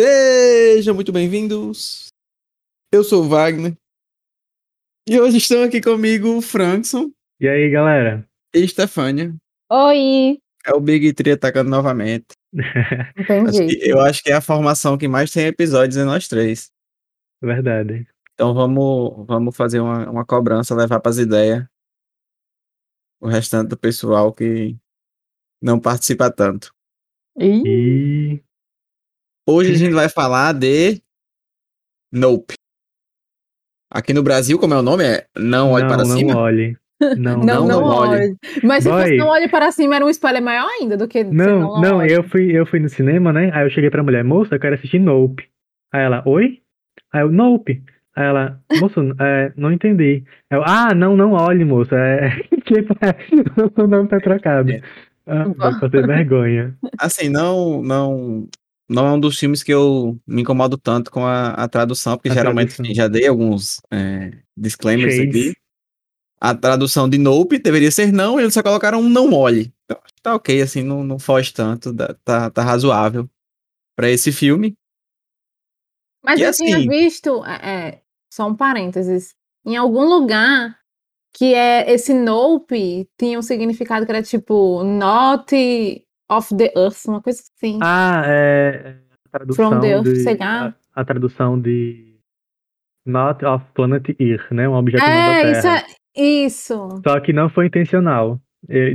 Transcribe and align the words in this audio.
Sejam 0.00 0.94
muito 0.94 1.10
bem-vindos. 1.10 2.08
Eu 2.92 3.02
sou 3.02 3.24
o 3.24 3.28
Wagner. 3.30 3.74
E 5.08 5.18
hoje 5.18 5.38
estão 5.38 5.62
aqui 5.62 5.80
comigo 5.80 6.36
o 6.36 6.42
Frankson 6.42 7.10
E 7.40 7.48
aí, 7.48 7.70
galera? 7.70 8.28
e 8.54 8.68
Stefânia. 8.68 9.34
Oi! 9.72 10.36
É 10.66 10.74
o 10.74 10.80
Big 10.80 11.14
Tree 11.14 11.32
atacando 11.32 11.70
novamente. 11.70 12.26
Acho 13.16 13.62
Entendi. 13.62 13.78
que- 13.78 13.88
eu 13.90 13.98
acho 13.98 14.22
que 14.22 14.30
é 14.30 14.34
a 14.34 14.42
formação 14.42 14.98
que 14.98 15.08
mais 15.08 15.30
tem 15.32 15.46
episódios 15.46 15.96
em 15.96 16.04
nós 16.04 16.28
três. 16.28 16.70
Verdade. 17.42 18.06
Então 18.34 18.52
vamos, 18.52 19.26
vamos 19.26 19.56
fazer 19.56 19.80
uma, 19.80 20.10
uma 20.10 20.26
cobrança, 20.26 20.74
levar 20.74 21.00
para 21.00 21.08
as 21.10 21.16
ideias 21.16 21.64
o 23.18 23.28
restante 23.28 23.68
do 23.70 23.78
pessoal 23.78 24.30
que 24.30 24.76
não 25.62 25.80
participa 25.80 26.30
tanto. 26.30 26.70
Ih, 27.38 27.62
E 27.66 28.42
Hoje 29.48 29.72
a 29.72 29.76
gente 29.76 29.94
vai 29.94 30.08
falar 30.08 30.52
de 30.52 31.00
Nope. 32.12 32.54
Aqui 33.88 34.12
no 34.12 34.22
Brasil, 34.22 34.58
como 34.58 34.74
é 34.74 34.78
o 34.78 34.82
nome? 34.82 35.04
É 35.04 35.26
Não 35.38 35.70
Olhe 35.70 35.86
para 35.86 35.98
não, 35.98 36.16
Cima? 36.16 36.34
não 36.34 36.40
olhe. 36.40 36.76
Não, 37.18 37.36
não, 37.40 37.44
não 37.44 37.66
não, 37.66 37.84
olhe. 37.84 38.20
olhe. 38.22 38.36
Mas 38.64 38.82
se 38.82 38.88
Boy. 38.88 39.02
fosse 39.02 39.16
não 39.18 39.26
olhe 39.28 39.48
para 39.48 39.70
cima, 39.70 39.96
era 39.96 40.04
um 40.06 40.08
spoiler 40.08 40.40
maior 40.40 40.66
ainda 40.80 40.96
do 40.96 41.06
que 41.06 41.22
Não, 41.22 41.60
não, 41.60 41.80
não, 41.82 42.06
eu 42.06 42.22
fui, 42.22 42.50
eu 42.50 42.64
fui 42.64 42.80
no 42.80 42.88
cinema, 42.88 43.34
né? 43.34 43.50
Aí 43.52 43.66
eu 43.66 43.70
cheguei 43.70 43.90
pra 43.90 44.02
mulher, 44.02 44.24
moça, 44.24 44.54
eu 44.54 44.58
quero 44.58 44.76
assistir 44.76 44.98
Nope. 44.98 45.46
Aí 45.92 46.02
ela, 46.02 46.22
oi? 46.26 46.62
Aí 47.12 47.20
eu, 47.20 47.30
Nope. 47.30 47.82
Aí 48.16 48.24
ela, 48.24 48.58
moça, 48.80 49.02
é, 49.20 49.52
não 49.58 49.70
entendi. 49.70 50.24
Eu, 50.50 50.62
ah, 50.64 50.94
não, 50.94 51.14
não 51.14 51.32
olhe, 51.32 51.66
moça. 51.66 51.94
É, 51.96 52.30
tipo, 52.64 52.94
é, 53.02 53.14
o 53.82 53.86
nome 53.86 54.08
tá 54.08 54.18
trocado. 54.18 54.70
É. 54.72 54.80
Ah, 55.26 55.44
vai 55.54 55.78
fazer 55.78 56.06
vergonha. 56.06 56.74
Assim, 56.98 57.28
não, 57.28 57.82
não, 57.82 58.48
não 58.88 59.06
é 59.06 59.12
um 59.12 59.20
dos 59.20 59.38
filmes 59.38 59.62
que 59.62 59.72
eu 59.72 60.18
me 60.26 60.42
incomodo 60.42 60.76
tanto 60.78 61.10
com 61.10 61.24
a, 61.26 61.50
a 61.50 61.68
tradução, 61.68 62.16
porque 62.16 62.28
A 62.30 62.34
geralmente 62.34 62.74
tradução. 62.76 62.94
já 62.94 63.08
dei 63.08 63.26
alguns 63.26 63.80
é, 63.90 64.32
disclaimers 64.56 65.14
Shades. 65.14 65.48
aqui. 65.50 65.56
A 66.40 66.54
tradução 66.54 67.08
de 67.08 67.16
Nope 67.18 67.58
deveria 67.58 67.90
ser 67.90 68.12
não, 68.12 68.38
e 68.38 68.42
eles 68.42 68.54
só 68.54 68.62
colocaram 68.62 69.00
um 69.00 69.08
não 69.08 69.32
olhe. 69.32 69.72
Então, 69.84 69.98
tá 70.22 70.34
ok, 70.34 70.60
assim, 70.60 70.82
não, 70.82 71.02
não 71.02 71.18
foge 71.18 71.52
tanto, 71.52 71.94
tá, 72.24 72.50
tá 72.50 72.62
razoável 72.62 73.28
para 73.96 74.10
esse 74.10 74.30
filme. 74.30 74.76
Mas 76.22 76.38
E 76.40 76.42
eu 76.42 76.50
assim- 76.50 76.64
tinha 76.66 76.78
visto, 76.88 77.44
é, 77.44 77.88
é, 77.88 78.02
só 78.32 78.46
um 78.48 78.54
parênteses, 78.54 79.34
em 79.64 79.76
algum 79.76 80.04
lugar 80.04 80.78
que 81.34 81.54
é 81.54 81.90
esse 81.92 82.14
nope 82.14 83.08
tinha 83.18 83.38
um 83.38 83.42
significado 83.42 84.04
que 84.06 84.12
era 84.12 84.22
tipo 84.22 84.82
not 84.84 85.54
of 86.30 86.56
the 86.56 86.72
earth, 86.76 87.04
uma 87.06 87.20
coisa 87.22 87.40
assim. 87.40 87.78
Ah, 87.82 88.22
é. 88.26 88.96
A 89.32 89.38
tradução 89.38 89.70
From 89.70 89.80
the 89.80 89.88
Earth, 89.92 90.04
de, 90.04 90.16
sei 90.20 90.36
lá. 90.36 90.74
a, 90.94 91.00
a 91.00 91.04
tradução 91.04 91.60
de 91.60 92.16
Not 93.06 93.44
of 93.44 93.64
Planet 93.74 94.08
Earth, 94.18 94.50
né? 94.50 94.68
Um 94.68 94.74
objeto 94.74 95.02
não 95.02 95.08
da 95.08 95.14
é, 95.14 95.42
Terra. 95.42 95.58
isso 95.58 95.66
é. 95.68 95.84
Isso. 96.18 96.88
Só 97.06 97.20
que 97.20 97.32
não 97.32 97.48
foi 97.50 97.66
intencional. 97.66 98.40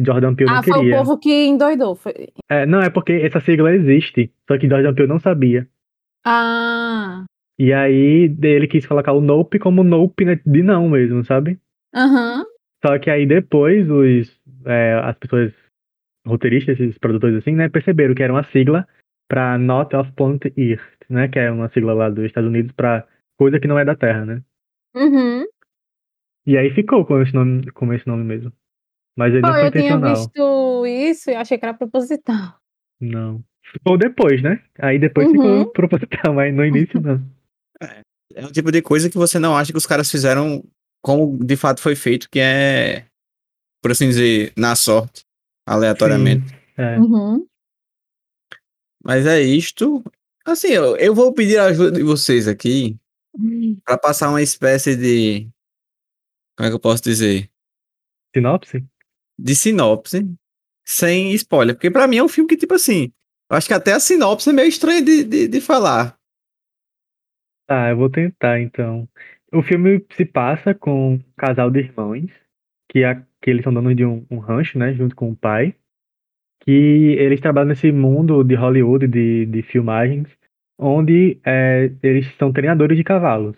Jordan 0.05 0.35
Peele 0.35 0.49
não 0.51 0.57
Ah, 0.57 0.63
foi 0.63 0.73
o 0.73 0.79
queria. 0.81 0.97
povo 0.97 1.17
que 1.19 1.45
endoidou. 1.45 1.95
Foi... 1.95 2.13
É, 2.49 2.65
não, 2.65 2.79
é 2.81 2.89
porque 2.89 3.13
essa 3.13 3.39
sigla 3.39 3.71
existe, 3.73 4.33
só 4.47 4.57
que 4.57 4.67
Jordan 4.67 4.93
Peele 4.93 5.07
não 5.07 5.19
sabia. 5.19 5.67
Ah. 6.25 7.23
E 7.57 7.71
aí 7.71 8.35
ele 8.41 8.67
quis 8.67 8.85
colocar 8.85 9.13
o 9.13 9.21
nope 9.21 9.59
como 9.59 9.83
nope 9.83 10.25
né, 10.25 10.39
de 10.45 10.63
não 10.63 10.89
mesmo, 10.89 11.23
sabe? 11.23 11.59
Aham. 11.95 12.43
Só 12.85 12.97
que 12.97 13.09
aí 13.09 13.25
depois 13.25 13.89
os, 13.89 14.35
é, 14.65 14.99
as 15.03 15.15
pessoas 15.19 15.53
roteiristas, 16.25 16.79
esses 16.79 16.97
produtores 16.97 17.37
assim, 17.37 17.53
né, 17.55 17.69
perceberam 17.69 18.13
que 18.13 18.23
era 18.23 18.33
uma 18.33 18.43
sigla 18.51 18.87
pra 19.27 19.57
Not 19.57 19.95
of 19.95 20.11
Planet 20.13 20.43
Earth, 20.57 20.99
né? 21.09 21.27
Que 21.29 21.39
é 21.39 21.49
uma 21.49 21.69
sigla 21.69 21.93
lá 21.93 22.09
dos 22.09 22.25
Estados 22.25 22.49
Unidos 22.49 22.73
pra 22.73 23.07
coisa 23.37 23.59
que 23.59 23.67
não 23.67 23.79
é 23.79 23.85
da 23.85 23.95
Terra, 23.95 24.25
né? 24.25 24.41
Uhum. 24.93 25.45
E 26.45 26.57
aí 26.57 26.69
ficou 26.73 27.05
com 27.05 27.21
esse 27.21 27.33
nome, 27.33 27.71
com 27.71 27.93
esse 27.93 28.05
nome 28.05 28.23
mesmo. 28.23 28.51
Mas 29.17 29.33
ele 29.33 29.41
não 29.41 29.53
Pô, 29.53 29.59
foi 29.59 29.67
eu 29.67 29.71
tinha 29.71 29.97
visto 29.99 30.85
isso 30.85 31.29
e 31.29 31.35
achei 31.35 31.57
que 31.57 31.65
era 31.65 31.73
proposital. 31.73 32.59
Não. 32.99 33.43
Ou 33.85 33.97
depois, 33.97 34.41
né? 34.41 34.61
Aí 34.79 34.99
depois 34.99 35.27
Uhum. 35.27 35.33
ficou 35.33 35.71
proposital, 35.71 36.33
mas 36.33 36.53
no 36.53 36.65
início 36.65 36.99
não. 36.99 37.21
É 38.33 38.45
o 38.45 38.51
tipo 38.51 38.71
de 38.71 38.81
coisa 38.81 39.09
que 39.09 39.17
você 39.17 39.37
não 39.37 39.57
acha 39.57 39.73
que 39.73 39.77
os 39.77 39.85
caras 39.85 40.09
fizeram 40.09 40.63
como 41.03 41.37
de 41.43 41.57
fato 41.57 41.81
foi 41.81 41.97
feito, 41.97 42.29
que 42.29 42.39
é, 42.39 43.05
por 43.81 43.91
assim 43.91 44.07
dizer, 44.07 44.53
na 44.57 44.73
sorte, 44.73 45.25
aleatoriamente. 45.71 46.49
Sim, 46.49 46.55
é. 46.77 46.99
Uhum. 46.99 47.47
Mas 49.03 49.25
é 49.25 49.41
isto. 49.41 50.03
Assim, 50.45 50.69
eu, 50.69 50.95
eu 50.97 51.15
vou 51.15 51.33
pedir 51.33 51.57
a 51.57 51.65
ajuda 51.65 51.91
de 51.91 52.03
vocês 52.03 52.47
aqui 52.47 52.97
para 53.83 53.97
passar 53.97 54.29
uma 54.29 54.41
espécie 54.41 54.95
de. 54.95 55.49
Como 56.57 56.67
é 56.67 56.69
que 56.69 56.75
eu 56.75 56.79
posso 56.79 57.03
dizer? 57.03 57.49
Sinopse? 58.35 58.85
De 59.37 59.55
sinopse, 59.55 60.29
sem 60.85 61.31
spoiler. 61.33 61.75
Porque 61.75 61.89
pra 61.89 62.07
mim 62.07 62.17
é 62.17 62.23
um 62.23 62.29
filme 62.29 62.47
que, 62.47 62.57
tipo 62.57 62.73
assim, 62.73 63.11
eu 63.49 63.57
acho 63.57 63.67
que 63.67 63.73
até 63.73 63.93
a 63.93 63.99
sinopse 63.99 64.49
é 64.49 64.53
meio 64.53 64.67
estranha 64.67 65.01
de, 65.01 65.23
de, 65.23 65.47
de 65.47 65.61
falar. 65.61 66.17
Tá, 67.67 67.89
eu 67.89 67.97
vou 67.97 68.09
tentar 68.09 68.59
então. 68.59 69.07
O 69.53 69.63
filme 69.63 70.05
se 70.15 70.25
passa 70.25 70.73
com 70.73 71.15
um 71.15 71.19
casal 71.37 71.71
de 71.71 71.79
irmãos, 71.79 72.29
que, 72.89 73.03
a, 73.03 73.25
que 73.41 73.49
eles 73.49 73.63
são 73.63 73.73
donos 73.73 73.95
de 73.95 74.05
um, 74.05 74.23
um 74.29 74.37
rancho, 74.37 74.77
né, 74.77 74.93
junto 74.93 75.15
com 75.15 75.31
o 75.31 75.35
pai, 75.35 75.73
que 76.63 77.15
eles 77.17 77.41
trabalham 77.41 77.69
nesse 77.69 77.91
mundo 77.91 78.43
de 78.43 78.53
Hollywood, 78.55 79.07
de, 79.07 79.47
de 79.47 79.63
filmagens, 79.63 80.27
onde 80.79 81.39
é, 81.43 81.91
eles 82.03 82.27
são 82.37 82.53
treinadores 82.53 82.95
de 82.97 83.03
cavalos. 83.03 83.57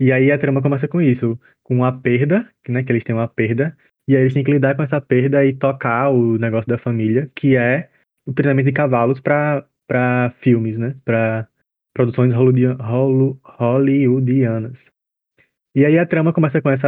E 0.00 0.10
aí 0.10 0.32
a 0.32 0.38
trama 0.38 0.62
começa 0.62 0.88
com 0.88 1.00
isso, 1.00 1.38
com 1.62 1.84
a 1.84 1.92
perda, 1.92 2.50
né, 2.68 2.82
que 2.82 2.92
eles 2.92 3.04
têm 3.04 3.14
uma 3.14 3.28
perda, 3.28 3.76
e 4.08 4.16
aí 4.16 4.22
eles 4.22 4.34
têm 4.34 4.44
que 4.44 4.52
lidar 4.52 4.74
com 4.74 4.82
essa 4.82 5.00
perda 5.00 5.44
e 5.44 5.54
tocar 5.54 6.10
o 6.10 6.36
negócio 6.38 6.68
da 6.68 6.78
família, 6.78 7.30
que 7.34 7.56
é 7.56 7.90
o 8.26 8.32
treinamento 8.32 8.68
de 8.68 8.72
cavalos 8.72 9.20
para 9.20 9.66
filmes, 10.40 10.78
né, 10.78 10.96
para 11.04 11.46
produções 11.94 12.32
hollywoodianas. 12.34 14.78
E 15.76 15.84
aí 15.84 15.98
a 15.98 16.06
trama 16.06 16.32
começa 16.32 16.62
com 16.62 16.70
esse 16.70 16.86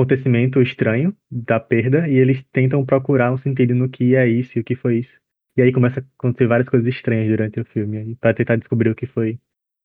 acontecimento 0.00 0.60
estranho 0.62 1.14
da 1.30 1.60
perda 1.60 2.08
e 2.08 2.14
eles 2.14 2.42
tentam 2.52 2.84
procurar 2.84 3.32
um 3.32 3.38
sentido 3.38 3.74
no 3.74 3.88
que 3.88 4.14
é 4.14 4.26
isso 4.28 4.52
e 4.56 4.60
o 4.60 4.64
que 4.64 4.74
foi 4.74 4.98
isso. 4.98 5.12
E 5.56 5.62
aí 5.62 5.72
começa 5.72 6.00
a 6.00 6.02
acontecer 6.18 6.46
várias 6.46 6.68
coisas 6.68 6.88
estranhas 6.88 7.28
durante 7.28 7.60
o 7.60 7.64
filme 7.64 7.98
aí, 7.98 8.14
para 8.16 8.34
tentar 8.34 8.56
descobrir 8.56 8.90
o 8.90 8.94
que 8.94 9.06
foi. 9.06 9.38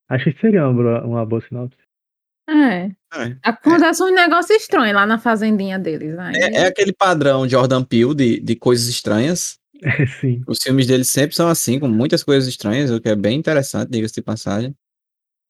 Acho 0.10 0.32
que 0.32 0.40
seria 0.40 0.68
uma, 0.68 0.74
boa- 0.74 1.06
uma 1.06 1.26
boa 1.26 1.42
sinopse. 1.42 1.78
É. 2.48 2.86
É, 2.86 3.38
Acontece 3.42 4.04
um 4.04 4.14
negócio 4.14 4.56
estranho 4.56 4.94
lá 4.94 5.06
na 5.06 5.18
fazendinha 5.18 5.80
deles. 5.80 6.18
Aí... 6.18 6.36
é, 6.36 6.56
é 6.58 6.68
aquele 6.68 6.94
padrão 6.94 7.48
Jordan 7.50 7.84
Peele 7.84 8.14
de, 8.14 8.40
de 8.40 8.56
coisas 8.56 8.88
estranhas. 8.88 9.58
Sim. 10.22 10.44
Os 10.48 10.60
filmes 10.62 10.86
dele 10.88 11.04
sempre 11.04 11.36
são 11.36 11.48
assim, 11.48 11.80
com 11.80 11.88
muitas 11.88 12.24
coisas 12.24 12.48
estranhas, 12.48 12.92
o 12.92 13.02
que 13.02 13.10
é 13.10 13.16
bem 13.16 13.38
interessante, 13.38 13.90
diga-se 13.90 14.14
de 14.16 14.22
passagem. 14.22 14.76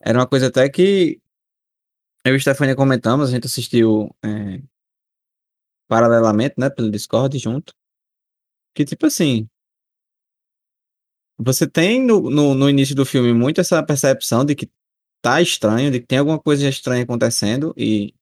Era 0.02 0.20
uma 0.20 0.28
coisa 0.28 0.48
até 0.48 0.70
que 0.70 1.20
eu 2.26 2.36
e 2.36 2.40
Stefania 2.40 2.76
comentamos, 2.76 3.30
a 3.30 3.32
gente 3.32 3.46
assistiu 3.46 4.14
é, 4.24 4.62
paralelamente, 5.88 6.56
né, 6.58 6.70
pelo 6.70 6.90
Discord 6.90 7.38
junto. 7.38 7.74
Que 8.74 8.84
tipo 8.84 9.06
assim. 9.06 9.48
Você 11.38 11.68
tem 11.68 12.02
no, 12.02 12.30
no, 12.30 12.56
no 12.56 12.70
início 12.70 12.96
do 12.96 13.06
filme 13.06 13.34
muito 13.34 13.62
essa 13.62 13.84
percepção 13.84 14.44
de 14.44 14.56
que 14.56 14.70
tá 15.22 15.42
estranho, 15.42 15.92
de 15.92 16.00
que 16.00 16.08
tem 16.08 16.18
alguma 16.18 16.40
coisa 16.40 16.68
estranha 16.68 17.04
acontecendo, 17.04 17.74
e 17.78 18.14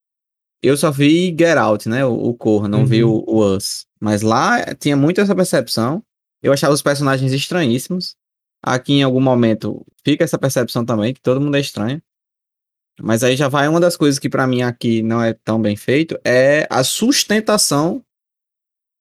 eu 0.62 0.76
só 0.76 0.92
vi 0.92 1.36
Get 1.38 1.58
Out, 1.58 1.88
né, 1.88 2.06
o, 2.06 2.14
o 2.14 2.34
Corra, 2.34 2.68
não 2.68 2.86
vi 2.86 3.04
o, 3.04 3.10
Uhum. 3.10 3.24
o 3.28 3.56
Us. 3.56 3.86
Mas 4.00 4.22
lá 4.22 4.74
tinha 4.76 4.98
muito 4.98 5.22
essa 5.22 5.36
percepção. 5.36 6.04
Eu 6.42 6.52
achava 6.52 6.74
os 6.74 6.82
personagens 6.82 7.32
estranhíssimos. 7.32 8.16
Aqui 8.62 8.94
em 8.94 9.04
algum 9.04 9.22
momento 9.22 9.86
fica 10.04 10.24
essa 10.24 10.38
percepção 10.38 10.86
também, 10.86 11.14
que 11.14 11.22
todo 11.22 11.40
mundo 11.40 11.56
é 11.56 11.60
estranho. 11.60 12.02
Mas 13.02 13.24
aí 13.24 13.36
já 13.36 13.48
vai 13.48 13.68
uma 13.68 13.80
das 13.80 13.98
coisas 13.98 14.20
que 14.20 14.30
pra 14.30 14.46
mim 14.48 14.62
aqui 14.62 15.02
não 15.02 15.22
é 15.22 15.34
tão 15.34 15.62
bem 15.62 15.76
feito, 15.76 16.18
é 16.24 16.68
a 16.70 16.84
sustentação 16.84 18.04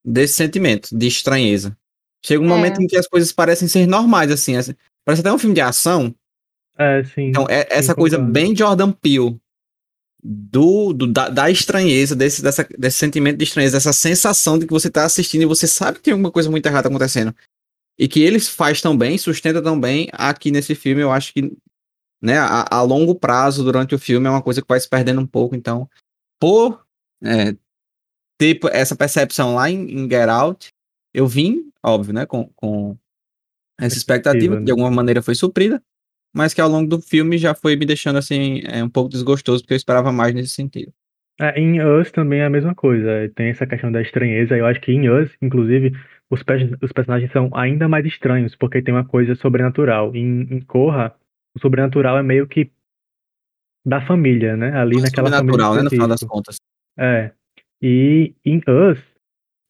desse 0.04 0.34
sentimento 0.34 0.96
de 0.96 1.06
estranheza. 1.06 1.76
Chega 2.24 2.40
um 2.42 2.46
É. 2.46 2.48
momento 2.48 2.80
em 2.80 2.86
que 2.86 2.96
as 2.96 3.06
coisas 3.06 3.32
parecem 3.32 3.68
ser 3.68 3.86
normais, 3.86 4.30
assim. 4.30 4.56
assim, 4.56 4.74
Parece 5.04 5.20
até 5.20 5.32
um 5.32 5.38
filme 5.38 5.54
de 5.54 5.60
ação. 5.60 6.14
É, 6.78 7.04
sim. 7.04 7.28
Então, 7.28 7.46
é 7.50 7.66
essa 7.70 7.92
sim, 7.92 7.98
coisa 7.98 8.16
concordo. 8.16 8.32
bem 8.32 8.56
Jordan 8.56 8.92
Peele 8.92 9.36
do, 10.24 10.92
do- 10.92 11.06
da, 11.12 11.28
da 11.28 11.50
estranheza, 11.50 12.14
desse, 12.14 12.42
dessa, 12.42 12.66
desse 12.78 12.98
sentimento 12.98 13.36
de 13.38 13.44
estranheza, 13.44 13.76
dessa 13.76 13.92
sensação 13.92 14.58
de 14.58 14.66
que 14.66 14.72
você 14.72 14.88
tá 14.90 15.04
assistindo 15.04 15.42
e 15.42 15.46
você 15.46 15.66
sabe 15.66 15.98
que 15.98 16.04
tem 16.04 16.12
alguma 16.12 16.30
coisa 16.30 16.48
muito 16.50 16.64
errada 16.66 16.88
acontecendo. 16.88 17.34
E 17.98 18.08
que 18.08 18.20
ele 18.22 18.38
faz 18.40 18.80
tão 18.80 18.96
bem, 18.96 19.18
sustenta 19.18 19.60
tão 19.60 19.78
bem 19.78 20.08
aqui 20.12 20.50
nesse 20.50 20.74
filme, 20.74 21.02
eu 21.02 21.10
acho 21.12 21.32
que 21.34 21.52
né, 22.22 22.38
a, 22.38 22.64
a 22.70 22.82
longo 22.82 23.14
prazo, 23.14 23.64
durante 23.64 23.94
o 23.94 23.98
filme, 23.98 24.26
é 24.26 24.30
uma 24.30 24.42
coisa 24.42 24.62
que 24.62 24.69
vai 24.69 24.78
se 24.80 24.88
perdendo 24.88 25.20
um 25.20 25.26
pouco. 25.26 25.56
Então, 25.56 25.88
por 26.40 26.84
é, 27.22 27.54
ter 28.38 28.58
essa 28.72 28.96
percepção 28.96 29.54
lá 29.54 29.70
em, 29.70 29.90
em 29.90 30.10
Get 30.10 30.28
Out, 30.28 30.69
eu 31.14 31.26
vim, 31.26 31.70
óbvio, 31.82 32.14
né, 32.14 32.26
com, 32.26 32.48
com 32.56 32.96
essa 33.80 33.96
expectativa, 33.96 34.56
que 34.56 34.60
de 34.62 34.66
né? 34.66 34.70
alguma 34.72 34.90
maneira 34.90 35.22
foi 35.22 35.34
suprida. 35.34 35.82
mas 36.34 36.54
que 36.54 36.60
ao 36.60 36.69
longo 36.69 36.88
do 36.88 37.00
filme 37.02 37.36
já 37.36 37.54
foi 37.54 37.76
me 37.76 37.84
deixando 37.84 38.19
assim 38.19 38.62
é, 38.66 38.82
um 38.82 38.88
pouco 38.88 39.10
desgostoso, 39.10 39.62
porque 39.62 39.74
eu 39.74 39.76
esperava 39.76 40.10
mais 40.12 40.34
nesse 40.34 40.54
sentido. 40.54 40.92
É, 41.40 41.58
em 41.58 41.82
Us 41.82 42.10
também 42.10 42.40
é 42.40 42.44
a 42.44 42.50
mesma 42.50 42.74
coisa. 42.74 43.30
Tem 43.34 43.48
essa 43.48 43.66
questão 43.66 43.90
da 43.90 44.00
estranheza. 44.00 44.56
Eu 44.56 44.66
acho 44.66 44.80
que 44.80 44.92
em 44.92 45.08
Us, 45.10 45.30
inclusive, 45.40 45.92
os, 46.30 46.42
pe- 46.42 46.76
os 46.80 46.92
personagens 46.92 47.32
são 47.32 47.50
ainda 47.54 47.88
mais 47.88 48.04
estranhos, 48.06 48.54
porque 48.54 48.82
tem 48.82 48.94
uma 48.94 49.04
coisa 49.04 49.34
sobrenatural. 49.34 50.14
Em, 50.14 50.42
em 50.50 50.60
Corra, 50.60 51.14
o 51.54 51.60
sobrenatural 51.60 52.19
é 52.19 52.22
meio 52.22 52.46
que 52.46 52.70
da 53.84 54.04
família, 54.06 54.56
né? 54.56 54.78
Ali 54.78 55.00
naquela 55.00 55.31
família 55.31 55.38
Sobrenatural, 55.38 55.75
né, 55.75 55.82
no 55.82 55.90
final 55.90 56.08
das 56.08 56.22
contas. 56.22 56.56
É. 56.99 57.32
E 57.81 58.34
em 58.44 58.58
Us 58.58 58.99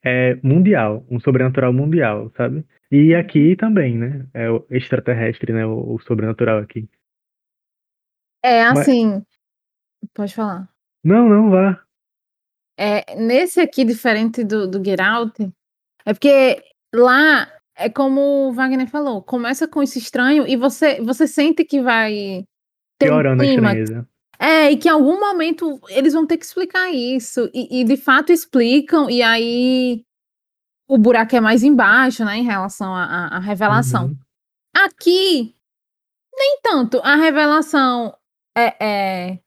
é 0.04 0.34
mundial, 0.42 1.06
um 1.08 1.18
sobrenatural 1.18 1.72
mundial, 1.72 2.30
sabe? 2.36 2.64
E 2.90 3.14
aqui 3.14 3.56
também, 3.56 3.96
né? 3.96 4.26
É 4.34 4.50
o 4.50 4.66
extraterrestre, 4.70 5.52
né? 5.52 5.64
O, 5.64 5.94
o 5.94 5.98
sobrenatural 6.00 6.58
aqui. 6.58 6.88
É 8.44 8.64
Mas- 8.64 8.80
assim. 8.80 9.24
Pode 10.12 10.34
falar. 10.34 10.68
Não, 11.04 11.28
não, 11.28 11.50
vá. 11.50 11.82
É, 12.76 13.14
nesse 13.16 13.60
aqui, 13.60 13.84
diferente 13.84 14.42
do, 14.42 14.68
do 14.68 14.84
Get 14.84 15.00
Out, 15.00 15.52
é 16.04 16.12
porque 16.12 16.62
lá 16.92 17.46
é 17.84 17.90
como 17.90 18.48
o 18.48 18.52
Wagner 18.52 18.88
falou, 18.88 19.22
começa 19.22 19.66
com 19.68 19.82
esse 19.82 19.98
estranho 19.98 20.46
e 20.46 20.56
você, 20.56 21.00
você 21.00 21.26
sente 21.26 21.64
que 21.64 21.80
vai 21.82 22.44
ter 22.98 23.06
um 23.06 23.14
Piorando 23.16 23.42
a 23.42 23.46
clímax. 23.46 23.78
estranheza. 23.80 24.08
É, 24.38 24.72
e 24.72 24.76
que 24.76 24.88
em 24.88 24.90
algum 24.90 25.20
momento 25.20 25.80
eles 25.88 26.12
vão 26.14 26.26
ter 26.26 26.36
que 26.36 26.44
explicar 26.44 26.90
isso. 26.90 27.48
E, 27.54 27.80
e 27.80 27.84
de 27.84 27.96
fato 27.96 28.32
explicam, 28.32 29.08
e 29.08 29.22
aí 29.22 30.04
o 30.88 30.98
buraco 30.98 31.34
é 31.36 31.40
mais 31.40 31.62
embaixo, 31.62 32.24
né, 32.24 32.36
em 32.38 32.42
relação 32.44 32.92
à, 32.94 33.28
à- 33.28 33.38
revelação. 33.38 34.06
Uhum. 34.06 34.16
Aqui, 34.74 35.54
nem 36.36 36.58
tanto. 36.62 36.98
A 37.04 37.14
revelação 37.16 38.16
é, 38.56 38.84
é. 38.84 39.38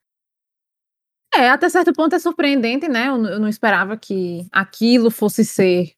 É, 1.36 1.50
até 1.50 1.68
certo 1.68 1.92
ponto 1.92 2.16
é 2.16 2.20
surpreendente, 2.20 2.88
né? 2.88 3.10
Eu, 3.10 3.22
eu 3.26 3.40
não 3.40 3.50
esperava 3.50 3.98
que 3.98 4.48
aquilo 4.52 5.12
fosse 5.12 5.44
ser 5.44 5.92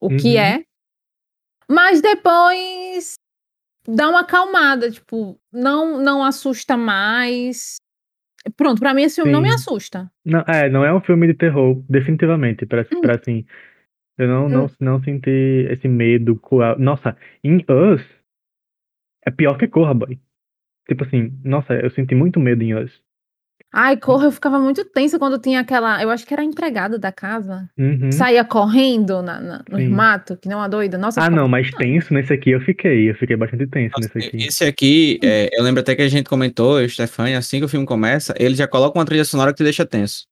o 0.00 0.08
que 0.08 0.34
Uhum. 0.34 0.40
é. 0.40 0.64
Mas 1.70 2.02
depois 2.02 3.14
dá 3.86 4.08
uma 4.08 4.20
acalmada, 4.22 4.90
tipo, 4.90 5.40
não, 5.52 6.02
não 6.02 6.24
assusta 6.24 6.76
mais. 6.76 7.76
Pronto, 8.56 8.80
pra 8.80 8.92
mim 8.92 9.02
esse 9.02 9.16
filme 9.16 9.30
não 9.30 9.40
me 9.40 9.48
Sim. 9.50 9.54
assusta. 9.54 10.10
Não, 10.24 10.40
é, 10.40 10.68
não 10.68 10.84
é 10.84 10.92
um 10.92 11.00
filme 11.00 11.28
de 11.28 11.34
terror, 11.34 11.80
definitivamente, 11.88 12.66
pra, 12.66 12.82
Hum. 12.82 13.00
pra 13.00 13.14
assim. 13.14 13.46
Eu 14.18 14.26
não, 14.26 14.48
não, 14.48 14.66
não 14.80 15.02
senti 15.02 15.30
esse 15.70 15.86
medo. 15.86 16.40
Nossa, 16.78 17.16
em 17.44 17.56
Us 17.58 18.02
é 19.24 19.30
pior 19.30 19.56
que 19.56 19.68
Corra, 19.68 19.94
boy. 19.94 20.18
Tipo 20.88 21.04
assim, 21.04 21.32
nossa, 21.44 21.74
eu 21.74 21.88
senti 21.90 22.14
muito 22.14 22.40
medo 22.40 22.62
em 22.62 22.74
Us. 22.74 23.00
Ai, 23.72 23.96
Corra, 23.96 24.24
eu 24.26 24.32
ficava 24.32 24.58
muito 24.58 24.84
tensa 24.84 25.16
quando 25.18 25.38
tinha 25.38 25.60
aquela. 25.60 26.02
Eu 26.02 26.10
acho 26.10 26.26
que 26.26 26.34
era 26.34 26.42
a 26.42 26.44
empregada 26.44 26.98
da 26.98 27.12
casa. 27.12 27.68
Uhum. 27.78 28.10
Saía 28.10 28.44
correndo 28.44 29.22
na, 29.22 29.40
na, 29.40 29.64
no 29.70 29.78
Sim. 29.78 29.88
mato, 29.88 30.36
que 30.36 30.48
nem 30.48 30.56
uma 30.56 30.68
doida. 30.68 30.98
Nossa, 30.98 31.22
Ah, 31.22 31.30
não, 31.30 31.46
mas 31.46 31.70
tenso 31.70 32.12
nesse 32.12 32.32
aqui 32.32 32.50
eu 32.50 32.60
fiquei. 32.60 33.08
Eu 33.10 33.14
fiquei 33.14 33.36
bastante 33.36 33.66
tenso 33.68 33.94
Nossa, 33.96 34.10
nesse 34.14 34.28
aqui. 34.28 34.36
Esse 34.44 34.64
aqui, 34.64 35.20
é, 35.22 35.48
eu 35.52 35.62
lembro 35.62 35.80
até 35.80 35.94
que 35.94 36.02
a 36.02 36.08
gente 36.08 36.28
comentou, 36.28 36.86
Stefania, 36.88 37.38
assim 37.38 37.58
que 37.60 37.64
o 37.64 37.68
filme 37.68 37.86
começa, 37.86 38.34
ele 38.38 38.56
já 38.56 38.66
coloca 38.66 38.98
uma 38.98 39.04
trilha 39.04 39.24
sonora 39.24 39.52
que 39.52 39.58
te 39.58 39.64
deixa 39.64 39.86
tenso. 39.86 40.24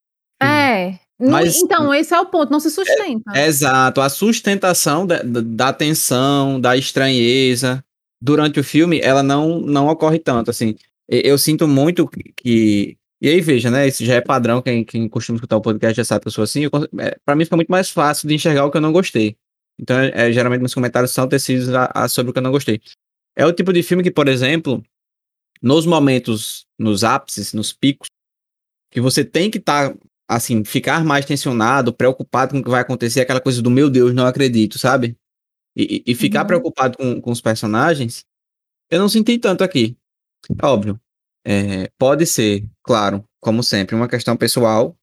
É. 0.43 0.95
Não- 1.21 1.31
Mas- 1.33 1.57
então, 1.57 1.93
esse 1.95 2.13
é 2.15 2.21
o 2.21 2.27
ponto, 2.27 2.51
não 2.51 2.61
se 2.61 2.71
sustenta. 2.71 3.39
Exato, 3.41 4.01
a 4.01 4.09
sustentação 4.09 5.07
da, 5.07 5.23
da, 5.23 5.41
da 5.45 5.73
tensão, 5.73 6.61
da 6.61 6.77
estranheza 6.77 7.85
durante 8.21 8.59
o 8.61 8.65
filme, 8.65 9.01
ela 9.03 9.23
não, 9.23 9.61
não 9.61 9.87
ocorre 9.89 10.19
tanto, 10.19 10.51
assim. 10.51 10.75
Eu 11.09 11.39
sinto 11.39 11.67
muito 11.69 12.07
que- 12.09 12.33
que... 12.37 12.97
E 13.21 13.29
aí, 13.29 13.41
veja, 13.41 13.71
né, 13.71 13.89
isso 13.89 14.05
já 14.05 14.15
é 14.15 14.21
padrão, 14.21 14.63
quem, 14.63 14.85
quem 14.85 15.09
costuma 15.09 15.37
escutar 15.37 15.57
o 15.57 15.61
podcast 15.61 15.97
já 15.97 16.05
sabe 16.05 16.23
que 16.23 16.29
eu 16.29 16.33
sou 16.33 16.45
assim, 16.45 16.63
eu, 16.65 16.71
é, 17.01 17.19
pra 17.25 17.35
mim 17.35 17.45
fica 17.45 17.57
muito 17.57 17.69
mais 17.71 17.91
fácil 17.91 18.29
de 18.29 18.35
enxergar 18.35 18.65
o 18.65 18.71
que 18.71 18.77
eu 18.77 18.81
não 18.81 18.93
gostei. 18.93 19.37
Então, 19.81 19.99
é, 19.99 20.33
geralmente 20.33 20.61
meus 20.61 20.75
comentários 20.75 21.11
são 21.13 21.29
tecidos 21.29 21.69
a, 21.71 21.91
a 21.95 22.09
sobre 22.09 22.31
o 22.31 22.33
que 22.33 22.39
eu 22.39 22.43
não 22.43 22.53
gostei. 22.53 22.81
É 23.37 23.45
o 23.45 23.53
tipo 23.53 23.73
de 23.73 23.83
filme 23.83 24.03
que, 24.05 24.11
por 24.11 24.29
exemplo, 24.29 24.83
nos 25.63 25.87
momentos, 25.87 26.67
nos 26.79 27.05
ápices, 27.05 27.53
nos 27.53 27.73
picos, 27.73 28.09
que 28.91 29.01
você 29.01 29.25
tem 29.25 29.51
que 29.51 29.59
estar, 29.59 29.95
assim, 30.29 30.65
ficar 30.65 31.05
mais 31.05 31.25
tensionado, 31.27 31.93
preocupado 31.93 32.53
com 32.53 32.61
o 32.61 32.65
que 32.65 32.71
vai 32.71 32.83
acontecer, 32.83 33.21
aquela 33.21 33.41
coisa 33.41 33.61
do 33.63 33.71
meu 33.71 33.91
Deus, 33.91 34.15
não 34.15 34.27
acredito, 34.27 34.79
sabe? 34.79 35.17
E, 35.77 36.03
e- 36.07 36.13
e 36.13 36.15
ficar 36.15 36.43
Uhum. 36.43 36.47
preocupado 36.49 36.99
com, 36.99 37.21
com 37.21 37.31
os 37.33 37.41
personagens, 37.41 38.25
eu 38.91 39.01
não 39.01 39.09
senti 39.09 39.39
tanto 39.39 39.65
aqui. 39.65 39.97
Óbvio. 40.63 41.01
É, 41.47 41.91
pode 41.99 42.27
ser, 42.27 42.67
claro, 42.83 43.25
como 43.41 43.63
sempre, 43.63 43.95
uma 43.95 44.09
questão 44.09 44.37
pessoal, 44.37 44.97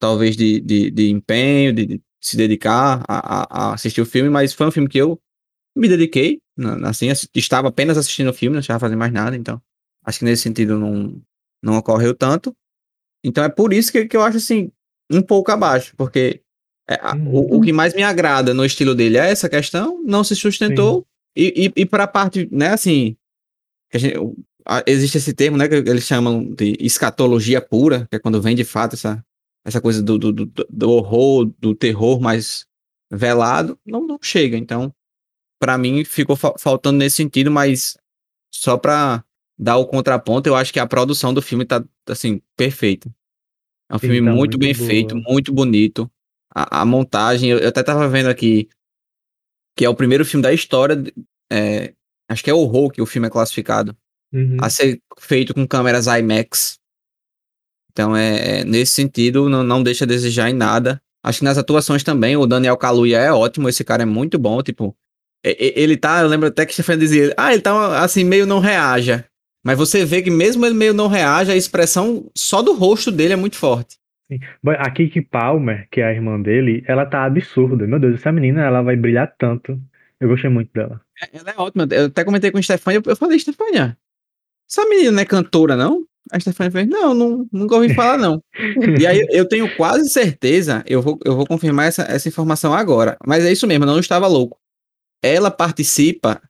talvez 0.00 0.36
de, 0.36 0.60
de, 0.60 0.90
de 0.90 1.10
empenho, 1.10 1.72
de, 1.72 1.86
de 1.86 2.02
se 2.20 2.36
dedicar 2.36 3.04
a, 3.08 3.42
a- 3.42 3.46
a 3.70 3.74
assistir 3.74 4.00
o 4.00 4.06
filme, 4.06 4.28
mas 4.28 4.52
foi 4.52 4.66
um 4.66 4.70
filme 4.70 4.88
que 4.88 4.98
eu 4.98 5.20
me 5.76 5.88
dediquei, 5.88 6.40
assim, 6.84 7.10
assi- 7.10 7.28
estava 7.34 7.68
apenas 7.68 7.96
assistindo 7.98 8.30
o 8.30 8.34
filme, 8.34 8.54
não 8.54 8.60
estava 8.60 8.80
fazendo 8.80 8.98
mais 8.98 9.12
nada, 9.12 9.36
então 9.36 9.60
acho 10.04 10.18
que 10.20 10.24
nesse 10.24 10.42
sentido 10.42 10.78
não, 10.78 11.20
não 11.62 11.76
ocorreu 11.76 12.14
tanto. 12.14 12.54
Então 13.24 13.44
é 13.44 13.48
por 13.48 13.72
isso 13.72 13.92
que, 13.92 14.06
que 14.06 14.16
eu 14.16 14.22
acho 14.22 14.38
assim, 14.38 14.70
um 15.10 15.22
pouco 15.22 15.50
abaixo, 15.52 15.94
porque 15.96 16.42
é, 16.88 16.94
a- 16.94 17.14
o, 17.14 17.56
o 17.58 17.60
que 17.60 17.72
mais 17.72 17.94
me 17.94 18.02
agrada 18.02 18.54
no 18.54 18.64
estilo 18.64 18.94
dele 18.94 19.18
é 19.18 19.30
essa 19.30 19.48
questão, 19.48 20.02
não 20.04 20.24
se 20.24 20.34
sustentou, 20.34 21.06
e, 21.36 21.72
e, 21.76 21.82
e 21.82 21.86
para 21.86 22.04
a 22.04 22.08
parte, 22.08 22.48
né, 22.50 22.68
assim, 22.70 23.16
gente- 23.94 24.16
existe 24.86 25.18
esse 25.18 25.32
termo, 25.32 25.56
né, 25.56 25.68
que 25.68 25.74
eles 25.74 26.04
chamam 26.04 26.44
de 26.54 26.76
escatologia 26.80 27.60
pura, 27.60 28.06
que 28.10 28.16
é 28.16 28.18
quando 28.18 28.40
vem 28.40 28.56
de 28.56 28.64
fato 28.64 28.94
essa, 28.94 29.24
essa 29.64 29.80
coisa 29.80 30.02
do, 30.02 30.18
do, 30.18 30.32
do, 30.32 30.90
horror, 30.90 31.46
do 31.58 31.74
terror 31.74 32.20
mais 32.20 32.66
velado, 33.10 33.78
não, 33.86 34.06
não 34.06 34.18
chega. 34.20 34.56
Então, 34.56 34.92
para 35.58 35.78
mim, 35.78 36.04
ficou 36.04 36.36
fa- 36.36 36.54
faltando 36.58 36.98
nesse 36.98 37.16
sentido, 37.16 37.50
mas 37.50 37.96
só 38.52 38.76
para 38.76 39.24
dar 39.58 39.76
o 39.76 39.86
contraponto, 39.86 40.48
eu 40.48 40.54
acho 40.54 40.72
que 40.72 40.80
a 40.80 40.86
produção 40.86 41.32
do 41.32 41.40
filme 41.40 41.64
tá, 41.64 41.84
assim, 42.08 42.40
perfeita. 42.56 43.10
É 43.88 43.94
um 43.94 43.98
Sim, 43.98 44.08
filme 44.08 44.18
tá 44.18 44.34
muito, 44.34 44.38
muito 44.38 44.58
bem 44.58 44.74
boa. 44.74 44.88
feito, 44.88 45.16
muito 45.16 45.52
bonito. 45.52 46.10
A, 46.54 46.82
a 46.82 46.84
montagem, 46.84 47.50
eu, 47.50 47.58
eu 47.58 47.68
até 47.68 47.82
tava 47.82 48.08
vendo 48.08 48.28
aqui 48.28 48.68
que 49.76 49.84
é 49.84 49.88
o 49.88 49.94
primeiro 49.94 50.24
filme 50.24 50.42
da 50.42 50.54
história, 50.54 50.96
é, 51.52 51.92
acho 52.28 52.42
que 52.42 52.50
é 52.50 52.54
horror 52.54 52.90
que 52.90 53.02
o 53.02 53.06
filme 53.06 53.28
é 53.28 53.30
classificado, 53.30 53.94
Uhum. 54.32 54.56
a 54.60 54.68
ser 54.68 55.00
feito 55.18 55.54
com 55.54 55.66
câmeras 55.66 56.06
IMAX. 56.06 56.78
Então, 57.92 58.14
é, 58.16 58.60
é, 58.60 58.64
nesse 58.64 58.92
sentido, 58.92 59.48
não, 59.48 59.62
não 59.62 59.82
deixa 59.82 60.04
a 60.04 60.08
desejar 60.08 60.50
em 60.50 60.54
nada. 60.54 61.00
Acho 61.24 61.38
que 61.38 61.44
nas 61.44 61.58
atuações 61.58 62.02
também, 62.04 62.36
o 62.36 62.46
Daniel 62.46 62.76
Kaluuya 62.76 63.18
é 63.18 63.32
ótimo, 63.32 63.68
esse 63.68 63.82
cara 63.82 64.02
é 64.02 64.06
muito 64.06 64.38
bom, 64.38 64.62
tipo, 64.62 64.94
e- 65.44 65.72
ele 65.76 65.96
tá, 65.96 66.20
eu 66.20 66.28
lembro 66.28 66.48
até 66.48 66.64
que 66.66 66.70
o 66.72 66.74
Stefan 66.74 66.98
dizia, 66.98 67.34
ah, 67.36 67.52
ele 67.52 67.62
tá 67.62 68.02
assim, 68.04 68.22
meio 68.24 68.46
não 68.46 68.58
reaja. 68.60 69.24
Mas 69.64 69.76
você 69.78 70.04
vê 70.04 70.22
que 70.22 70.30
mesmo 70.30 70.64
ele 70.64 70.74
meio 70.76 70.94
não 70.94 71.08
reage, 71.08 71.50
a 71.50 71.56
expressão 71.56 72.30
só 72.36 72.62
do 72.62 72.74
rosto 72.74 73.10
dele 73.10 73.32
é 73.32 73.36
muito 73.36 73.56
forte. 73.56 73.96
Boy, 74.62 74.76
A 74.78 74.90
Kiki 74.90 75.22
Palmer, 75.22 75.88
que 75.90 76.00
é 76.00 76.04
a 76.04 76.12
irmã 76.12 76.40
dele, 76.40 76.84
ela 76.86 77.06
tá 77.06 77.24
absurda. 77.24 77.86
Meu 77.86 77.98
Deus, 77.98 78.14
essa 78.16 78.30
menina, 78.30 78.62
ela 78.62 78.82
vai 78.82 78.94
brilhar 78.96 79.32
tanto. 79.38 79.80
Eu 80.20 80.28
gostei 80.28 80.50
muito 80.50 80.70
dela. 80.72 81.00
É- 81.22 81.38
Ela 81.38 81.50
é 81.50 81.54
ótima. 81.56 81.88
Eu 81.90 82.06
até 82.06 82.24
comentei 82.24 82.50
com 82.52 82.58
o 82.58 82.62
Stefania, 82.62 83.00
eu 83.04 83.16
falei, 83.16 83.38
Stefania, 83.38 83.96
essa 84.68 84.88
menina 84.88 85.12
não 85.12 85.20
é 85.20 85.24
cantora, 85.24 85.76
não? 85.76 86.04
A 86.30 86.40
Stefania 86.40 86.72
fez, 86.72 86.88
não, 86.88 87.14
não, 87.14 87.48
nunca 87.52 87.76
ouvi 87.76 87.94
falar, 87.94 88.18
não. 88.18 88.42
E 88.98 89.06
aí 89.06 89.24
eu 89.30 89.48
tenho 89.48 89.74
quase 89.76 90.08
certeza, 90.10 90.82
eu 90.86 91.00
vou, 91.00 91.18
eu 91.24 91.36
vou 91.36 91.46
confirmar 91.46 91.86
essa, 91.86 92.02
essa 92.02 92.28
informação 92.28 92.74
agora, 92.74 93.16
mas 93.24 93.44
é 93.44 93.52
isso 93.52 93.66
mesmo, 93.66 93.84
eu 93.84 93.88
não 93.88 94.00
estava 94.00 94.26
louco. 94.26 94.58
Ela 95.22 95.50
participa, 95.50 96.42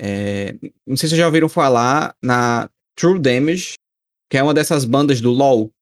é, 0.00 0.54
não 0.86 0.96
sei 0.96 1.08
se 1.08 1.10
vocês 1.10 1.18
já 1.18 1.26
ouviram 1.26 1.48
falar, 1.48 2.14
na 2.22 2.70
True 2.94 3.18
Damage, 3.18 3.74
que 4.30 4.38
é 4.38 4.42
uma 4.42 4.54
dessas 4.54 4.84
bandas 4.84 5.20
do 5.20 5.32
LoL, 5.32 5.72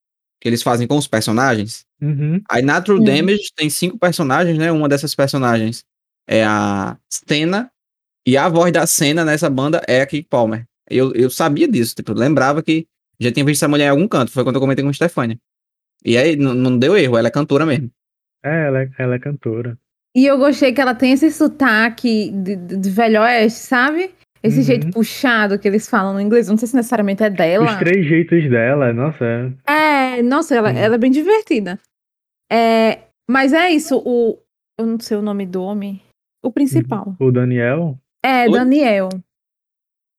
que 0.41 0.49
eles 0.49 0.63
fazem 0.63 0.87
com 0.87 0.97
os 0.97 1.07
personagens. 1.07 1.85
Uhum. 2.01 2.41
Aí 2.51 2.63
na 2.63 2.81
True 2.81 2.99
Uhum. 2.99 3.05
Damage 3.05 3.53
tem 3.55 3.69
cinco 3.69 3.99
personagens, 3.99 4.57
né? 4.57 4.71
Uma 4.73 4.89
dessas 4.89 5.15
personagens 5.15 5.85
é 6.29 6.45
a 6.45 6.97
Stena, 7.13 7.71
e 8.27 8.37
a 8.37 8.49
voz 8.49 8.73
da 8.73 8.87
cena 8.87 9.25
nessa 9.25 9.49
banda 9.49 9.81
é 9.87 10.01
a 10.01 10.07
Kiki 10.07 10.29
Palmer. 10.29 10.67
Eu, 10.89 11.13
eu 11.15 11.29
sabia 11.31 11.67
disso, 11.69 11.95
tipo, 11.95 12.13
eu 12.13 12.17
lembrava 12.17 12.63
que 12.63 12.87
já 13.21 13.33
tinha 13.33 13.45
visto 13.45 13.63
essa 13.63 13.69
mulher 13.69 13.87
em 13.87 13.91
algum 13.91 14.07
canto, 14.09 14.31
foi 14.31 14.45
quando 14.45 14.57
eu 14.57 14.61
comentei 14.61 14.85
com 14.85 14.91
a 14.91 14.93
Stefania. 14.93 15.39
E 16.05 16.17
aí 16.17 16.33
n- 16.37 16.55
não 16.55 16.79
deu 16.79 16.97
erro, 16.97 17.17
ela 17.17 17.29
é 17.29 17.31
cantora 17.31 17.65
mesmo. 17.67 17.91
É, 18.45 18.67
ela 18.67 18.83
é, 18.83 18.91
ela 18.99 19.15
é 19.15 19.19
cantora. 19.19 19.77
E 20.15 20.25
eu 20.27 20.39
gostei 20.39 20.73
que 20.73 20.81
ela 20.81 20.95
tem 20.95 21.13
esse 21.13 21.31
sotaque 21.33 22.31
de, 22.31 22.57
de, 22.57 22.77
de 22.77 22.91
velho 22.91 23.21
oeste, 23.21 23.59
sabe? 23.61 24.11
Esse 24.43 24.59
Uhum. 24.59 24.63
jeito 24.65 24.91
puxado 24.91 25.59
que 25.59 25.67
eles 25.67 25.89
falam 25.89 26.15
no 26.15 26.21
inglês. 26.21 26.47
Não 26.49 26.57
sei 26.57 26.69
se 26.69 26.77
necessariamente 26.77 27.23
é 27.25 27.29
Os 27.29 27.35
dela. 27.37 27.79
três 27.79 28.07
jeitos 28.07 28.49
dela, 28.49 28.93
nossa, 28.93 29.25
é- 29.67 30.17
É, 30.19 30.23
nossa, 30.23 30.55
ela, 30.55 30.73
Sim. 30.73 30.79
ela 30.79 30.95
é 30.95 30.99
bem 30.99 31.11
divertida. 31.11 31.79
É, 32.53 33.01
mas 33.29 33.53
é 33.53 33.71
isso, 33.71 34.01
o. 34.05 34.39
Eu 34.79 34.87
não 34.87 35.01
sei 35.01 35.17
o 35.17 35.23
nome 35.23 35.47
do 35.47 35.63
homem. 35.63 36.01
O 36.45 36.51
principal. 36.53 37.17
o 37.19 37.33
Daniel. 37.33 37.99
É, 38.25 38.45
Oi? 38.45 38.53
Daniel. 38.53 39.09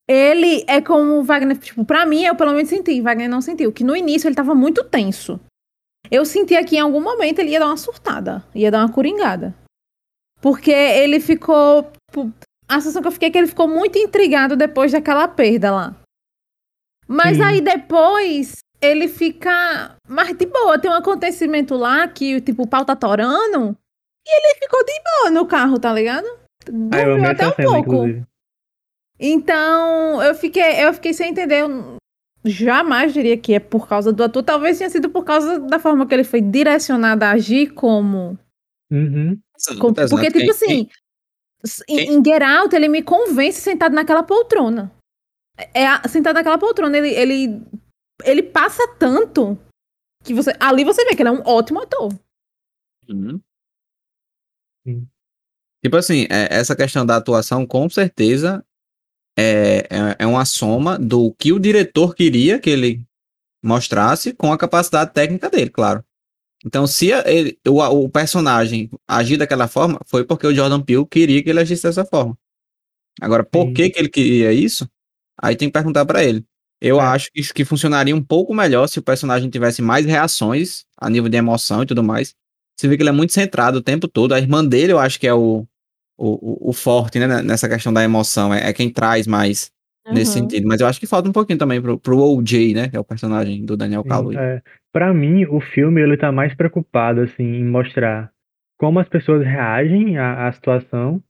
Ele 0.10 0.64
é 0.68 0.82
como 0.82 1.20
o 1.20 1.24
Wagner, 1.24 1.58
tipo, 1.58 1.84
pra 1.84 2.06
mim, 2.06 2.24
eu 2.24 2.36
pelo 2.36 2.54
menos 2.54 2.70
senti, 2.70 3.02
Wagner 3.02 3.30
não 3.30 3.42
sentiu, 3.42 3.74
que 3.74 3.84
no 3.84 3.96
início 3.96 4.28
ele 4.28 4.36
tava 4.36 4.56
muito 4.56 4.84
tenso. 4.84 5.40
Eu 6.10 6.24
sentia 6.26 6.64
que 6.64 6.78
em 6.78 6.80
algum 6.80 7.02
momento 7.02 7.40
ele 7.40 7.52
ia 7.52 7.60
dar 7.60 7.68
uma 7.68 7.76
surtada, 7.78 8.46
ia 8.56 8.72
dar 8.72 8.86
uma 8.86 8.94
coringada. 8.94 9.54
Porque 10.42 10.72
ele 10.72 11.20
ficou. 11.20 11.92
Tipo, 12.10 12.32
a 12.70 12.76
sensação 12.76 13.02
que 13.02 13.08
eu 13.08 13.12
fiquei 13.12 13.28
é 13.28 13.32
que 13.32 13.38
ele 13.38 13.48
ficou 13.48 13.68
muito 13.68 13.98
intrigado 13.98 14.56
depois 14.56 14.92
daquela 14.92 15.28
perda 15.28 15.72
lá. 15.72 15.96
Mas 17.08 17.38
Sim. 17.38 17.44
aí 17.44 17.62
depois 17.62 18.58
ele 18.82 19.08
fica 19.08 19.96
mais 20.08 20.38
de 20.38 20.46
boa. 20.46 20.80
Tem 20.80 20.90
um 20.90 20.94
acontecimento 20.94 21.76
lá 21.76 22.08
que, 22.08 22.40
tipo, 22.42 22.64
o 22.64 22.68
pau 22.68 22.86
tá 22.86 22.96
torando 22.96 23.76
e 24.26 24.30
ele 24.30 24.60
ficou 24.60 24.84
de 24.86 25.02
boa 25.04 25.32
no 25.32 25.46
carro, 25.46 25.80
tá 25.80 25.92
ligado? 25.94 26.28
Ah, 26.92 27.04
Dormiu 27.04 27.30
até 27.30 27.48
um 27.48 27.52
pouco. 27.52 27.80
inclusive. 27.80 28.24
Então, 29.20 30.22
eu 30.22 30.36
fiquei, 30.36 30.84
eu 30.86 30.94
fiquei 30.94 31.14
sem 31.14 31.32
entender. 31.32 31.62
Eu 31.64 31.98
jamais 32.46 33.14
diria 33.14 33.38
que 33.38 33.54
é 33.54 33.60
por 33.60 33.88
causa 33.88 34.14
do 34.14 34.24
ator. 34.24 34.44
Talvez 34.44 34.78
tenha 34.78 34.90
sido 34.90 35.10
por 35.10 35.24
causa 35.24 35.60
da 35.60 35.80
forma 35.80 36.06
que 36.08 36.14
ele 36.14 36.24
foi 36.24 36.42
direcionado 36.42 37.24
a 37.26 37.32
agir 37.32 37.74
como. 37.74 38.38
Uhum. 38.92 39.40
como- 39.80 40.00
Exato, 40.00 40.10
porque, 40.12 40.32
tipo 40.32 40.52
assim, 40.52 40.88
em, 41.90 41.96
quem- 41.98 42.14
em 42.14 42.24
Get 42.24 42.42
Out, 42.44 42.76
ele 42.76 42.88
me 42.88 43.02
convence 43.02 43.60
sentado 43.60 43.94
naquela 43.94 44.24
poltrona. 44.24 44.92
É, 45.74 45.88
a- 45.88 46.08
sentado 46.08 46.36
naquela 46.36 46.58
poltrona, 46.60 46.96
ele, 46.98 47.10
ele, 47.10 47.62
ele 48.24 48.44
passa 48.44 48.88
tanto 49.00 49.58
que 50.24 50.34
você. 50.34 50.54
Ali 50.60 50.84
você 50.84 51.04
vê 51.06 51.16
que 51.16 51.22
ele 51.24 51.30
é 51.30 51.32
um 51.32 51.42
ótimo 51.46 51.82
ator. 51.82 52.14
Uhum. 53.10 53.42
Sim. 54.86 55.08
Tipo 55.84 55.98
assim, 55.98 56.28
é, 56.30 56.48
essa 56.56 56.76
questão 56.76 57.06
da 57.06 57.18
atuação, 57.18 57.66
com 57.66 57.90
certeza, 57.90 58.64
é, 59.38 59.88
é, 59.90 60.16
é 60.20 60.28
uma 60.28 60.46
soma 60.46 60.98
do 60.98 61.34
que 61.38 61.52
o 61.54 61.60
diretor 61.60 62.16
queria 62.16 62.60
que 62.60 62.70
ele 62.70 63.04
mostrasse 63.64 64.34
com 64.34 64.52
a 64.52 64.58
capacidade 64.58 65.14
técnica 65.14 65.50
dele, 65.50 65.70
claro. 65.70 66.04
Então, 66.66 66.88
se 66.88 67.12
ele- 67.12 67.58
o, 67.68 67.82
o 67.84 68.10
personagem 68.10 68.90
agir 69.08 69.38
daquela 69.38 69.68
forma, 69.68 70.00
foi 70.08 70.24
porque 70.26 70.48
o 70.48 70.54
Jordan 70.56 70.82
Peele 70.82 71.06
queria 71.06 71.44
que 71.44 71.50
ele 71.50 71.60
agisse 71.60 71.84
dessa 71.84 72.04
forma. 72.06 72.38
Agora, 73.22 73.44
por 73.44 73.68
Sim. 73.68 73.74
que, 73.74 73.90
que 73.90 74.00
ele 74.00 74.10
queria 74.10 74.52
isso? 74.54 74.88
Aí 75.42 75.56
tem 75.56 75.70
que 75.70 75.74
perguntar 75.74 76.06
pra 76.06 76.24
ele. 76.24 76.44
Eu 76.82 77.00
É. 77.00 77.04
acho 77.04 77.30
que, 77.34 77.42
que 77.54 77.66
funcionaria 77.66 78.16
um 78.16 78.24
pouco 78.24 78.54
melhor 78.54 78.88
se 78.88 79.00
o 79.00 79.04
personagem 79.04 79.50
tivesse 79.50 79.82
mais 79.82 80.06
reações 80.06 80.86
a 81.00 81.10
nível 81.10 81.30
de 81.30 81.38
emoção 81.38 81.84
e 81.84 81.86
tudo 81.86 82.04
mais. 82.04 82.34
Você 82.80 82.88
vê 82.88 82.96
que 82.96 83.02
ele 83.04 83.10
é 83.10 83.14
muito 83.14 83.34
centrado 83.34 83.80
o 83.80 83.82
tempo 83.82 84.08
todo. 84.08 84.34
A 84.34 84.40
irmã 84.40 84.64
dele, 84.64 84.92
eu 84.94 85.00
acho 85.00 85.20
que 85.20 85.28
é 85.28 85.34
o, 85.34 85.66
o, 86.18 86.68
o- 86.68 86.70
o 86.70 86.74
forte, 86.74 87.20
né? 87.20 87.42
Nessa 87.42 87.70
questão 87.70 87.94
da 87.94 88.04
emoção. 88.04 88.54
É, 88.54 88.70
é 88.70 88.74
quem 88.74 88.92
traz 88.92 89.28
mais 89.28 89.72
nesse 90.12 90.38
Uhum. 90.38 90.44
sentido. 90.50 90.68
Mas 90.68 90.82
eu 90.82 90.88
acho 90.88 91.00
que 91.00 91.08
falta 91.08 91.30
um 91.30 91.34
pouquinho 91.34 91.60
também 91.60 91.82
pro, 91.82 92.00
pro 92.00 92.18
OJ, 92.20 92.74
né? 92.74 92.90
Que 92.90 92.98
é 92.98 93.00
o 93.00 93.04
personagem 93.04 93.66
do 93.66 93.76
Daniel 93.78 94.04
Sim, 94.04 94.10
Kaluuya. 94.10 94.40
é. 94.40 94.62
Pra 94.92 95.14
mim, 95.14 95.46
o 95.46 95.60
filme 95.62 96.02
ele 96.02 96.18
tá 96.18 96.32
mais 96.32 96.56
preocupado 96.56 97.22
assim 97.22 97.44
em 97.44 97.66
mostrar 97.66 98.32
como 98.80 99.00
as 99.00 99.10
pessoas 99.10 99.44
reagem 99.46 100.18
à, 100.18 100.48
à 100.48 100.52
situação 100.52 101.22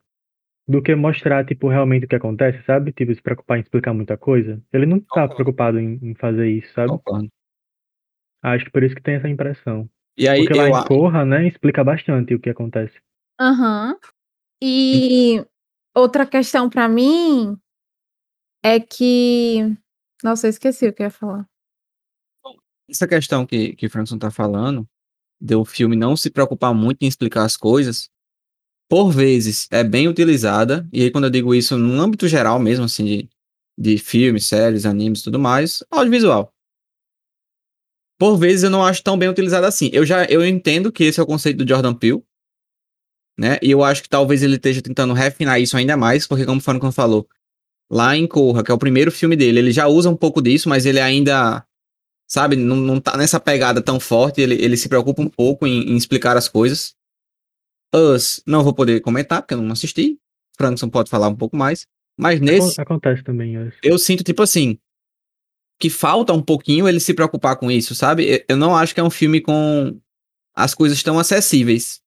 do 0.67 0.81
que 0.81 0.93
mostrar 0.95 1.45
tipo 1.45 1.69
realmente 1.69 2.05
o 2.05 2.07
que 2.09 2.15
acontece, 2.15 2.61
sabe? 2.65 2.91
Tipo 2.91 3.13
se 3.15 3.21
preocupar 3.21 3.57
em 3.57 3.61
explicar 3.61 3.93
muita 3.93 4.17
coisa. 4.17 4.61
Ele 4.73 4.85
não 4.85 4.99
tá 4.99 5.27
preocupado 5.27 5.79
em, 5.79 5.97
em 6.01 6.13
fazer 6.15 6.49
isso, 6.49 6.71
sabe? 6.73 6.89
Concordo. 6.89 7.29
Acho 8.43 8.65
que 8.65 8.71
por 8.71 8.83
isso 8.83 8.95
que 8.95 9.01
tem 9.01 9.15
essa 9.15 9.29
impressão. 9.29 9.89
E 10.17 10.27
aí, 10.27 10.43
Porque 10.45 10.53
lá 10.53 10.69
eu, 10.69 10.75
em 10.77 10.87
Corra, 10.87 11.25
né, 11.25 11.47
explica 11.47 11.83
bastante 11.83 12.33
o 12.33 12.39
que 12.39 12.49
acontece. 12.49 12.95
Aham. 13.39 13.95
E 14.61 15.45
outra 15.95 16.25
questão 16.25 16.69
pra 16.69 16.87
mim 16.87 17.57
é 18.63 18.79
que. 18.79 19.77
Nossa, 20.23 20.47
eu 20.47 20.49
esqueci 20.49 20.87
o 20.87 20.93
que 20.93 21.03
eu 21.03 21.05
ia 21.05 21.11
falar. 21.11 21.45
essa 22.89 23.07
questão 23.07 23.45
que, 23.45 23.75
que 23.75 23.85
o 23.85 23.89
Frankson 23.89 24.17
tá 24.17 24.31
falando, 24.31 24.87
de 25.39 25.55
o 25.55 25.63
filme 25.63 25.95
não 25.95 26.17
se 26.17 26.29
preocupar 26.29 26.73
muito 26.73 27.03
em 27.03 27.07
explicar 27.07 27.43
as 27.43 27.55
coisas, 27.55 28.09
por 28.89 29.11
vezes 29.11 29.67
é 29.69 29.83
bem 29.83 30.07
utilizada, 30.07 30.87
e 30.91 31.03
aí 31.03 31.11
quando 31.11 31.25
eu 31.25 31.29
digo 31.29 31.53
isso 31.53 31.77
no 31.77 32.01
âmbito 32.01 32.27
geral 32.27 32.57
mesmo, 32.57 32.85
assim, 32.85 33.05
de, 33.05 33.29
de 33.77 33.97
filmes, 33.97 34.45
séries, 34.45 34.85
animes 34.85 35.21
tudo 35.21 35.37
mais, 35.37 35.83
audiovisual. 35.91 36.51
Por 38.19 38.37
vezes 38.37 38.63
eu 38.63 38.69
não 38.71 38.83
acho 38.83 39.03
tão 39.03 39.17
bem 39.17 39.29
utilizada 39.29 39.67
assim. 39.67 39.91
Eu 39.93 40.03
já 40.03 40.25
eu 40.25 40.43
entendo 40.43 40.91
que 40.91 41.03
esse 41.03 41.19
é 41.19 41.23
o 41.23 41.27
conceito 41.27 41.63
do 41.63 41.69
Jordan 41.69 41.93
Peele, 41.93 42.23
né? 43.37 43.57
E 43.61 43.71
eu 43.71 43.83
acho 43.83 44.03
que 44.03 44.09
talvez 44.09 44.41
ele 44.43 44.55
esteja 44.55 44.81
tentando 44.81 45.13
refinar 45.13 45.59
isso 45.61 45.77
ainda 45.77 45.95
mais, 45.95 46.25
porque 46.27 46.45
como 46.45 46.59
o 46.59 46.63
Frankson 46.63 46.91
falou, 46.91 47.27
lá 47.89 48.15
em 48.17 48.27
Corra, 48.27 48.63
que 48.63 48.71
é 48.71 48.73
o 48.73 48.77
primeiro 48.77 49.11
filme 49.11 49.35
dele, 49.35 49.59
ele 49.59 49.71
já 49.71 49.87
usa 49.87 50.09
um 50.09 50.15
pouco 50.15 50.41
disso, 50.41 50.67
mas 50.69 50.85
ele 50.85 50.99
ainda 50.99 51.63
sabe? 52.29 52.55
Não, 52.55 52.75
não 52.75 52.99
tá 52.99 53.15
nessa 53.15 53.39
pegada 53.39 53.81
tão 53.81 53.99
forte, 53.99 54.41
ele, 54.41 54.55
ele 54.55 54.75
se 54.75 54.89
preocupa 54.89 55.21
um 55.21 55.29
pouco 55.29 55.65
em, 55.65 55.91
em 55.91 55.95
explicar 55.95 56.35
as 56.35 56.49
coisas. 56.49 56.93
Us, 57.95 58.41
não 58.45 58.63
vou 58.63 58.73
poder 58.73 58.99
comentar, 58.99 59.41
porque 59.41 59.53
eu 59.53 59.61
não 59.61 59.71
assisti. 59.71 60.19
Frankson 60.57 60.89
pode 60.89 61.09
falar 61.09 61.29
um 61.29 61.35
pouco 61.35 61.55
mais. 61.55 61.85
Mas 62.19 62.41
nesse, 62.41 62.81
Acon- 62.81 62.81
Acontece 62.81 63.23
também, 63.23 63.53
eu 63.55 63.71
eu 63.83 63.97
sinto, 63.97 64.23
tipo 64.23 64.41
assim, 64.41 64.77
que 65.79 65.89
falta 65.89 66.33
um 66.33 66.41
pouquinho 66.41 66.87
ele 66.87 66.99
se 66.99 67.13
preocupar 67.13 67.55
com 67.55 67.71
isso, 67.71 67.95
sabe? 67.95 68.43
Eu 68.49 68.57
não 68.57 68.75
acho 68.75 68.93
que 68.93 68.99
é 68.99 69.03
um 69.03 69.09
filme 69.09 69.39
com 69.39 69.97
as 70.55 70.73
coisas 70.73 71.01
tão 71.03 71.19
acessíveis. 71.19 72.01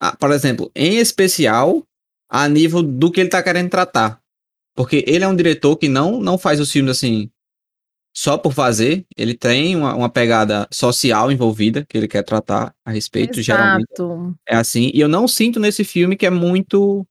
Ah, 0.00 0.16
por 0.16 0.30
exemplo, 0.30 0.70
em 0.74 0.96
especial, 0.98 1.82
a 2.28 2.48
nível 2.48 2.82
do 2.82 3.10
que 3.10 3.20
ele 3.20 3.30
tá 3.30 3.42
querendo 3.42 3.70
tratar. 3.70 4.20
Porque 4.74 5.04
ele 5.06 5.24
é 5.24 5.28
um 5.28 5.34
diretor 5.36 5.76
que 5.76 5.88
não, 5.88 6.20
não 6.20 6.36
faz 6.36 6.60
os 6.60 6.70
filmes 6.70 6.90
assim 6.98 7.30
só 8.14 8.36
por 8.36 8.52
fazer. 8.52 9.06
Ele 9.16 9.34
tem 9.34 9.74
uma, 9.76 9.94
uma 9.94 10.08
pegada 10.10 10.68
social 10.72 11.30
envolvida 11.32 11.84
que 11.88 11.96
ele 11.96 12.08
quer 12.08 12.22
tratar 12.22 12.74
a 12.84 12.90
respeito, 12.90 13.40
geralmente 13.40 13.86
Exato. 13.92 14.34
é 14.48 14.56
assim. 14.56 14.90
E 14.92 15.00
eu 15.00 15.08
não 15.08 15.26
sinto 15.26 15.58
nesse 15.58 15.82
filme 15.84 16.16
que 16.16 16.26
é 16.26 16.30
muito. 16.30 17.06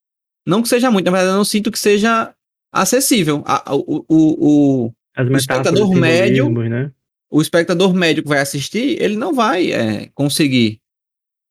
Não 0.48 0.62
que 0.62 0.68
seja 0.70 0.92
muito, 0.92 1.06
na 1.06 1.12
verdade, 1.12 1.32
eu 1.34 1.38
não 1.38 1.46
sinto 1.46 1.72
que 1.72 1.80
seja 1.80 2.34
acessível. 2.72 3.42
A- 3.48 3.72
a- 3.72 3.76
o, 3.76 4.06
o, 4.08 4.08
o, 4.10 4.94
As 5.16 5.26
O 5.28 5.32
metáforas, 5.32 5.40
espectador 5.40 5.96
médio- 5.96 6.50
né? 6.70 6.92
o 7.32 7.42
espectador 7.42 7.94
médio 7.96 8.22
que 8.22 8.30
vai 8.30 8.40
assistir, 8.40 9.02
ele 9.02 9.16
não 9.16 9.34
vai 9.34 9.72
é, 9.72 10.10
conseguir 10.14 10.80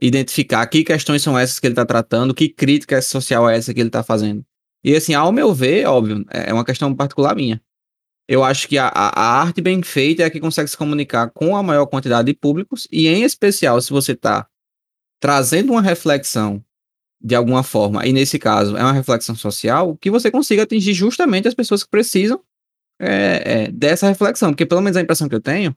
identificar 0.07 0.67
que 0.67 0.85
questões 0.85 1.23
são 1.23 1.39
essas 1.39 1.59
que 1.59 1.67
ele 1.67 1.73
está 1.73 1.87
tratando, 1.87 2.35
que 2.35 2.49
crítica 2.49 3.01
social 3.01 3.49
é 3.49 3.57
essa 3.57 3.73
que 3.73 3.81
ele 3.81 3.89
está 3.89 4.03
fazendo. 4.03 4.45
E 4.85 4.95
assim, 4.95 5.15
ao 5.15 5.33
meu 5.33 5.55
ver, 5.55 5.87
óbvio, 5.87 6.25
é 6.31 6.53
uma 6.53 6.65
questão 6.65 6.95
particular 6.95 7.35
minha. 7.35 7.61
Eu 8.29 8.45
acho 8.45 8.69
que 8.69 8.77
a, 8.77 8.89
a 8.89 9.21
a 9.21 9.41
arte 9.41 9.61
bem 9.61 9.83
feita 9.83 10.23
é 10.23 10.27
a 10.27 10.31
que 10.31 10.41
consegue 10.41 10.69
se 10.69 10.77
comunicar 10.77 11.31
com 11.31 11.57
a 11.57 11.63
maior 11.63 11.87
quantidade 11.87 12.27
de 12.27 12.35
públicos, 12.35 12.87
e 12.93 13.09
em 13.09 13.23
especial 13.23 13.81
se 13.81 13.91
você 13.91 14.13
está 14.13 14.47
trazendo 15.21 15.73
uma 15.73 15.81
reflexão 15.81 16.63
de 17.21 17.35
alguma 17.35 17.63
forma, 17.63 18.07
e 18.07 18.13
nesse 18.13 18.39
caso 18.39 18.77
é 18.77 18.83
uma 18.83 18.93
reflexão 18.93 19.35
social, 19.35 19.97
que 19.97 20.11
você 20.11 20.31
consiga 20.31 20.65
atingir 20.65 20.93
justamente 20.93 21.49
as 21.49 21.55
pessoas 21.55 21.83
que 21.83 21.89
precisam 21.89 22.43
é, 23.01 23.43
é, 23.45 23.71
dessa 23.71 24.07
reflexão. 24.07 24.51
Porque 24.53 24.67
pelo 24.67 24.83
menos 24.83 24.99
a 24.99 25.01
impressão 25.01 25.29
que 25.29 25.35
eu 25.35 25.41
tenho 25.41 25.75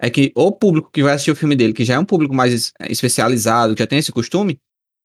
é 0.00 0.08
que 0.10 0.32
o 0.34 0.52
público 0.52 0.90
que 0.92 1.02
vai 1.02 1.14
assistir 1.14 1.30
o 1.30 1.36
filme 1.36 1.56
dele, 1.56 1.72
que 1.72 1.84
já 1.84 1.94
é 1.94 1.98
um 1.98 2.04
público 2.04 2.34
mais 2.34 2.52
es- 2.52 2.72
especializado, 2.88 3.74
que 3.74 3.82
já 3.82 3.86
tem 3.86 3.98
esse 3.98 4.12
costume, 4.12 4.58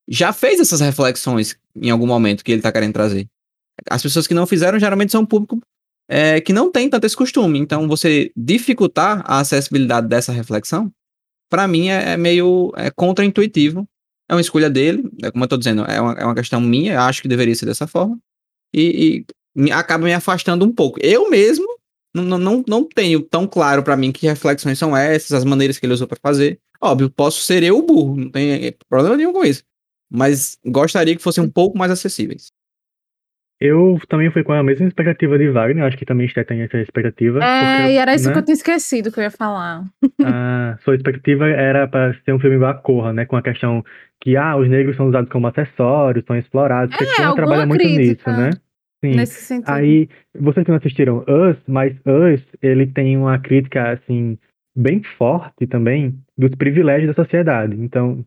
já 0.07 0.31
fez 0.33 0.59
essas 0.59 0.81
reflexões 0.81 1.57
em 1.75 1.89
algum 1.89 2.05
momento 2.07 2.43
que 2.43 2.51
ele 2.51 2.59
está 2.59 2.71
querendo 2.71 2.93
trazer. 2.93 3.27
As 3.89 4.01
pessoas 4.03 4.27
que 4.27 4.33
não 4.33 4.45
fizeram 4.45 4.79
geralmente 4.79 5.11
são 5.11 5.21
um 5.21 5.25
público 5.25 5.59
é, 6.09 6.39
que 6.41 6.53
não 6.53 6.71
tem 6.71 6.89
tanto 6.89 7.05
esse 7.05 7.15
costume. 7.15 7.57
Então, 7.59 7.87
você 7.87 8.31
dificultar 8.35 9.23
a 9.25 9.39
acessibilidade 9.39 10.07
dessa 10.07 10.31
reflexão, 10.31 10.91
para 11.49 11.67
mim 11.67 11.89
é, 11.89 12.13
é 12.13 12.17
meio 12.17 12.71
é, 12.75 12.91
contra-intuitivo. 12.91 13.87
É 14.29 14.35
uma 14.35 14.41
escolha 14.41 14.69
dele, 14.69 15.03
é 15.21 15.31
como 15.31 15.43
eu 15.43 15.47
tô 15.47 15.57
dizendo, 15.57 15.83
é 15.85 15.99
uma, 15.99 16.13
é 16.13 16.25
uma 16.25 16.35
questão 16.35 16.59
minha, 16.61 17.01
acho 17.01 17.21
que 17.21 17.27
deveria 17.27 17.55
ser 17.55 17.65
dessa 17.65 17.87
forma. 17.87 18.17
E, 18.73 19.25
e 19.25 19.25
me- 19.55 19.71
acaba 19.71 20.05
me 20.05 20.13
afastando 20.13 20.65
um 20.65 20.71
pouco. 20.71 20.99
Eu 21.01 21.29
mesmo 21.29 21.65
não, 22.13 22.37
não- 22.37 22.63
não, 22.67 22.83
tenho 22.87 23.21
tão 23.21 23.47
claro 23.47 23.83
pra 23.83 23.97
mim 23.97 24.11
que 24.11 24.27
reflexões 24.27 24.77
são 24.77 24.95
essas, 24.95 25.31
as 25.33 25.43
maneiras 25.45 25.77
que 25.79 25.85
ele 25.85 25.93
usou 25.93 26.07
pra 26.07 26.17
fazer. 26.21 26.59
Óbvio, 26.81 27.09
posso 27.09 27.41
ser 27.41 27.63
eu 27.63 27.77
o 27.77 27.83
burro, 27.85 28.17
não 28.17 28.29
tem 28.29 28.75
problema 28.89 29.15
nenhum 29.17 29.33
com 29.33 29.43
isso. 29.43 29.63
Mas 30.11 30.57
gostaria 30.65 31.15
que 31.15 31.23
fossem 31.23 31.43
um 31.43 31.49
pouco 31.49 31.77
mais 31.77 31.91
acessíveis. 31.91 32.51
Eu 33.59 33.97
também 34.09 34.29
fui 34.29 34.43
com 34.43 34.51
a 34.51 34.61
mesma 34.61 34.85
expectativa 34.87 35.37
de 35.37 35.49
Wagner, 35.49 35.85
acho 35.85 35.97
que 35.97 36.05
também 36.05 36.25
Esté 36.25 36.43
tem 36.43 36.61
essa 36.61 36.77
expectativa. 36.77 37.39
É, 37.41 37.59
porque, 37.77 37.93
e 37.93 37.97
era 37.97 38.13
isso 38.13 38.27
né, 38.27 38.33
que 38.33 38.39
eu 38.39 38.43
tinha 38.43 38.53
esquecido 38.55 39.09
que 39.11 39.19
eu 39.19 39.23
ia 39.23 39.31
falar. 39.31 39.85
A 40.21 40.77
sua 40.83 40.95
expectativa 40.95 41.47
era 41.47 41.87
para 41.87 42.13
ser 42.25 42.33
um 42.33 42.39
filme 42.39 42.57
igual 42.57 42.71
a 42.71 42.73
Corra, 42.73 43.13
né? 43.13 43.25
Com 43.25 43.37
a 43.37 43.41
questão 43.41 43.81
que, 44.19 44.35
ah, 44.35 44.57
os 44.57 44.69
negros 44.69 44.97
são 44.97 45.07
usados 45.07 45.29
como 45.31 45.47
acessórios, 45.47 46.25
são 46.27 46.37
explorados, 46.37 46.93
porque 46.95 47.09
É, 47.13 47.15
Corra 47.15 47.35
trabalha 47.35 47.65
muito 47.65 47.79
crítica 47.81 48.31
nisso, 48.31 48.41
né? 48.41 48.49
Sim. 49.03 49.15
Nesse 49.15 49.43
sentido. 49.43 49.69
Aí, 49.69 50.07
vocês 50.33 50.63
que 50.63 50.71
não 50.71 50.77
assistiram 50.77 51.25
Us, 51.27 51.57
mas 51.67 51.93
Us, 52.05 52.41
ele 52.61 52.87
tem 52.87 53.17
uma 53.17 53.37
crítica, 53.37 53.91
assim, 53.91 54.37
bem 54.75 55.03
forte 55.17 55.67
também 55.67 56.17
dos 56.37 56.51
privilégios 56.55 57.13
da 57.13 57.23
sociedade. 57.23 57.75
Então, 57.77 58.25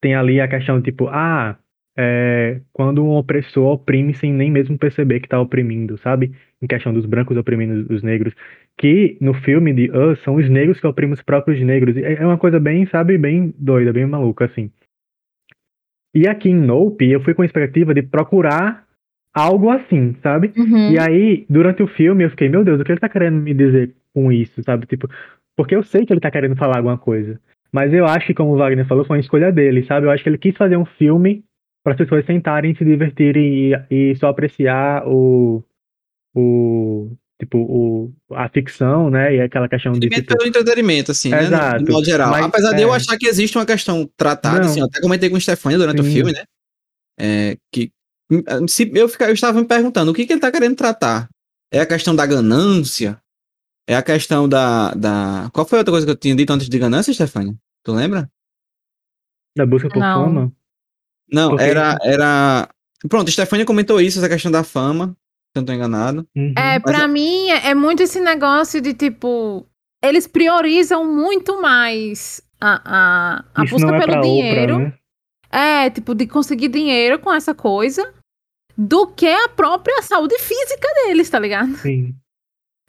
tem 0.00 0.14
ali 0.14 0.40
a 0.40 0.46
questão, 0.46 0.80
tipo, 0.80 1.08
ah, 1.08 1.58
é, 1.98 2.60
quando 2.72 3.04
um 3.04 3.16
opressor 3.16 3.72
oprime 3.72 4.14
sem 4.14 4.32
nem 4.32 4.50
mesmo 4.50 4.78
perceber 4.78 5.20
que 5.20 5.28
tá 5.28 5.40
oprimindo, 5.40 5.98
sabe? 5.98 6.32
em 6.60 6.66
questão 6.66 6.92
dos 6.92 7.06
brancos 7.06 7.36
oprimindo 7.36 7.92
os 7.92 8.02
negros, 8.02 8.34
que 8.78 9.16
no 9.20 9.34
filme 9.34 9.72
de 9.72 9.90
Us 9.90 10.22
são 10.22 10.36
os 10.36 10.48
negros 10.48 10.80
que 10.80 10.86
oprimem 10.86 11.14
os 11.14 11.22
próprios 11.22 11.60
negros. 11.60 11.96
É 11.96 12.14
é 12.14 12.26
uma 12.26 12.38
coisa 12.38 12.58
bem, 12.58 12.86
sabe, 12.86 13.18
bem 13.18 13.54
doida, 13.58 13.92
bem 13.92 14.06
maluca, 14.06 14.46
assim. 14.46 14.70
E 16.14 16.26
aqui 16.26 16.48
em 16.48 16.54
Nope, 16.54 17.10
eu 17.10 17.20
fui 17.20 17.34
com 17.34 17.42
a 17.42 17.44
expectativa 17.44 17.92
de 17.92 18.02
procurar 18.02 18.85
algo 19.36 19.68
assim, 19.70 20.16
sabe? 20.22 20.50
Uhum. 20.56 20.92
E 20.92 20.98
aí, 20.98 21.44
durante 21.48 21.82
o 21.82 21.86
filme, 21.86 22.24
eu 22.24 22.30
fiquei, 22.30 22.48
meu 22.48 22.64
Deus, 22.64 22.80
o 22.80 22.84
que 22.84 22.90
ele 22.90 22.98
tá 22.98 23.08
querendo 23.08 23.36
me 23.36 23.52
dizer 23.52 23.94
com 24.14 24.32
isso, 24.32 24.62
sabe? 24.62 24.86
Tipo, 24.86 25.10
porque 25.54 25.76
eu 25.76 25.82
sei 25.82 26.06
que 26.06 26.12
ele 26.12 26.20
tá 26.20 26.30
querendo 26.30 26.56
falar 26.56 26.78
alguma 26.78 26.96
coisa. 26.96 27.38
Mas 27.70 27.92
eu 27.92 28.06
acho 28.06 28.26
que, 28.26 28.34
como 28.34 28.54
o 28.54 28.56
Wagner 28.56 28.86
falou, 28.86 29.04
foi 29.04 29.18
uma 29.18 29.20
escolha 29.20 29.52
dele, 29.52 29.84
sabe? 29.84 30.06
Eu 30.06 30.10
acho 30.10 30.22
que 30.22 30.30
ele 30.30 30.38
quis 30.38 30.56
fazer 30.56 30.78
um 30.78 30.86
filme 30.86 31.44
para 31.84 31.92
as 31.92 31.98
pessoas 31.98 32.24
sentarem, 32.24 32.74
se 32.74 32.84
divertirem 32.84 33.74
e, 33.90 34.10
e 34.12 34.16
só 34.16 34.28
apreciar 34.28 35.06
o, 35.06 35.62
o 36.34 37.10
tipo, 37.38 37.58
o, 37.58 38.12
a 38.32 38.48
ficção, 38.48 39.10
né? 39.10 39.34
E 39.34 39.40
aquela 39.42 39.68
questão 39.68 39.92
de, 39.92 39.98
Entretenimento 39.98 40.28
tipo, 40.28 40.38
pelo 40.38 40.48
entretenimento, 40.48 41.10
assim, 41.10 41.30
né? 41.30 41.42
No- 41.42 41.46
Exato. 41.46 41.84
De 41.84 41.92
modo 41.92 42.06
geral. 42.06 42.30
Mas, 42.30 42.46
Apesar 42.46 42.72
de 42.72 42.80
eu 42.82 42.92
é. 42.92 42.96
achar 42.96 43.18
que 43.18 43.26
existe 43.26 43.58
uma 43.58 43.66
questão 43.66 44.08
tratada, 44.16 44.60
Não. 44.60 44.64
assim, 44.64 44.80
eu 44.80 44.86
até 44.86 44.98
comentei 45.00 45.28
com 45.28 45.36
o 45.36 45.40
Stefania 45.40 45.76
durante 45.76 46.00
o 46.00 46.04
Sim. 46.04 46.12
filme, 46.12 46.32
né? 46.32 46.44
É, 47.20 47.56
que 47.70 47.90
se 48.68 48.90
eu, 48.94 49.08
ficar, 49.08 49.28
eu 49.28 49.34
estava 49.34 49.60
me 49.60 49.66
perguntando 49.66 50.10
o 50.10 50.14
que, 50.14 50.26
que 50.26 50.32
ele 50.32 50.40
tá 50.40 50.50
querendo 50.50 50.76
tratar. 50.76 51.28
É 51.72 51.80
a 51.80 51.86
questão 51.86 52.14
da 52.14 52.24
ganância? 52.26 53.20
É 53.88 53.94
a 53.96 54.02
questão 54.02 54.48
da, 54.48 54.92
da. 54.94 55.48
Qual 55.52 55.66
foi 55.66 55.78
a 55.78 55.80
outra 55.80 55.92
coisa 55.92 56.06
que 56.06 56.12
eu 56.12 56.16
tinha 56.16 56.34
dito 56.34 56.52
antes 56.52 56.68
de 56.68 56.78
ganância, 56.78 57.12
Stefania? 57.12 57.54
Tu 57.84 57.92
lembra? 57.92 58.28
da 59.56 59.64
busca 59.64 59.88
por 59.88 59.98
Não. 59.98 60.24
fama. 60.26 60.52
Não, 61.32 61.50
Porque- 61.50 61.64
era, 61.64 61.96
era. 62.02 62.68
Pronto, 63.08 63.30
Stefania 63.30 63.64
comentou 63.64 64.00
isso, 64.00 64.18
essa 64.18 64.28
questão 64.28 64.50
da 64.52 64.62
fama, 64.62 65.08
se 65.08 65.56
eu 65.58 65.60
não 65.60 65.64
tô 65.64 65.72
enganado. 65.72 66.26
Uhum. 66.36 66.52
É, 66.56 66.78
pra 66.78 67.08
mim, 67.08 67.48
é 67.50 67.70
é 67.70 67.74
muito 67.74 68.02
esse 68.02 68.20
negócio 68.20 68.80
de 68.80 68.92
tipo. 68.92 69.66
Eles 70.04 70.26
priorizam 70.26 71.10
muito 71.10 71.60
mais 71.60 72.42
a, 72.60 72.82
a, 72.84 73.44
a 73.54 73.64
busca 73.64 73.96
é 73.96 73.98
pelo 74.06 74.20
dinheiro. 74.20 74.74
Oprah, 74.74 74.84
né? 74.88 74.98
É, 75.50 75.90
tipo, 75.90 76.14
de 76.14 76.26
conseguir 76.26 76.68
dinheiro 76.68 77.18
com 77.18 77.32
essa 77.32 77.54
coisa. 77.54 78.12
Do 78.76 79.06
que 79.08 79.26
a 79.26 79.48
própria 79.48 80.02
saúde 80.02 80.38
física 80.38 80.86
deles, 81.06 81.30
tá 81.30 81.38
ligado? 81.38 81.74
Sim. 81.76 82.14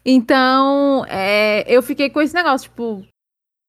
Então, 0.06 1.06
é, 1.06 1.64
eu 1.74 1.82
fiquei 1.82 2.10
com 2.10 2.22
esse 2.22 2.34
negócio, 2.34 2.70
tipo, 2.70 3.06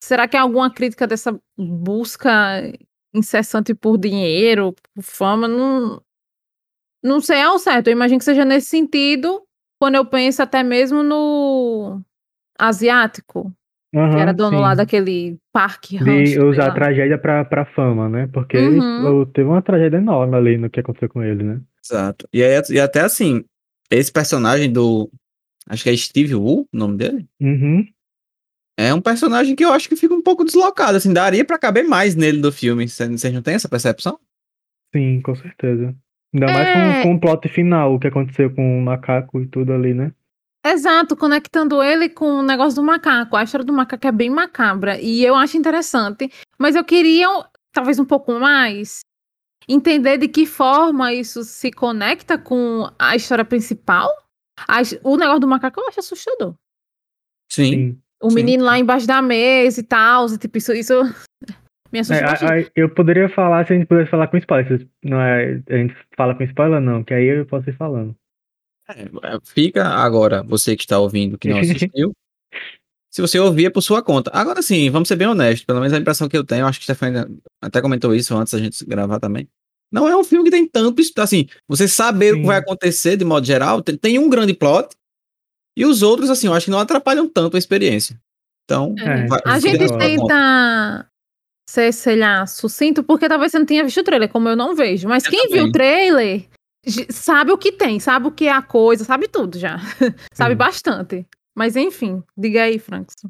será 0.02 0.28
que 0.28 0.37
é 0.37 0.40
alguma 0.40 0.72
crítica 0.72 1.06
dessa 1.06 1.38
busca 1.56 2.30
incessante 3.14 3.75
por 3.75 3.98
dinheiro, 3.98 4.75
por 4.94 5.02
fama? 5.02 5.48
Não, 5.48 6.00
não 7.02 7.20
sei 7.20 7.40
ao 7.40 7.58
certo. 7.58 7.88
Eu 7.88 7.92
imagino 7.92 8.18
que 8.18 8.25
seja 8.25 8.44
nesse 8.44 8.68
sentido, 8.68 9.42
quando 9.80 9.96
eu 9.96 10.04
penso 10.04 10.42
até 10.42 10.62
mesmo 10.62 11.02
no 11.02 12.00
asiático, 12.58 13.52
que 13.92 13.98
Aham, 13.98 14.18
era 14.20 14.32
dono 14.32 14.56
sim. 14.58 14.62
lá 14.62 14.75
daquele 14.75 15.38
parque 15.52 15.98
De 15.98 16.04
rancho, 16.04 16.32
sei 16.32 16.42
usar 16.42 16.66
a 16.68 16.72
tragédia 16.75 17.18
pra, 17.18 17.44
pra 17.44 17.64
fama, 17.64 18.08
né? 18.08 18.28
Porque 18.32 18.56
Uhum. 18.58 19.22
ele- 19.22 19.26
teve 19.32 19.48
uma 19.48 19.62
tragédia 19.62 19.96
enorme 19.96 20.37
ali 20.37 20.56
no 20.58 20.68
que 20.70 20.80
aconteceu 20.80 21.08
com 21.08 21.22
ele, 21.22 21.42
né? 21.42 21.60
Exato. 21.90 22.28
E, 22.33 22.42
aí, 22.42 22.61
e 22.71 22.80
até 22.80 23.00
assim, 23.00 23.45
esse 23.90 24.12
personagem 24.12 24.73
do. 24.73 25.11
Acho 25.68 25.83
que 25.85 25.90
é 25.90 25.97
Steve 25.97 26.35
Wu, 26.35 26.62
o 26.73 26.76
nome 26.76 26.97
dele. 26.97 27.26
Uhum. 27.41 27.86
É 28.78 28.95
um 28.95 29.00
personagem 29.00 29.54
que 29.56 29.65
eu 29.65 29.73
acho 29.73 29.89
que 29.89 29.97
fica 29.97 30.15
um 30.15 30.23
pouco 30.23 30.45
deslocado, 30.45 30.97
assim, 30.97 31.12
daria 31.12 31.45
pra 31.45 31.58
caber 31.58 31.84
mais 31.84 32.15
nele 32.15 32.41
do 32.41 32.52
filme. 32.52 32.89
Cê- 32.89 33.08
Vocês 33.08 33.34
não 33.34 33.43
têm 33.43 33.54
essa 33.54 33.69
percepção? 33.69 34.19
Sim, 34.95 35.21
com 35.21 35.34
certeza. 35.34 35.95
Ainda 36.32 36.47
mais 36.47 36.69
É. 36.69 37.02
com, 37.02 37.08
com 37.10 37.15
o 37.17 37.21
plot 37.21 37.49
final, 37.49 37.95
o 37.95 37.99
que 37.99 38.06
aconteceu 38.06 38.54
com 38.54 38.78
o 38.78 38.82
macaco 38.82 39.41
e 39.41 39.47
tudo 39.49 39.73
ali, 39.73 39.93
né? 39.95 40.12
Exato, 40.65 41.17
conectando 41.17 41.82
ele 41.82 42.08
com 42.08 42.26
o 42.41 42.43
negócio 42.43 42.76
do 42.76 42.82
macaco. 42.82 43.36
A 43.36 43.43
história 43.45 43.65
do 43.65 43.73
macaco 43.73 44.06
é 44.06 44.12
bem 44.12 44.28
macabra 44.30 45.00
e 45.00 45.25
eu 45.25 45.34
acho 45.34 45.56
interessante, 45.56 46.30
mas 46.58 46.76
eu 46.76 46.84
queria, 46.84 47.26
talvez 47.73 47.99
um 47.99 48.04
pouco 48.04 48.39
mais, 48.39 49.00
entender 49.69 50.17
de 50.19 50.28
que 50.28 50.47
forma 50.47 51.13
isso 51.13 51.45
se 51.45 51.71
conecta 51.71 52.39
com 52.39 52.89
a 52.99 53.15
história 53.15 53.45
principal. 53.45 54.09
O 55.04 55.17
negócio 55.17 55.41
do 55.41 55.47
macaco 55.49 55.81
eu 55.81 55.89
acho 55.89 56.00
assustador. 56.00 56.54
Sim. 57.50 57.71
Sim. 57.73 57.99
O 58.21 58.31
Sim. 58.31 58.35
menino 58.37 58.65
lá 58.65 58.78
embaixo 58.78 59.07
da 59.07 59.23
mesa 59.23 59.78
e 59.81 59.83
tal, 59.85 60.26
tipo, 60.39 60.59
isso, 60.59 60.73
isso 60.73 60.95
me 61.93 62.00
assusta 62.00 62.25
É, 62.25 62.25
a- 62.25 62.61
a- 62.65 62.71
eu 62.75 62.93
poderia 62.93 63.28
falar 63.28 63.65
se 63.67 63.73
a 63.73 63.76
gente 63.76 63.87
pudesse 63.87 64.11
falar 64.11 64.26
com 64.28 64.37
spoiler. 64.39 64.89
Não 65.04 65.21
é, 65.21 65.63
a 65.69 65.76
gente 65.76 65.95
fala 66.17 66.35
com 66.35 66.43
spoiler, 66.43 66.81
não, 66.81 67.04
que 67.04 67.15
aí 67.15 67.26
eu 67.26 67.47
posso 67.47 67.71
ir 67.71 67.76
falando. 67.76 68.17
É, 68.91 69.04
fica 69.45 69.87
agora, 69.87 70.43
você 70.43 70.75
que 70.76 70.83
está 70.85 70.99
ouvindo, 70.99 71.39
que 71.39 71.49
não 71.49 71.59
assistiu. 71.93 72.13
se 73.11 73.21
você 73.21 73.39
ouvir, 73.39 73.67
é 73.67 73.71
por 73.71 73.83
sua 73.83 74.02
conta. 74.02 74.31
Agora 74.35 74.63
sim, 74.63 74.91
vamos 74.91 75.07
ser 75.09 75.15
bem 75.17 75.28
honestos. 75.28 75.65
Pelo 75.65 75.78
menos 75.78 75.93
a 75.93 75.99
impressão 75.99 76.28
que 76.28 76.37
eu 76.37 76.45
tenho, 76.45 76.67
acho 76.67 76.78
que 76.81 76.83
o 76.83 76.85
Stefania 76.85 77.28
até 77.63 77.81
comentou 77.81 78.15
isso 78.15 78.37
antes 78.37 78.52
da 78.52 78.59
gente 78.59 78.85
gravar 78.85 79.21
também. 79.21 79.47
Não 79.90 80.08
é 80.08 80.16
um 80.16 80.22
filme 80.24 80.44
que 80.44 80.50
tem 80.50 80.66
tanto. 80.66 81.00
isso- 81.00 81.12
Assim, 81.18 81.46
você 81.66 81.88
saber 81.88 82.32
o 82.32 82.36
Sim. 82.36 82.40
que 82.42 82.46
vai 82.46 82.58
acontecer 82.58 83.16
de 83.16 83.24
modo 83.24 83.46
geral, 83.46 83.82
tem, 83.82 83.96
tem 83.96 84.18
um 84.18 84.28
grande 84.28 84.52
plot. 84.54 84.88
E 85.76 85.84
os 85.86 86.02
outros, 86.02 86.28
assim, 86.28 86.46
eu 86.48 86.54
acho 86.54 86.66
que 86.66 86.70
não 86.70 86.78
atrapalham 86.80 87.28
tanto 87.28 87.56
a 87.56 87.58
experiência. 87.58 88.20
Então, 88.64 88.94
É, 88.98 89.26
vai- 89.26 89.40
A 89.46 89.58
gente 89.58 89.78
tenta 89.96 91.06
ser, 91.70 91.92
sei 91.92 92.16
lá, 92.16 92.46
sucinto, 92.46 93.02
porque 93.02 93.28
talvez 93.28 93.52
você 93.52 93.58
não 93.58 93.66
tenha 93.66 93.84
visto 93.84 94.00
o 94.00 94.04
trailer, 94.04 94.28
como 94.28 94.48
eu 94.48 94.56
não 94.56 94.74
vejo. 94.74 95.08
Mas 95.08 95.24
Eu 95.24 95.30
quem 95.30 95.42
também. 95.44 95.54
viu 95.62 95.68
o 95.68 95.72
trailer 95.72 96.44
sabe 97.10 97.52
o 97.52 97.58
que 97.58 97.72
tem, 97.72 97.98
sabe 98.00 98.26
o 98.26 98.30
que 98.30 98.46
é 98.46 98.52
a 98.52 98.62
coisa, 98.62 99.04
sabe 99.04 99.28
tudo 99.28 99.58
já. 99.58 99.78
sabe 100.32 100.52
Sim. 100.54 100.58
bastante. 100.58 101.26
Mas 101.56 101.76
enfim, 101.76 102.22
diga 102.36 102.62
aí, 102.62 102.78
Frankson. 102.78 103.28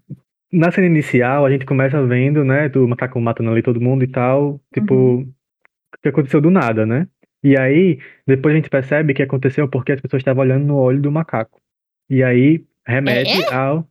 Na 0.52 0.70
cena 0.72 0.86
inicial, 0.86 1.44
a 1.44 1.50
gente 1.50 1.66
começa 1.66 2.02
vendo, 2.06 2.42
né, 2.44 2.68
do 2.68 2.86
macaco 2.88 3.20
matando 3.20 3.50
ali 3.50 3.62
todo 3.62 3.80
mundo 3.80 4.02
e 4.04 4.08
tal, 4.08 4.60
tipo, 4.72 4.94
Uhum. 4.94 5.32
Que 6.02 6.08
aconteceu 6.08 6.40
do 6.40 6.50
nada, 6.50 6.84
né? 6.84 7.06
E 7.42 7.56
aí, 7.56 7.98
depois 8.26 8.52
a 8.52 8.56
gente 8.56 8.70
percebe 8.70 9.14
que 9.14 9.22
aconteceu 9.22 9.68
porque 9.68 9.92
as 9.92 10.00
pessoas 10.00 10.20
estavam 10.20 10.42
olhando 10.42 10.66
no 10.66 10.76
olho 10.76 11.00
do 11.00 11.12
macaco. 11.12 11.60
E 12.10 12.22
aí, 12.22 12.64
remete 12.86 13.44
ao... 13.52 13.86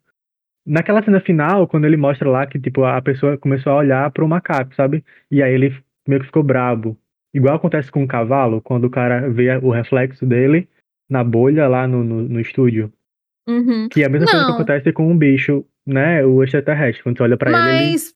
Naquela 0.66 1.02
cena 1.02 1.22
final, 1.22 1.66
quando 1.66 1.86
ele 1.86 1.96
mostra 1.96 2.30
lá 2.30 2.46
que, 2.46 2.60
tipo, 2.60 2.84
a 2.84 3.02
pessoa 3.02 3.38
começou 3.38 3.72
a 3.72 3.78
olhar 3.78 4.12
pro 4.12 4.28
macaco, 4.28 4.76
sabe? 4.76 5.04
E 5.32 5.42
aí 5.42 5.54
ele 5.54 5.74
meio 6.06 6.20
que 6.20 6.28
ficou 6.28 6.44
brabo. 6.44 6.98
Igual 7.34 7.56
acontece 7.56 7.90
com 7.90 8.04
o 8.04 8.08
cavalo, 8.08 8.62
quando 8.62 8.86
o 8.86 8.90
cara 8.90 9.30
vê 9.30 9.56
o 9.58 9.70
reflexo 9.70 10.26
dele 10.26 10.68
na 11.10 11.24
bolha 11.24 11.68
lá 11.70 11.88
no, 11.88 12.04
no, 12.04 12.22
no 12.24 12.40
estúdio. 12.42 12.92
Uhum. 13.48 13.88
Que 13.90 14.04
é 14.04 14.08
a 14.08 14.10
mesma 14.10 14.28
coisa 14.28 14.44
que 14.44 14.50
Não. 14.50 14.56
acontece 14.56 14.92
com 14.92 15.10
um 15.10 15.18
bicho, 15.18 15.66
né? 15.86 16.26
O 16.26 16.44
extraterrestre. 16.44 17.02
Quando 17.02 17.18
você 17.18 17.24
olha 17.24 17.38
pra 17.38 17.50
ele, 17.50 17.60
ele. 17.60 17.92
Mas, 17.92 18.14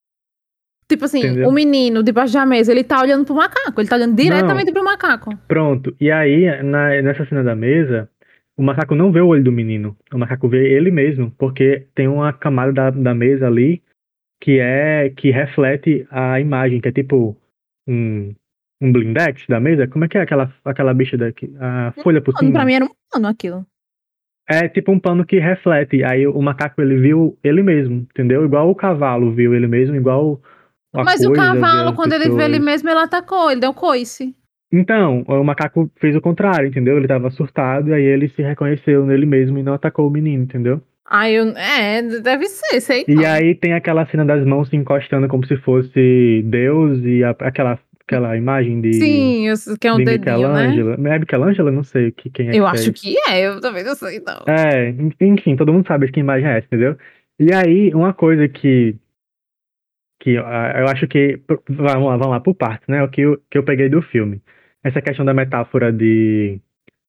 tipo 0.96 1.06
assim, 1.06 1.20
Entendeu? 1.20 1.48
o 1.50 1.52
menino 1.52 2.04
debaixo 2.04 2.34
da 2.34 2.46
mesa, 2.46 2.72
ele 2.72 2.84
tá 2.84 3.02
olhando 3.02 3.26
pro 3.26 3.36
macaco, 3.36 3.80
ele 3.82 3.90
tá 3.90 3.96
olhando 3.96 4.16
diretamente 4.16 4.72
pro 4.72 4.84
macaco. 4.84 5.36
Pronto. 5.48 5.96
E 6.00 6.12
aí, 6.12 6.62
na- 6.64 7.02
nessa 7.02 7.26
cena 7.26 7.44
da 7.44 7.56
mesa, 7.56 8.10
o 8.58 8.64
macaco 8.64 8.94
não 8.96 9.12
vê 9.12 9.22
o 9.22 9.28
olho 9.28 9.44
do 9.44 9.52
menino. 9.52 9.96
O 10.14 10.18
macaco 10.18 10.48
vê 10.48 10.70
ele 10.74 10.92
mesmo, 10.92 11.32
porque 11.38 11.88
tem 11.96 12.08
uma 12.08 12.32
camada 12.34 12.72
da, 12.72 12.90
da 12.92 13.14
mesa 13.14 13.48
ali 13.48 13.82
que 14.42 14.60
é 14.60 15.10
que 15.16 15.30
reflete 15.32 16.06
a 16.12 16.40
imagem, 16.40 16.82
que 16.82 16.88
é 16.88 16.92
tipo 16.92 17.38
um, 17.88 18.34
um 18.82 18.92
blindex 18.92 19.46
da 19.48 19.60
mesa. 19.60 19.88
Como 19.88 20.04
é 20.06 20.08
que 20.08 20.18
é 20.18 20.22
aquela, 20.22 20.52
aquela 20.66 20.94
bicha 20.94 21.18
daqui? 21.18 21.54
A 21.60 21.94
folha 22.04 22.22
por 22.22 22.34
Mano, 22.34 22.48
cima. 22.48 22.54
pra 22.60 22.66
mim 22.66 22.74
era 22.74 22.86
um 22.86 22.90
pano 23.12 23.28
aquilo. 23.28 23.66
É 24.50 24.68
tipo 24.68 24.92
um 24.92 25.00
pano 25.00 25.24
que 25.26 25.40
reflete. 25.40 26.04
Aí 26.04 26.26
o 26.28 26.42
macaco 26.42 26.82
ele 26.82 26.98
viu 27.00 27.38
ele 27.44 27.62
mesmo, 27.64 27.98
entendeu? 28.12 28.44
Igual 28.44 28.70
o 28.70 28.76
cavalo 28.76 29.32
viu 29.32 29.54
ele 29.56 29.68
mesmo, 29.68 29.96
igual 29.96 30.42
Mas 30.94 31.22
o 31.22 31.28
coisa, 31.28 31.42
cavalo, 31.44 31.90
as 31.90 31.96
quando 31.96 32.14
ele 32.14 32.26
vê 32.30 32.44
ele 32.44 32.60
pessoas. 32.60 32.66
mesmo, 32.66 32.90
ele 32.90 33.00
atacou, 33.00 33.52
ele 33.52 33.62
deu 33.62 33.74
coice. 33.74 34.36
Então, 34.74 35.24
o 35.28 35.44
macaco 35.44 35.92
fez 36.00 36.16
o 36.16 36.22
contrário, 36.22 36.68
entendeu? 36.68 36.98
Ele 36.98 37.08
tava 37.08 37.30
surtado 37.30 37.90
e 37.90 37.94
aí 37.94 38.04
ele 38.04 38.30
se 38.30 38.42
reconheceu 38.42 39.06
nele 39.06 39.26
mesmo 39.26 39.58
e 39.58 39.64
não 39.64 39.74
atacou 39.74 40.08
o 40.08 40.12
menino, 40.12 40.44
entendeu? 40.44 40.82
Aí 41.10 41.36
eu. 41.36 41.50
É, 41.58 42.02
deve 42.22 42.46
ser, 42.48 42.80
sei 42.80 43.04
E 43.08 43.16
não. 43.16 43.26
aí 43.26 43.54
tem 43.54 43.74
aquela 43.74 44.06
cena 44.06 44.24
das 44.24 44.46
mãos 44.46 44.70
se 44.70 44.76
encostando 44.78 45.28
como 45.28 45.46
se 45.46 45.58
fosse 45.58 46.42
Deus 46.46 47.00
e 47.04 47.22
a- 47.22 47.36
aquela, 47.40 47.78
aquela 48.08 48.38
imagem 48.38 48.80
de, 48.80 48.94
Sim, 48.94 49.46
que 49.78 49.88
é 49.90 49.94
um 49.94 49.98
de 49.98 50.06
dedinho, 50.06 50.48
né? 50.54 50.74
É 51.16 51.20
Michelangelo? 51.20 51.70
Não 51.72 51.84
sei 51.84 52.12
que- 52.12 52.30
quem 52.30 52.48
é 52.48 52.52
Eu 52.56 52.64
que 52.64 52.70
acho 52.72 52.84
fez. 52.94 53.02
que 53.02 53.16
é, 53.30 53.42
eu 53.48 53.60
também 53.60 53.84
não 53.84 53.94
sei, 53.96 54.22
não. 54.26 54.54
É, 54.54 54.94
enfim, 55.20 55.58
todo 55.58 55.74
mundo 55.74 55.86
sabe 55.86 56.10
que 56.10 56.20
imagem 56.22 56.48
é 56.48 56.58
essa, 56.60 56.68
entendeu? 56.68 56.96
E 57.38 57.54
aí, 57.54 57.94
uma 57.94 58.14
coisa 58.14 58.48
que 58.48 58.96
que 60.22 60.38
ah, 60.38 60.74
eu 60.78 60.88
acho 60.88 61.08
que 61.08 61.42
vamos 61.68 62.06
lá, 62.06 62.18
vamos 62.18 62.28
lá 62.28 62.40
por 62.40 62.56
partes, 62.56 62.88
né? 62.88 63.04
O 63.04 63.10
que 63.10 63.22
eu, 63.22 63.42
que 63.50 63.58
eu 63.58 63.64
peguei 63.64 63.90
do 63.90 64.02
filme. 64.02 64.42
Essa 64.84 65.02
questão 65.02 65.26
da 65.26 65.34
metáfora 65.34 65.92
de 65.92 66.62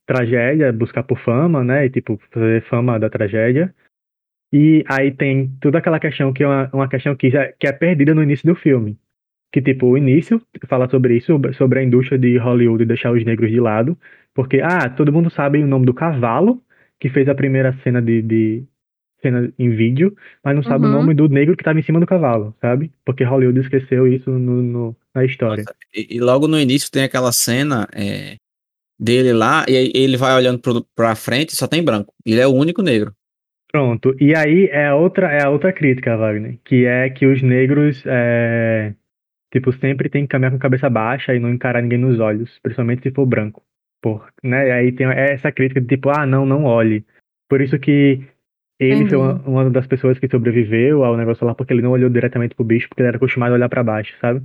tragédia, 0.06 0.72
buscar 0.72 1.02
por 1.04 1.18
fama, 1.20 1.62
né? 1.62 1.86
E 1.86 1.90
tipo, 1.90 2.18
fazer 2.32 2.62
fama 2.64 2.98
da 2.98 3.10
tragédia. 3.10 3.74
E 4.52 4.84
aí 4.88 5.12
tem 5.12 5.50
toda 5.60 5.78
aquela 5.78 6.00
questão 6.00 6.32
que 6.32 6.42
é 6.42 6.46
uma, 6.46 6.70
uma 6.72 6.88
questão 6.88 7.14
que, 7.16 7.30
já, 7.30 7.52
que 7.52 7.66
é 7.66 7.72
perdida 7.72 8.14
no 8.14 8.22
início 8.22 8.46
do 8.46 8.54
filme. 8.54 8.98
Que, 9.52 9.62
tipo, 9.62 9.86
o 9.86 9.98
início 9.98 10.40
fala 10.66 10.88
sobre 10.88 11.16
isso, 11.16 11.38
sobre 11.54 11.80
a 11.80 11.82
indústria 11.82 12.18
de 12.18 12.38
Hollywood 12.38 12.84
deixar 12.86 13.12
os 13.12 13.24
negros 13.24 13.50
de 13.50 13.60
lado. 13.60 13.98
Porque, 14.34 14.60
ah, 14.62 14.88
todo 14.90 15.12
mundo 15.12 15.30
sabe 15.30 15.62
o 15.62 15.66
nome 15.66 15.86
do 15.86 15.94
cavalo, 15.94 16.62
que 17.00 17.10
fez 17.10 17.28
a 17.28 17.34
primeira 17.34 17.72
cena 17.82 18.00
de, 18.00 18.22
de 18.22 18.64
cena 19.22 19.52
em 19.58 19.70
vídeo, 19.70 20.14
mas 20.44 20.54
não 20.54 20.62
sabe 20.62 20.84
o 20.84 20.88
Uhum. 20.88 20.94
nome 20.94 21.14
do 21.14 21.28
negro 21.28 21.56
que 21.56 21.64
tava 21.64 21.78
em 21.78 21.82
cima 21.82 22.00
do 22.00 22.06
cavalo, 22.06 22.54
sabe? 22.60 22.90
Porque 23.04 23.24
Hollywood 23.24 23.60
esqueceu 23.60 24.06
isso 24.06 24.30
no, 24.30 24.62
no- 24.62 24.96
na 25.14 25.24
história. 25.24 25.64
E, 25.94 26.16
e 26.16 26.20
logo 26.20 26.48
no 26.48 26.58
início 26.58 26.90
tem 26.90 27.04
aquela 27.04 27.32
cena 27.32 27.86
é, 27.94 28.36
dele 28.98 29.32
lá, 29.32 29.64
e 29.68 29.92
ele 29.94 30.16
vai 30.16 30.34
olhando 30.34 30.58
pro, 30.58 30.84
pra 30.94 31.14
frente 31.14 31.50
e 31.50 31.56
só 31.56 31.66
tem 31.66 31.82
branco. 31.84 32.12
Ele 32.26 32.40
é 32.40 32.46
o 32.46 32.52
único 32.54 32.82
negro. 32.82 33.12
Pronto. 33.70 34.14
E 34.20 34.34
aí 34.36 34.66
é 34.70 34.88
a 34.88 34.96
outra, 34.96 35.32
é 35.32 35.42
a 35.44 35.48
outra 35.50 35.72
crítica, 35.72 36.16
Wagner, 36.16 36.58
que 36.64 36.84
é 36.84 37.08
que 37.08 37.24
os 37.26 37.40
negros, 37.42 38.02
é, 38.06 38.92
tipo, 39.52 39.72
sempre 39.72 40.10
tem 40.10 40.22
que 40.24 40.28
caminhar 40.28 40.50
com 40.50 40.58
a 40.58 40.60
cabeça 40.60 40.90
baixa 40.90 41.34
e 41.34 41.38
não 41.40 41.48
encarar 41.50 41.80
ninguém 41.80 41.98
nos 41.98 42.20
olhos, 42.20 42.58
principalmente 42.62 43.02
se 43.02 43.10
for 43.10 43.24
branco. 43.24 43.62
Por, 44.02 44.28
né? 44.42 44.68
E 44.68 44.70
aí 44.72 44.92
tem 44.92 45.06
essa 45.06 45.50
crítica 45.52 45.80
de 45.80 45.86
tipo, 45.86 46.10
ah, 46.10 46.26
não, 46.26 46.44
não 46.44 46.64
olhe. 46.64 47.04
Por 47.48 47.60
isso 47.62 47.78
que 47.78 48.20
ele 48.84 49.08
foi 49.08 49.18
uma, 49.18 49.32
Entendi. 49.32 49.48
uma 49.48 49.70
das 49.70 49.86
pessoas 49.86 50.18
que 50.18 50.28
sobreviveu 50.28 51.04
ao 51.04 51.16
negócio 51.16 51.46
lá, 51.46 51.54
porque 51.54 51.72
ele 51.72 51.82
não 51.82 51.90
olhou 51.92 52.10
diretamente 52.10 52.54
pro 52.54 52.64
bicho, 52.64 52.88
porque 52.88 53.02
ele 53.02 53.08
era 53.08 53.16
acostumado 53.16 53.52
a 53.52 53.54
olhar 53.54 53.68
pra 53.68 53.82
baixo, 53.84 54.14
sabe? 54.20 54.42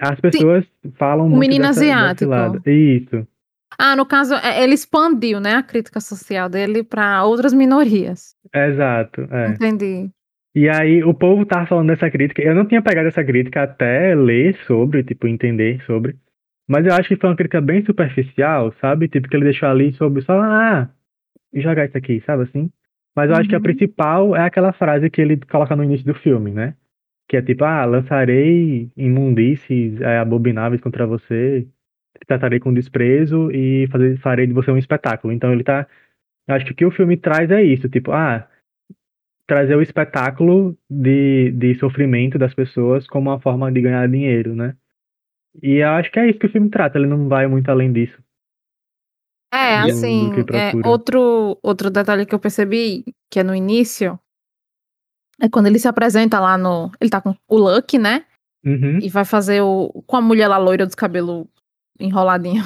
As 0.00 0.20
pessoas 0.20 0.64
falam 0.96 1.26
O 1.26 1.30
muito 1.30 1.40
menino 1.40 1.66
dessa, 1.66 1.80
asiático. 1.80 2.30
lado. 2.30 2.62
Isso. 2.68 3.26
Ah, 3.78 3.94
no 3.94 4.06
caso, 4.06 4.34
é- 4.34 4.62
ele 4.62 4.74
expandiu, 4.74 5.38
né, 5.40 5.54
a 5.54 5.62
crítica 5.62 6.00
social 6.00 6.48
dele 6.48 6.82
para 6.82 7.24
outras 7.24 7.52
minorias. 7.52 8.34
Exato. 8.54 9.28
É. 9.30 9.48
Entendi. 9.50 10.08
E 10.54 10.68
aí 10.68 11.04
o 11.04 11.12
povo 11.12 11.44
tava 11.44 11.66
falando 11.66 11.88
dessa 11.88 12.10
crítica. 12.10 12.40
Eu 12.42 12.54
não 12.54 12.64
tinha 12.64 12.80
pegado 12.80 13.08
essa 13.08 13.22
crítica 13.22 13.62
até 13.62 14.14
ler 14.14 14.56
sobre, 14.66 15.04
tipo, 15.04 15.26
entender 15.28 15.82
sobre. 15.84 16.16
Mas 16.68 16.86
eu 16.86 16.94
acho 16.94 17.08
que 17.08 17.16
foi 17.16 17.28
uma 17.30 17.36
crítica 17.36 17.60
bem 17.60 17.84
superficial, 17.84 18.72
sabe? 18.80 19.06
Tipo, 19.08 19.28
que 19.28 19.36
ele 19.36 19.44
deixou 19.44 19.68
ali 19.68 19.92
sobre 19.92 20.22
só, 20.22 20.32
ah, 20.40 20.88
e 21.52 21.60
jogar 21.60 21.84
isso 21.86 21.96
aqui, 21.98 22.22
sabe 22.26 22.44
assim? 22.44 22.70
Mas 23.16 23.30
eu 23.30 23.36
acho 23.36 23.48
que 23.48 23.54
a 23.54 23.58
Uhum. 23.58 23.62
principal 23.64 24.36
é 24.36 24.42
aquela 24.42 24.72
frase 24.72 25.10
que 25.10 25.20
ele 25.20 25.38
coloca 25.38 25.74
no 25.74 25.84
início 25.84 26.06
do 26.06 26.14
filme, 26.14 26.52
né? 26.52 26.76
Que 27.28 27.38
é 27.38 27.42
tipo, 27.42 27.64
ah, 27.64 27.84
lançarei 27.84 28.90
imundícies 28.96 30.00
é, 30.00 30.18
abomináveis 30.18 30.80
contra 30.82 31.06
você, 31.06 31.66
tratarei 32.26 32.60
com 32.60 32.74
desprezo 32.74 33.50
e 33.52 33.88
fazer, 33.88 34.18
farei 34.20 34.46
de 34.46 34.52
você 34.52 34.70
um 34.70 34.78
espetáculo. 34.78 35.32
Então 35.32 35.52
ele 35.52 35.64
tá. 35.64 35.86
Acho 36.48 36.66
que 36.66 36.72
o 36.72 36.76
que 36.76 36.86
o 36.86 36.90
filme 36.90 37.16
traz 37.16 37.50
é 37.50 37.62
isso, 37.62 37.88
tipo, 37.88 38.12
ah, 38.12 38.48
trazer 39.46 39.76
o 39.76 39.82
espetáculo 39.82 40.76
de, 40.90 41.52
de 41.52 41.74
sofrimento 41.76 42.38
das 42.38 42.54
pessoas 42.54 43.06
como 43.06 43.30
uma 43.30 43.40
forma 43.40 43.70
de 43.72 43.80
ganhar 43.80 44.08
dinheiro, 44.08 44.54
né? 44.54 44.76
E 45.62 45.76
eu 45.76 45.88
acho 45.90 46.10
que 46.12 46.18
é 46.20 46.28
isso 46.28 46.38
que 46.38 46.46
o 46.46 46.50
filme 46.50 46.68
trata, 46.70 46.98
ele 46.98 47.06
não 47.06 47.28
vai 47.28 47.46
muito 47.46 47.68
além 47.70 47.92
disso. 47.92 48.18
É, 49.56 49.78
assim, 49.78 50.30
é, 50.52 50.86
outro, 50.86 51.58
outro 51.62 51.90
detalhe 51.90 52.26
que 52.26 52.34
eu 52.34 52.38
percebi, 52.38 53.04
que 53.30 53.40
é 53.40 53.42
no 53.42 53.54
início, 53.54 54.18
é 55.40 55.48
quando 55.48 55.66
ele 55.66 55.78
se 55.78 55.88
apresenta 55.88 56.38
lá 56.40 56.56
no. 56.56 56.90
Ele 57.00 57.10
tá 57.10 57.20
com 57.20 57.34
o 57.48 57.56
Lucky, 57.56 57.98
né? 57.98 58.24
Uhum. 58.64 58.98
E 59.00 59.08
vai 59.08 59.24
fazer 59.24 59.62
o. 59.62 60.02
com 60.06 60.16
a 60.16 60.20
mulher 60.20 60.48
lá 60.48 60.58
loira 60.58 60.86
dos 60.86 60.94
cabelos 60.94 61.46
enroladinho. 61.98 62.64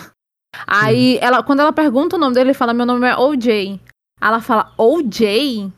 Aí, 0.67 1.17
ela, 1.21 1.43
quando 1.43 1.61
ela 1.61 1.73
pergunta 1.73 2.17
o 2.17 2.19
nome 2.19 2.35
dele, 2.35 2.51
ele 2.51 2.55
fala: 2.55 2.75
Meu 2.75 2.87
nome 2.87 3.07
é 3.07 3.17
OJ. 3.17 3.81
Ela 4.21 4.41
fala: 4.41 4.73
OJ? 4.77 5.73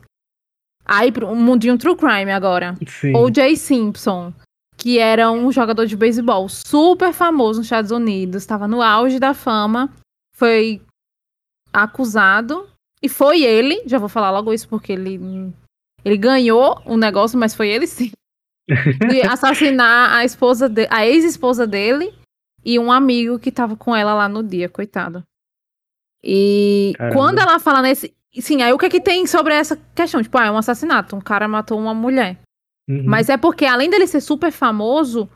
Aí, 0.85 1.13
um 1.23 1.35
mundinho 1.35 1.77
true 1.77 1.95
crime 1.95 2.31
agora. 2.31 2.75
Sim. 2.85 3.15
O.J. 3.15 3.55
Simpson, 3.55 4.33
que 4.75 4.99
era 4.99 5.31
um 5.31 5.51
jogador 5.51 5.85
de 5.85 5.95
beisebol 5.95 6.49
super 6.49 7.13
famoso 7.13 7.59
nos 7.59 7.67
Estados 7.67 7.91
Unidos, 7.91 8.43
estava 8.43 8.67
no 8.67 8.81
auge 8.81 9.19
da 9.19 9.33
fama, 9.33 9.89
foi 10.35 10.81
acusado 11.73 12.69
e 13.01 13.09
foi 13.09 13.43
ele, 13.43 13.83
já 13.85 13.97
vou 13.97 14.07
falar 14.07 14.31
logo 14.31 14.53
isso 14.53 14.67
porque 14.69 14.93
ele 14.93 15.19
ele 16.05 16.17
ganhou 16.17 16.81
o 16.85 16.97
negócio, 16.97 17.37
mas 17.37 17.55
foi 17.55 17.69
ele 17.69 17.87
sim, 17.87 18.11
de 19.09 19.21
assassinar 19.21 20.13
a 20.13 20.23
esposa 20.23 20.69
de, 20.69 20.87
a 20.89 21.05
ex-esposa 21.05 21.65
dele 21.65 22.13
e 22.63 22.77
um 22.79 22.91
amigo 22.91 23.39
que 23.39 23.51
tava 23.51 23.75
com 23.75 23.95
ela 23.95 24.13
lá 24.13 24.29
no 24.29 24.43
dia, 24.43 24.69
coitado. 24.69 25.23
E 26.23 26.93
Caramba. 26.97 27.15
quando 27.15 27.39
ela 27.39 27.59
fala 27.59 27.81
nesse, 27.81 28.13
sim, 28.39 28.61
aí 28.61 28.71
o 28.71 28.77
que 28.77 28.85
é 28.85 28.89
que 28.89 29.01
tem 29.01 29.27
sobre 29.27 29.53
essa 29.53 29.75
questão? 29.93 30.21
Tipo, 30.21 30.37
ah, 30.37 30.45
é 30.45 30.51
um 30.51 30.57
assassinato, 30.57 31.15
um 31.15 31.21
cara 31.21 31.47
matou 31.47 31.77
uma 31.77 31.93
mulher. 31.93 32.39
Uhum. 32.89 33.03
Mas 33.05 33.29
é 33.29 33.37
porque, 33.37 33.65
além 33.65 33.89
dele 33.89 34.07
ser 34.07 34.21
super 34.21 34.51
famoso, 34.51 35.29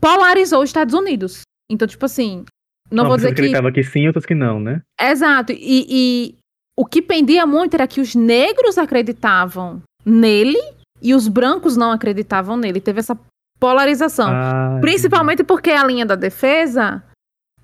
polarizou 0.00 0.62
os 0.62 0.68
Estados 0.68 0.94
Unidos. 0.94 1.42
Então, 1.70 1.88
tipo 1.88 2.04
assim, 2.04 2.44
não 2.92 3.04
Uma 3.04 3.08
vou 3.08 3.16
dizer 3.16 3.28
que. 3.28 3.40
acreditava 3.40 3.72
que 3.72 3.82
sim, 3.82 4.06
outras 4.06 4.26
que 4.26 4.34
não, 4.34 4.60
né? 4.60 4.82
Exato. 5.00 5.52
E, 5.52 5.86
e 5.88 6.34
o 6.76 6.84
que 6.84 7.00
pendia 7.02 7.46
muito 7.46 7.74
era 7.74 7.86
que 7.86 8.00
os 8.00 8.14
negros 8.14 8.78
acreditavam 8.78 9.82
nele 10.04 10.58
e 11.00 11.14
os 11.14 11.28
brancos 11.28 11.76
não 11.76 11.90
acreditavam 11.90 12.56
nele. 12.56 12.80
Teve 12.80 13.00
essa 13.00 13.18
polarização. 13.58 14.28
Ah, 14.30 14.78
Principalmente 14.80 15.42
porque 15.42 15.70
a 15.70 15.84
linha 15.84 16.04
da 16.04 16.14
defesa 16.14 17.02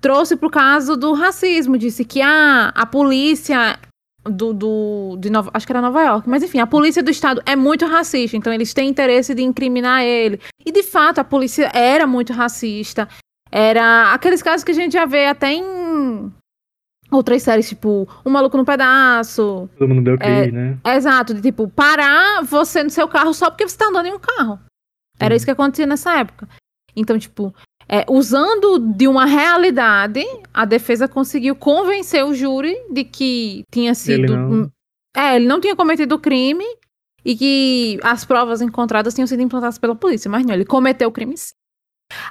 trouxe 0.01 0.35
pro 0.35 0.49
caso 0.49 0.95
do 0.95 1.13
racismo. 1.13 1.77
Disse 1.77 2.03
que 2.03 2.21
ah, 2.21 2.71
a 2.75 2.85
polícia 2.85 3.77
do, 4.23 4.53
do 4.53 5.17
de 5.19 5.29
Nova, 5.29 5.51
acho 5.53 5.65
que 5.65 5.71
era 5.71 5.81
Nova 5.81 6.01
York, 6.01 6.29
mas 6.29 6.43
enfim, 6.43 6.59
a 6.59 6.67
polícia 6.67 7.01
do 7.01 7.09
estado 7.09 7.41
é 7.45 7.55
muito 7.55 7.85
racista, 7.85 8.35
então 8.35 8.51
eles 8.51 8.73
têm 8.73 8.89
interesse 8.89 9.33
de 9.33 9.41
incriminar 9.41 10.03
ele. 10.03 10.39
E 10.65 10.71
de 10.71 10.83
fato, 10.83 11.19
a 11.19 11.23
polícia 11.23 11.71
era 11.73 12.05
muito 12.05 12.33
racista. 12.33 13.07
Era 13.51 14.13
aqueles 14.13 14.41
casos 14.43 14.63
que 14.63 14.71
a 14.71 14.75
gente 14.75 14.93
já 14.93 15.05
vê 15.05 15.25
até 15.25 15.51
em 15.53 16.31
outras 17.11 17.41
séries, 17.41 17.67
tipo 17.69 18.07
Um 18.25 18.29
Maluco 18.29 18.55
no 18.57 18.65
Pedaço. 18.65 19.69
Todo 19.77 19.87
mundo 19.89 20.03
deu 20.03 20.13
É, 20.15 20.41
crise, 20.43 20.51
né? 20.51 20.77
Exato, 20.85 21.33
de 21.33 21.41
tipo, 21.41 21.67
parar 21.67 22.43
você 22.43 22.83
no 22.83 22.89
seu 22.89 23.07
carro 23.07 23.33
só 23.33 23.49
porque 23.49 23.67
você 23.67 23.77
tá 23.77 23.87
andando 23.87 24.05
em 24.07 24.13
um 24.13 24.19
carro. 24.19 24.59
Era 25.19 25.33
Uhum. 25.33 25.37
isso 25.37 25.45
que 25.45 25.51
acontecia 25.51 25.85
nessa 25.87 26.17
época. 26.19 26.47
Então, 26.95 27.17
tipo, 27.17 27.53
é, 27.87 28.05
usando 28.07 28.77
de 28.93 29.07
uma 29.07 29.25
realidade, 29.25 30.23
a 30.53 30.63
defesa 30.65 31.07
conseguiu 31.07 31.55
convencer 31.55 32.23
o 32.23 32.33
júri 32.35 32.75
de 32.91 33.03
que 33.03 33.63
tinha 33.71 33.95
sido. 33.95 34.35
não- 34.37 34.71
É, 35.17 35.35
ele 35.37 35.47
não 35.47 35.59
tinha 35.59 35.75
cometido 35.75 36.13
o 36.15 36.19
crime 36.19 36.63
e 37.25 37.35
que 37.35 37.99
as 38.03 38.23
provas 38.23 38.61
encontradas 38.61 39.13
tinham 39.15 39.25
sido 39.25 39.41
implantadas 39.41 39.79
pela 39.79 39.95
polícia, 39.95 40.29
mas 40.29 40.45
não, 40.45 40.53
ele 40.53 40.65
cometeu 40.65 41.09
o 41.09 41.11
crime 41.11 41.35
sim. 41.35 41.53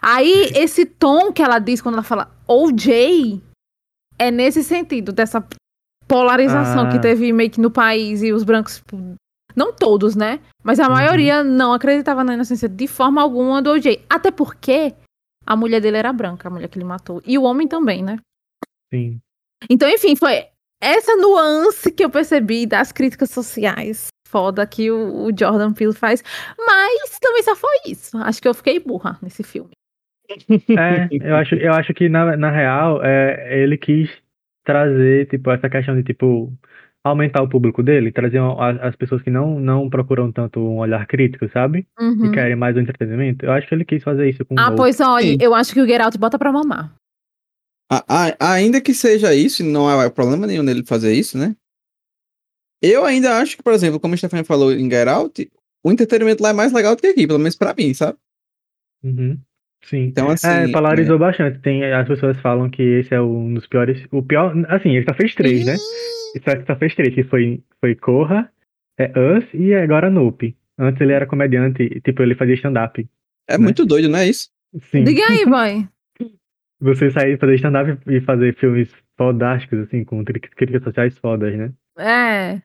Aí, 0.03 0.51
esse 0.55 0.85
tom 0.87 1.33
que 1.33 1.43
ela 1.43 1.59
diz 1.59 1.81
quando 1.81 1.95
ela 1.95 2.03
fala 2.03 2.31
OJ 2.47 3.43
é 4.19 4.31
nesse 4.31 4.63
sentido, 4.65 5.13
dessa 5.13 5.45
polarização 6.07 6.87
Ah. 6.87 6.91
que 6.91 6.99
teve 7.01 7.33
meio 7.33 7.51
que 7.51 7.61
no 7.61 7.71
país 7.71 8.23
e 8.23 8.33
os 8.33 8.43
brancos, 8.43 8.77
tipo, 8.79 8.97
não 9.55 9.73
todos, 9.73 10.17
né? 10.17 10.41
Mas 10.65 10.81
a 10.81 10.87
Uhum. 10.89 10.95
maioria 10.95 11.45
não 11.45 11.73
acreditava 11.73 12.25
na 12.25 12.35
inocência 12.35 12.69
de 12.69 12.87
forma 12.87 13.21
alguma 13.23 13.61
do 13.63 13.71
OJ. 13.71 14.05
Até 14.09 14.31
porque 14.31 14.95
a 15.47 15.55
mulher 15.57 15.81
dele 15.81 15.97
era 15.97 16.13
branca, 16.13 16.49
a 16.49 16.51
mulher 16.51 16.69
que 16.69 16.79
ele 16.79 16.85
matou. 16.85 17.23
E 17.27 17.39
o 17.39 17.43
homem 17.43 17.69
também, 17.69 18.03
né? 18.03 18.19
Sim. 18.93 19.19
Então, 19.69 19.89
enfim, 19.89 20.15
foi 20.17 20.47
essa 20.83 21.17
nuance 21.17 21.91
que 21.93 22.05
eu 22.05 22.11
percebi 22.11 22.67
das 22.67 22.93
críticas 22.93 23.31
sociais 23.31 24.09
foda 24.31 24.67
que 24.67 24.91
o, 24.91 25.27
o 25.27 25.31
Jordan 25.37 25.73
Peele 25.73 25.95
faz. 25.95 26.23
Mas 26.59 27.19
também 27.21 27.43
só 27.43 27.57
foi 27.57 27.77
isso. 27.87 28.17
Acho 28.19 28.41
que 28.43 28.49
eu 28.49 28.55
fiquei 28.55 28.79
burra 28.79 29.19
nesse 29.23 29.43
filme. 29.43 29.71
É, 30.31 31.09
eu 31.11 31.37
acho, 31.37 31.55
eu 31.55 31.73
acho 31.73 31.95
que 31.95 32.09
na, 32.09 32.37
na 32.37 32.51
real, 32.51 33.03
é, 33.03 33.63
ele 33.63 33.79
quis 33.79 34.11
trazer, 34.65 35.27
tipo, 35.29 35.51
essa 35.51 35.71
questão 35.71 35.97
de, 35.97 36.03
tipo, 36.03 36.53
aumentar 37.03 37.43
o 37.43 37.49
público 37.49 37.83
dele, 37.83 38.13
trazer 38.13 38.39
as, 38.39 38.81
as 38.83 38.97
pessoas 38.97 39.23
que 39.23 39.31
não, 39.31 39.59
não 39.59 39.89
procuram 39.89 40.31
tanto 40.31 40.61
um 40.61 40.77
olhar 40.79 41.07
crítico, 41.07 41.49
sabe? 41.49 41.87
Uhum. 41.99 42.23
Que 42.23 42.31
querem 42.33 42.57
mais 42.57 42.77
o 42.77 42.81
entretenimento. 42.81 43.47
Eu 43.47 43.53
acho 43.53 43.67
que 43.67 43.75
ele 43.75 43.85
quis 43.87 44.03
fazer 44.03 44.29
isso 44.29 44.45
com 44.45 44.55
Ah, 44.59 44.71
o 44.71 44.77
pois 44.77 45.01
olha, 45.01 45.25
Sim. 45.27 45.39
eu 45.41 45.55
acho 45.55 45.73
que 45.73 45.81
o 45.81 45.87
Get 45.87 46.01
Out 46.03 46.19
bota 46.19 46.39
pra 46.39 46.53
mamar. 46.53 46.93
A- 47.91 48.05
a- 48.39 48.53
ainda 48.53 48.83
que 48.83 48.93
seja 48.93 49.35
isso, 49.35 49.63
e 49.63 49.67
não 49.67 49.89
há 49.89 50.11
problema 50.11 50.47
nenhum 50.47 50.63
nele 50.63 50.85
fazer 50.85 51.15
isso, 51.15 51.39
né? 51.39 51.57
Eu 52.83 53.05
ainda 53.05 53.39
acho 53.39 53.57
que, 53.57 53.63
por 53.63 53.73
exemplo, 53.73 53.99
como 53.99 54.15
o 54.15 54.17
Stefan 54.17 54.45
falou 54.45 54.73
em 54.73 54.91
Get 54.91 55.09
Out, 55.09 55.51
o 55.85 55.91
entretenimento 55.91 56.43
lá 56.43 56.51
é 56.51 56.53
mais 56.53 56.73
legal 56.73 56.95
do 56.95 57.01
que 57.01 57.09
aqui, 57.09 57.27
pelo 57.27 57.39
menos 57.39 57.57
pra 57.57 57.75
mim, 57.75 57.93
sabe? 57.95 58.19
Uhum. 59.03 59.39
Sim. 59.85 60.05
Então, 60.05 60.29
assim. 60.31 60.47
É, 60.47 60.69
polarizou 60.69 61.19
bastante. 61.19 61.61
Tem, 61.61 61.85
as 61.93 62.07
pessoas 62.07 62.39
falam 62.41 62.69
que 62.69 62.83
esse 62.83 63.15
é 63.15 63.21
um 63.21 63.55
dos 63.55 63.67
piores. 63.67 64.05
O 64.11 64.23
pior. 64.23 64.55
Assim, 64.69 64.97
ele 64.97 65.07
só 65.09 65.15
fez 65.15 65.35
três, 65.35 65.65
né? 65.65 65.77
Ele 66.35 66.45
só, 66.45 66.67
só 66.67 66.79
fez 66.79 66.95
três, 66.95 67.15
que 67.15 67.25
foi, 67.25 67.63
foi 67.81 67.95
Corra, 67.95 68.51
é 68.99 69.11
Us 69.19 69.45
e 69.55 69.75
agora 69.75 70.11
Nope. 70.11 70.57
Antes 70.79 71.01
ele 71.01 71.13
era 71.13 71.27
comediante, 71.27 72.01
tipo, 72.01 72.23
ele 72.23 72.35
fazia 72.35 72.55
stand-up. 72.55 73.05
É 73.49 73.59
muito 73.59 73.85
doido, 73.85 74.09
não 74.09 74.19
é 74.19 74.29
isso? 74.29 74.49
Sim. 74.91 75.05
Diga 75.05 75.23
aí, 75.29 75.45
boy. 75.45 75.89
Você 76.81 77.11
sair 77.11 77.39
fazer 77.39 77.55
stand-up 77.57 77.99
e 78.07 78.21
fazer 78.21 78.55
filmes 78.57 78.89
fodásticos, 79.17 79.81
assim, 79.81 80.05
com 80.05 80.25
críticas 80.25 80.83
sociais 80.85 81.19
fodas, 81.19 81.57
né? 81.57 81.73
É. 81.99 82.63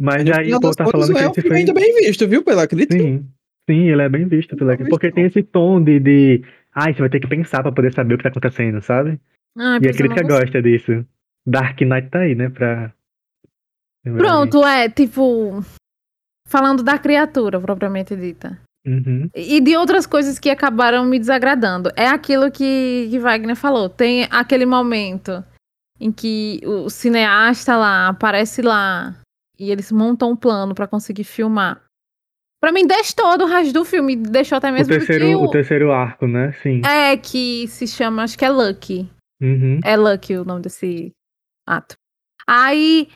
Mas 0.00 0.24
No 0.24 0.34
aí 0.34 0.52
o 0.54 0.60
povo 0.60 0.74
tá 0.74 0.84
falando 0.86 1.12
que 1.12 1.18
é 1.18 1.28
um 1.28 1.30
esse 1.30 1.40
filme 1.42 1.48
foi. 1.48 1.58
ainda 1.58 1.74
bem 1.74 1.94
visto, 1.94 2.26
viu? 2.28 2.42
Pela 2.42 2.66
crítica. 2.66 3.02
Sim, 3.02 3.28
sim, 3.68 3.88
ele 3.88 4.02
é 4.02 4.08
bem 4.08 4.26
visto 4.26 4.56
pela 4.56 4.76
Bem 4.76 4.88
Porque 4.88 5.12
tem 5.12 5.24
esse 5.24 5.42
tom 5.42 5.82
de, 5.82 6.00
de. 6.00 6.42
Ai, 6.74 6.94
você 6.94 7.00
vai 7.00 7.10
ter 7.10 7.20
que 7.20 7.28
pensar 7.28 7.62
pra 7.62 7.72
poder 7.72 7.92
saber 7.92 8.14
o 8.14 8.16
que 8.16 8.24
tá 8.24 8.30
acontecendo, 8.30 8.80
sabe? 8.82 9.20
Ai, 9.56 9.78
E 9.82 9.88
a 9.88 9.90
não 9.90 9.96
crítica 9.96 10.22
gosta 10.22 10.62
disso. 10.62 11.04
Dark 11.46 11.80
Knight 11.80 12.08
tá 12.08 12.20
aí, 12.20 12.34
né? 12.34 12.48
Pra 12.48 12.92
Pronto, 14.04 14.64
é, 14.64 14.88
tipo. 14.88 15.64
Falando 16.48 16.82
da 16.82 16.98
criatura 16.98 17.60
propriamente 17.60 18.14
dita. 18.16 18.58
Uhum. 18.86 19.30
E 19.34 19.60
de 19.60 19.76
outras 19.76 20.06
coisas 20.06 20.38
que 20.38 20.50
acabaram 20.50 21.04
me 21.04 21.18
desagradando. 21.18 21.90
É 21.96 22.08
aquilo 22.08 22.50
que, 22.50 23.08
que 23.10 23.18
Wagner 23.18 23.54
falou. 23.56 23.88
Tem 23.88 24.26
aquele 24.30 24.66
momento 24.66 25.42
em 26.00 26.10
que 26.10 26.60
o 26.64 26.90
cineasta 26.90 27.76
lá 27.76 28.08
aparece 28.08 28.60
lá 28.60 29.14
e 29.58 29.70
eles 29.70 29.90
montam 29.92 30.30
um 30.30 30.36
plano 30.36 30.74
pra 30.74 30.86
conseguir 30.86 31.24
filmar. 31.24 31.82
Pra 32.60 32.70
mim, 32.72 32.86
todo 33.16 33.42
o 33.44 33.46
resto 33.48 33.72
do 33.72 33.84
filme. 33.84 34.14
Deixou 34.16 34.56
até 34.58 34.70
O 34.70 34.72
mesmo 34.72 34.92
que 34.92 34.98
terceiro, 35.04 35.38
o- 35.40 35.44
o 35.44 35.50
terceiro 35.50 35.90
arco, 35.92 36.26
né? 36.28 36.52
Sim. 36.62 36.80
É, 36.86 37.16
que 37.16 37.66
se 37.68 37.86
chama, 37.88 38.22
acho 38.22 38.38
que 38.38 38.44
é 38.44 38.50
Lucky. 38.50 39.10
Uhum. 39.42 39.80
É 39.84 39.96
Lucky 39.96 40.36
o 40.36 40.44
nome 40.44 40.62
desse 40.62 41.10
ato. 41.66 41.96
Aí, 42.48 43.08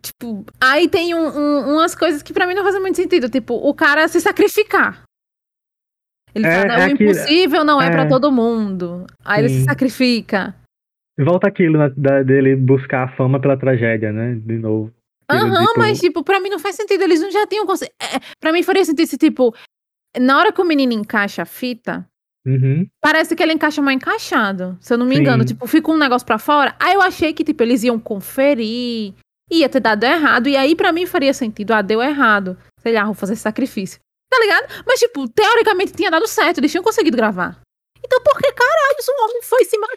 tipo, 0.00 0.44
aí 0.60 0.88
tem 0.88 1.12
um- 1.14 1.26
um- 1.28 1.74
umas 1.74 1.94
coisas 1.96 2.22
que 2.22 2.32
pra 2.32 2.46
mim 2.46 2.54
não 2.54 2.62
fazem 2.62 2.80
muito 2.80 2.96
sentido. 2.96 3.28
Tipo, 3.28 3.54
o 3.54 3.74
cara 3.74 4.06
se 4.06 4.20
sacrificar. 4.20 5.02
Ele 6.32 6.46
É, 6.46 6.60
fala, 6.62 6.74
é 6.74 6.88
o 6.88 6.92
aquilo- 6.94 7.10
impossível 7.10 7.64
não 7.64 7.80
é, 7.82 7.88
é. 7.88 7.90
pra 7.90 8.08
todo 8.08 8.30
mundo. 8.30 9.06
Aí 9.24 9.40
ele 9.40 9.48
se 9.48 9.58
Sim. 9.60 9.64
sacrifica. 9.64 10.54
Volta 11.18 11.46
aquilo 11.48 11.78
né, 11.78 11.92
da- 11.96 12.22
dele 12.22 12.56
buscar 12.56 13.04
a 13.04 13.16
fama 13.16 13.40
pela 13.40 13.56
tragédia, 13.56 14.12
né? 14.12 14.34
De 14.34 14.58
novo. 14.58 14.92
Aham, 15.30 15.66
tipo, 15.66 15.78
mas, 15.78 15.98
tipo, 16.00 16.22
pra 16.24 16.40
mim 16.40 16.48
não 16.50 16.58
faz 16.58 16.76
sentido. 16.76 17.02
Eles 17.02 17.20
não 17.20 17.30
já 17.30 17.46
tinham. 17.46 17.66
conse- 17.66 17.90
É, 18.00 18.18
pra 18.40 18.52
mim 18.52 18.62
faria 18.62 18.84
sentido 18.84 19.06
se, 19.08 19.16
tipo, 19.18 19.54
na 20.18 20.38
hora 20.38 20.52
que 20.52 20.60
o 20.60 20.64
menino 20.64 20.92
encaixa 20.92 21.42
a 21.42 21.46
fita, 21.46 22.06
Uhum. 22.46 22.86
parece 23.00 23.34
que 23.34 23.42
ele 23.42 23.52
encaixa 23.54 23.80
mal 23.80 23.92
encaixado. 23.92 24.76
Se 24.80 24.92
eu 24.92 24.98
não 24.98 25.06
me 25.06 25.16
engano. 25.16 25.42
Sim. 25.42 25.54
Tipo, 25.54 25.66
fica 25.66 25.90
um 25.90 25.96
negócio 25.96 26.26
pra 26.26 26.38
fora. 26.38 26.76
Aí 26.78 26.94
eu 26.94 27.02
achei 27.02 27.32
que, 27.32 27.42
tipo, 27.44 27.62
eles 27.62 27.82
iam 27.82 27.98
conferir. 27.98 29.14
Ia 29.50 29.68
ter 29.68 29.80
dado 29.80 30.04
errado. 30.04 30.48
E 30.48 30.56
aí, 30.56 30.74
pra 30.74 30.92
mim, 30.92 31.06
faria 31.06 31.32
sentido. 31.34 31.72
Ah, 31.72 31.82
deu 31.82 32.02
errado. 32.02 32.56
Sei 32.80 32.92
lá, 32.92 33.04
vou 33.04 33.14
fazer 33.14 33.36
sacrifício. 33.36 33.98
Tá 34.30 34.38
ligado? 34.40 34.84
Mas, 34.86 34.98
tipo, 35.00 35.28
teoricamente 35.28 35.92
tinha 35.92 36.10
dado 36.10 36.26
certo. 36.26 36.58
Eles 36.58 36.70
tinham 36.70 36.82
conseguido 36.84 37.16
gravar. 37.16 37.60
Então, 38.04 38.20
por 38.22 38.36
que 38.38 38.52
caralho 38.52 38.96
o 39.08 39.24
homem 39.24 39.42
foi 39.42 39.64
se 39.64 39.78
matar? 39.78 39.96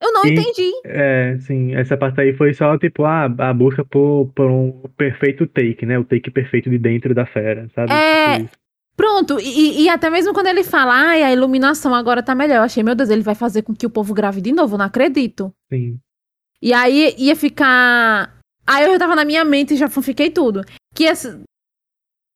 Eu 0.00 0.12
não 0.12 0.24
E- 0.24 0.30
entendi. 0.32 0.70
É, 0.84 1.36
sim, 1.40 1.74
essa 1.74 1.96
parte 1.96 2.20
aí 2.20 2.32
foi 2.34 2.54
só, 2.54 2.78
tipo, 2.78 3.04
a, 3.04 3.24
a 3.24 3.52
busca 3.52 3.84
por, 3.84 4.30
por 4.34 4.50
um 4.50 4.82
perfeito 4.96 5.46
take, 5.46 5.84
né? 5.84 5.98
O 5.98 6.04
take 6.04 6.30
perfeito 6.30 6.70
de 6.70 6.78
dentro 6.78 7.14
da 7.14 7.26
fera, 7.26 7.68
sabe? 7.74 7.92
É. 7.92 8.32
Tipo 8.34 8.44
isso. 8.46 8.54
Pronto, 8.96 9.38
e, 9.40 9.82
e 9.84 9.88
até 9.88 10.10
mesmo 10.10 10.34
quando 10.34 10.48
ele 10.48 10.64
fala, 10.64 10.92
ai, 10.92 11.22
a 11.22 11.32
iluminação 11.32 11.94
agora 11.94 12.20
tá 12.20 12.34
melhor. 12.34 12.56
Eu 12.56 12.62
achei, 12.62 12.82
meu 12.82 12.96
Deus, 12.96 13.10
ele 13.10 13.22
vai 13.22 13.34
fazer 13.36 13.62
com 13.62 13.72
que 13.72 13.86
o 13.86 13.90
povo 13.90 14.12
grave 14.12 14.40
de 14.40 14.50
novo, 14.50 14.76
não 14.76 14.84
acredito. 14.84 15.52
Sim. 15.72 16.00
E 16.60 16.72
aí 16.72 17.14
ia 17.16 17.36
ficar. 17.36 18.36
Aí 18.66 18.84
eu 18.84 18.90
já 18.92 18.98
tava 18.98 19.14
na 19.14 19.24
minha 19.24 19.44
mente 19.44 19.74
e 19.74 19.76
já 19.76 19.88
fiquei 19.88 20.30
tudo. 20.30 20.62
Que 20.94 21.06
essa... 21.06 21.40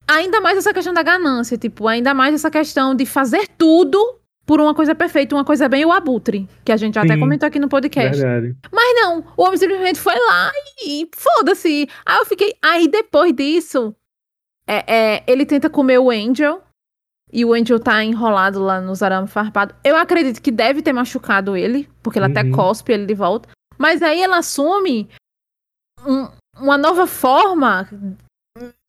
Ainda 0.09 0.41
mais 0.41 0.57
essa 0.57 0.73
questão 0.73 0.95
da 0.95 1.03
ganância, 1.03 1.59
tipo, 1.59 1.89
ainda 1.89 2.15
mais 2.15 2.35
essa 2.35 2.51
questão 2.51 2.95
de 2.95 3.07
fazer 3.07 3.49
tudo 3.59 4.21
por 4.45 4.61
uma 4.61 4.75
coisa 4.75 4.95
perfeita, 4.95 5.35
uma 5.35 5.45
coisa 5.45 5.69
bem 5.69 5.85
o 5.85 5.93
abutre, 5.93 6.49
que 6.65 6.73
a 6.73 6.77
gente 6.77 6.95
já 6.95 7.03
até 7.03 7.15
Sim, 7.15 7.21
comentou 7.21 7.47
aqui 7.47 7.59
no 7.59 7.69
podcast. 7.69 8.21
Verdade. 8.21 8.57
Mas 8.73 8.95
não, 8.97 9.25
o 9.37 9.43
homem 9.45 9.57
simplesmente 9.57 10.01
foi 10.01 10.15
lá 10.19 10.51
e 10.85 11.09
foda-se. 11.15 11.89
Aí 12.05 12.19
eu 12.19 12.27
fiquei. 12.27 12.55
Aí 12.63 12.89
depois 12.89 13.33
disso, 13.35 13.95
é, 14.67 14.85
é, 15.17 15.25
ele 15.27 15.47
tenta 15.47 15.71
comer 15.71 15.99
o 15.99 16.11
Angel. 16.11 16.63
E 17.35 17.47
o 17.47 17.55
Angel 17.55 17.81
tá 17.81 18.05
enrolado 18.05 18.61
lá 18.61 18.79
nos 18.79 19.03
arames 19.03 19.33
farpados. 19.33 19.75
Eu 19.83 19.97
acredito 19.97 20.43
que 20.43 20.51
deve 20.51 20.83
ter 20.83 20.93
machucado 20.93 21.57
ele, 21.57 21.89
porque 22.03 22.19
ele 22.19 22.27
até 22.27 22.43
Uhum. 22.43 22.53
cospe 22.53 22.93
ele 22.93 23.07
de 23.07 23.15
volta. 23.15 23.49
Mas 23.79 24.03
aí 24.03 24.21
ela 24.23 24.37
assume 24.37 25.09
um- 26.07 26.29
uma 26.59 26.77
nova 26.77 27.07
forma 27.07 27.89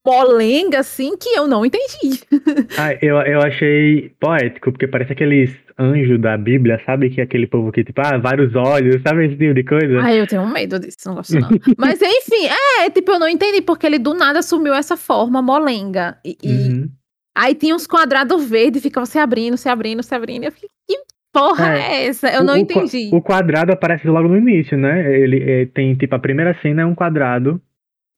molenga, 0.06 0.80
assim, 0.80 1.16
que 1.18 1.30
eu 1.30 1.48
não 1.48 1.66
entendi. 1.66 2.20
Ah, 2.78 2.94
eu, 3.02 3.18
eu 3.22 3.40
achei 3.42 4.12
poético, 4.20 4.72
porque 4.72 4.88
parece 4.88 5.14
aqueles 5.14 5.56
anjos 5.78 6.20
da 6.20 6.36
Bíblia, 6.38 6.82
sabe? 6.86 7.10
Que 7.12 7.22
é 7.22 7.24
aquele 7.24 7.46
povo 7.46 7.72
que, 7.72 7.84
tipo, 7.84 8.02
ah, 8.04 8.18
vários 8.18 8.56
olhos, 8.56 9.00
sabe 9.04 9.26
esse 9.28 9.36
tipo 9.38 9.54
de 9.54 9.64
coisa? 9.64 10.00
Ai, 10.02 10.20
eu 10.20 10.26
tenho 10.26 10.48
medo 10.48 10.80
disso, 10.80 10.98
não 11.06 11.16
gosto 11.16 11.40
não. 11.40 11.50
Mas 11.78 12.02
enfim, 12.02 12.48
é, 12.82 12.90
tipo, 12.90 13.12
eu 13.12 13.20
não 13.20 13.28
entendi 13.30 13.62
porque 13.62 13.86
ele 13.86 14.00
do 14.00 14.14
nada 14.16 14.40
assumiu 14.40 14.74
essa 14.74 14.98
forma 14.98 15.40
molenga. 15.42 16.18
E, 16.26 16.36
e 16.44 16.50
Uhum. 16.52 16.90
aí 17.38 17.54
tinha 17.54 17.76
uns 17.76 17.86
quadrados 17.86 18.44
verdes, 18.50 18.82
ficava 18.82 19.06
se 19.06 19.20
abrindo, 19.20 19.56
se 19.56 19.70
abrindo, 19.70 20.02
se 20.02 20.16
abrindo. 20.16 20.46
Eu 20.46 20.52
fiquei, 20.52 20.70
que 20.88 20.98
porra 21.32 21.78
é, 21.78 21.80
É, 21.80 22.06
essa? 22.08 22.28
Eu 22.34 22.42
O- 22.42 22.44
não 22.44 22.58
entendi. 22.58 23.10
O 23.14 23.22
quadrado 23.22 23.72
aparece 23.72 24.08
logo 24.08 24.28
no 24.30 24.38
início, 24.38 24.76
né? 24.78 25.16
Ele 25.16 25.44
é, 25.44 25.66
tem, 25.68 25.94
tipo, 25.96 26.16
a 26.16 26.20
primeira 26.20 26.58
cena 26.62 26.82
é 26.82 26.86
um 26.86 26.96
quadrado. 26.96 27.62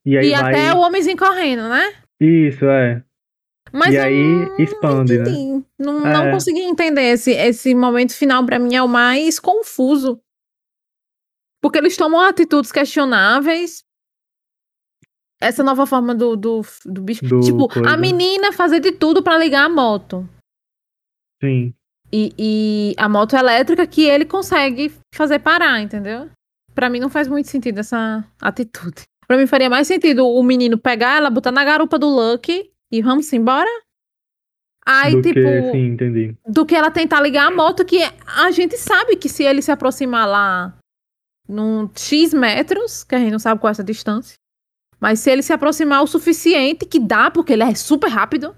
E 0.06 0.18
aí 0.18 0.28
e 0.28 0.32
vai. 0.36 0.52
até 0.54 0.74
o 0.74 0.80
homenzinho 0.82 1.18
correndo, 1.18 1.68
né? 1.68 1.94
Isso, 2.20 2.66
é. 2.66 3.04
Mas 3.74 3.94
E 3.94 3.98
aí 3.98 4.24
não 4.46 4.58
expande, 4.58 5.18
né? 5.18 5.24
entendi. 5.30 5.66
Não, 5.80 6.00
não 6.02 6.26
É. 6.28 6.32
consegui 6.32 6.62
entender. 6.62 7.02
Esse, 7.02 7.32
esse 7.32 7.74
momento 7.76 8.14
final, 8.16 8.46
pra 8.46 8.60
mim, 8.60 8.76
é 8.76 8.82
o 8.82 8.88
mais 8.88 9.40
confuso. 9.40 10.22
Porque 11.62 11.80
eles 11.80 11.98
tomam 11.98 12.22
atitudes 12.22 12.72
questionáveis. 12.72 13.84
Essa 15.42 15.64
nova 15.64 15.86
forma 15.86 16.16
do, 16.16 16.36
do, 16.38 16.62
do 16.86 17.02
bicho. 17.02 17.26
Do 17.26 17.42
tipo, 17.42 17.68
coisa. 17.68 17.90
a 17.90 17.98
menina 17.98 18.54
fazer 18.54 18.80
de 18.80 18.92
tudo 18.94 19.22
pra 19.22 19.38
ligar 19.38 19.66
a 19.66 19.70
moto. 19.70 20.28
Sim. 21.44 21.74
E, 22.14 22.34
e 22.38 22.96
a 22.98 23.10
moto 23.10 23.36
elétrica 23.36 23.86
que 23.86 24.04
ele 24.06 24.26
consegue 24.26 24.94
fazer 25.14 25.40
parar, 25.40 25.82
entendeu? 25.82 26.30
Pra 26.74 26.90
mim 26.90 27.00
não 27.00 27.10
faz 27.10 27.28
muito 27.28 27.50
sentido 27.50 27.80
essa 27.80 28.24
atitude. 28.40 29.04
Pra 29.28 29.38
mim 29.38 29.48
faria 29.48 29.70
mais 29.70 29.88
sentido 29.88 30.28
o 30.28 30.44
menino 30.44 30.78
pegar 30.78 31.18
ela, 31.18 31.30
botar 31.30 31.52
na 31.52 31.64
garupa 31.64 31.98
do 31.98 32.08
Lucky 32.08 32.70
e 32.92 33.02
vamos 33.02 33.32
embora. 33.34 33.70
Aí, 34.88 35.14
do 35.14 35.22
tipo, 35.24 35.40
que, 35.40 35.72
sim, 35.72 35.88
entendi. 35.88 36.36
do 36.48 36.64
que 36.64 36.76
ela 36.76 36.92
tentar 36.92 37.20
ligar 37.20 37.48
a 37.48 37.52
moto, 37.52 37.84
que 37.84 37.98
a 38.28 38.52
gente 38.52 38.78
sabe 38.78 39.16
que 39.16 39.28
se 39.28 39.44
ele 39.44 39.62
se 39.62 39.72
aproximar 39.72 40.28
lá 40.28 40.78
num 41.50 41.90
X 41.96 42.34
metros, 42.34 43.04
que 43.04 43.16
a 43.16 43.20
gente 43.20 43.32
não 43.32 43.40
sabe 43.40 43.60
qual 43.60 43.70
é 43.70 43.72
essa 43.72 43.84
distância, 43.84 44.36
mas 45.00 45.20
se 45.20 45.32
ele 45.32 45.42
se 45.42 45.52
aproximar 45.52 46.04
o 46.04 46.08
suficiente, 46.08 46.86
que 46.86 47.00
dá, 47.00 47.32
porque 47.32 47.54
ele 47.54 47.64
é 47.64 47.74
super 47.74 48.10
rápido, 48.10 48.56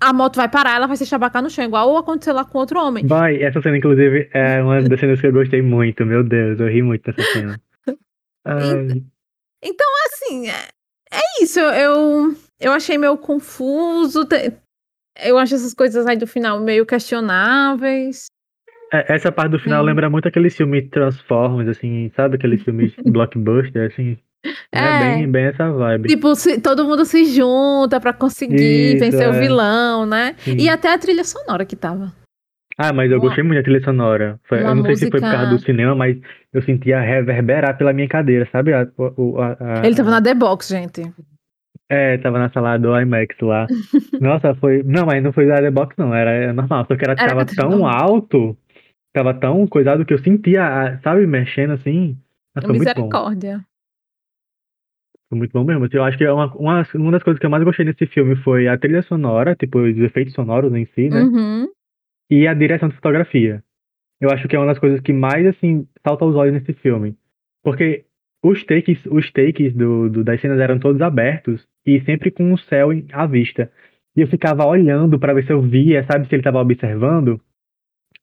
a 0.00 0.12
moto 0.12 0.36
vai 0.36 0.48
parar, 0.48 0.76
ela 0.76 0.86
vai 0.86 0.96
se 0.96 1.06
chabacar 1.06 1.42
no 1.42 1.50
chão, 1.50 1.64
igual 1.64 1.96
aconteceu 1.96 2.34
lá 2.34 2.44
com 2.44 2.58
outro 2.58 2.80
homem. 2.80 3.06
Vai, 3.06 3.40
essa 3.42 3.60
cena, 3.60 3.76
inclusive, 3.76 4.28
é 4.32 4.62
uma 4.62 4.82
das 4.82 4.98
cenas 4.98 5.20
que 5.20 5.26
eu 5.26 5.32
gostei 5.32 5.62
muito. 5.62 6.04
Meu 6.04 6.24
Deus, 6.24 6.58
eu 6.58 6.68
ri 6.68 6.82
muito 6.82 7.04
dessa 7.04 7.22
cena. 7.32 7.60
Ai, 8.44 9.04
Então, 9.62 9.86
assim, 10.06 10.48
é, 10.48 10.68
é 11.12 11.42
isso. 11.42 11.60
Eu, 11.60 12.34
eu, 12.60 12.72
achei 12.72 12.98
meio 12.98 13.16
confuso. 13.16 14.26
Eu 15.22 15.38
acho 15.38 15.54
essas 15.54 15.74
coisas 15.74 16.06
aí 16.06 16.16
do 16.16 16.26
final 16.26 16.60
meio 16.60 16.84
questionáveis. 16.86 18.26
é, 18.92 19.14
essa 19.14 19.30
parte 19.30 19.52
do 19.52 19.58
final 19.58 19.82
Sim. 19.82 19.86
lembra 19.86 20.10
muito 20.10 20.26
aquele 20.28 20.50
filme 20.50 20.82
Transformers, 20.88 21.68
assim, 21.68 22.10
sabe? 22.16 22.36
Aqueles 22.36 22.62
filmes 22.64 22.92
blockbuster, 23.04 23.90
assim. 23.92 24.18
É, 24.72 24.78
É. 24.80 24.98
bem, 24.98 25.30
bem 25.30 25.44
essa 25.46 25.70
vibe. 25.70 26.08
Tipo, 26.08 26.34
se- 26.34 26.60
todo 26.60 26.84
mundo 26.84 27.04
se 27.04 27.24
junta 27.26 28.00
pra 28.00 28.12
conseguir 28.12 28.96
Isso, 28.96 28.98
vencer 29.04 29.28
o 29.28 29.34
é. 29.34 29.38
vilão, 29.40 30.04
né? 30.04 30.34
Sim. 30.40 30.56
E 30.56 30.68
até 30.68 30.92
a 30.92 30.98
trilha 30.98 31.22
sonora 31.22 31.64
que 31.64 31.76
tava. 31.76 32.12
Ah, 32.78 32.92
mas 32.92 33.10
eu 33.10 33.18
uma- 33.18 33.22
gostei 33.24 33.44
muito 33.44 33.58
da 33.58 33.62
trilha 33.62 33.82
sonora. 33.84 34.40
Foi- 34.44 34.60
eu 34.62 34.74
não 34.74 34.84
sei 34.84 34.96
se 34.96 35.10
foi 35.10 35.20
por 35.20 35.30
causa 35.30 35.46
do 35.46 35.52
música- 35.52 35.72
cinema, 35.72 35.94
mas 35.94 36.18
eu 36.52 36.62
sentia 36.62 37.00
reverberar 37.00 37.76
pela 37.76 37.92
minha 37.92 38.08
cadeira, 38.08 38.48
sabe? 38.50 38.72
A- 38.72 38.80
a- 38.82 39.80
a- 39.82 39.86
Ele 39.86 39.94
tava 39.96 40.10
na 40.10 40.22
The 40.22 40.34
Box, 40.34 40.68
gente. 40.68 41.02
É, 41.88 42.16
tava 42.18 42.38
na 42.38 42.50
sala 42.50 42.78
do 42.78 42.98
IMAX 42.98 43.36
lá. 43.42 43.66
Nossa, 44.20 44.54
foi. 44.54 44.82
Não, 44.82 45.04
mas 45.04 45.22
não 45.22 45.32
foi 45.32 45.46
da 45.46 45.56
The 45.56 45.70
Box, 45.70 45.94
não. 45.98 46.14
Era 46.14 46.52
normal. 46.52 46.86
Só 46.86 46.96
que 46.96 47.04
ela 47.04 47.12
Era 47.12 47.28
tava 47.28 47.44
tão 47.44 47.86
alto, 47.86 48.56
tava 49.12 49.34
tão 49.34 49.66
coisado 49.66 50.04
que 50.06 50.14
eu 50.14 50.18
sentia, 50.18 50.98
sabe, 51.04 51.26
mexendo 51.26 51.72
assim. 51.72 52.16
Mas 52.54 52.64
foi 52.64 52.74
muito 52.76 52.86
bom. 52.94 53.02
Misericórdia. 53.02 53.64
Foi 55.28 55.38
muito 55.38 55.52
bom 55.52 55.64
mesmo. 55.64 55.86
Eu 55.92 56.04
acho 56.04 56.16
que 56.18 56.24
é 56.24 56.32
uma, 56.32 56.46
uma, 56.54 56.86
uma 56.94 57.12
das 57.12 57.22
coisas 57.22 57.38
que 57.38 57.44
eu 57.46 57.50
mais 57.50 57.62
gostei 57.64 57.84
nesse 57.84 58.06
filme 58.06 58.36
foi 58.36 58.68
a 58.68 58.76
trilha 58.78 59.02
sonora, 59.02 59.54
tipo, 59.54 59.78
os 59.78 59.96
efeitos 59.98 60.34
sonoros 60.34 60.72
em 60.74 60.86
si, 60.94 61.08
né? 61.08 61.22
Uhum. 61.22 61.68
E 62.30 62.46
a 62.46 62.54
direção 62.54 62.88
de 62.88 62.94
fotografia. 62.94 63.62
Eu 64.20 64.30
acho 64.30 64.46
que 64.48 64.56
é 64.56 64.58
uma 64.58 64.66
das 64.66 64.78
coisas 64.78 65.00
que 65.00 65.12
mais, 65.12 65.46
assim, 65.46 65.86
salta 66.06 66.24
aos 66.24 66.34
olhos 66.36 66.54
nesse 66.54 66.72
filme. 66.74 67.16
Porque 67.62 68.04
os 68.42 68.64
takes, 68.64 69.04
os 69.06 69.30
takes 69.32 69.74
do, 69.74 70.08
do- 70.08 70.24
das 70.24 70.40
cenas 70.40 70.60
eram 70.60 70.78
todos 70.78 71.00
abertos 71.02 71.66
e 71.86 72.00
sempre 72.02 72.30
com 72.30 72.52
o 72.52 72.58
céu 72.58 72.90
à 73.12 73.26
vista. 73.26 73.70
E 74.16 74.20
eu 74.20 74.28
ficava 74.28 74.64
olhando 74.66 75.18
pra 75.18 75.32
ver 75.34 75.44
se 75.44 75.52
eu 75.52 75.60
via, 75.62 76.04
sabe, 76.04 76.28
se 76.28 76.34
ele 76.34 76.42
tava 76.42 76.60
observando. 76.60 77.40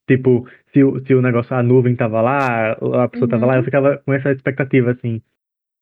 Tipo, 0.08 0.46
se, 0.72 0.80
se 1.06 1.14
o 1.14 1.22
negócio, 1.22 1.54
a 1.54 1.62
nuvem 1.62 1.94
tava 1.94 2.20
lá, 2.20 2.72
a 2.72 3.08
pessoa 3.08 3.28
tava 3.28 3.46
lá, 3.46 3.56
eu 3.56 3.64
ficava 3.64 3.98
com 3.98 4.12
essa 4.12 4.32
expectativa, 4.32 4.90
assim. 4.92 5.22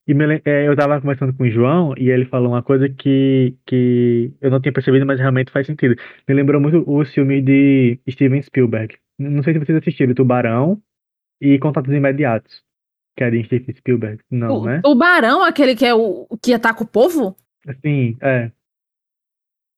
E 0.08 0.14
me 0.14 0.40
é, 0.44 0.66
eu 0.66 0.74
tava 0.74 0.98
conversando 1.00 1.34
com 1.34 1.44
o 1.44 1.50
João 1.50 1.92
e 1.98 2.08
ele 2.10 2.24
falou 2.24 2.52
uma 2.52 2.62
coisa 2.62 2.88
que, 2.88 3.54
que 3.66 4.32
eu 4.40 4.50
não 4.50 4.58
tinha 4.58 4.72
percebido, 4.72 5.04
mas 5.04 5.20
realmente 5.20 5.52
faz 5.52 5.66
sentido. 5.66 5.94
Me 6.26 6.34
lembrou 6.34 6.58
muito 6.60 6.82
os 6.90 7.12
filmes 7.12 7.44
de 7.44 8.00
Steven 8.10 8.40
Spielberg. 8.42 8.96
Não 9.18 9.42
sei 9.42 9.52
se 9.52 9.58
vocês 9.58 9.76
assistiram 9.76 10.14
Tubarão 10.14 10.80
e 11.42 11.58
Contatos 11.58 11.92
Imediatos. 11.92 12.62
Que 13.18 13.24
é 13.24 13.30
de 13.30 13.44
Steven 13.44 13.74
Spielberg. 13.76 14.20
Não, 14.30 14.60
O 14.62 14.64
né? 14.64 14.80
tubarão, 14.82 15.42
aquele 15.44 15.76
que 15.76 15.84
é 15.84 15.92
o 15.94 16.26
o 16.30 16.38
que 16.42 16.54
ataca 16.54 16.82
o 16.82 16.86
povo? 16.86 17.36
Sim, 17.84 18.16
é. 18.22 18.50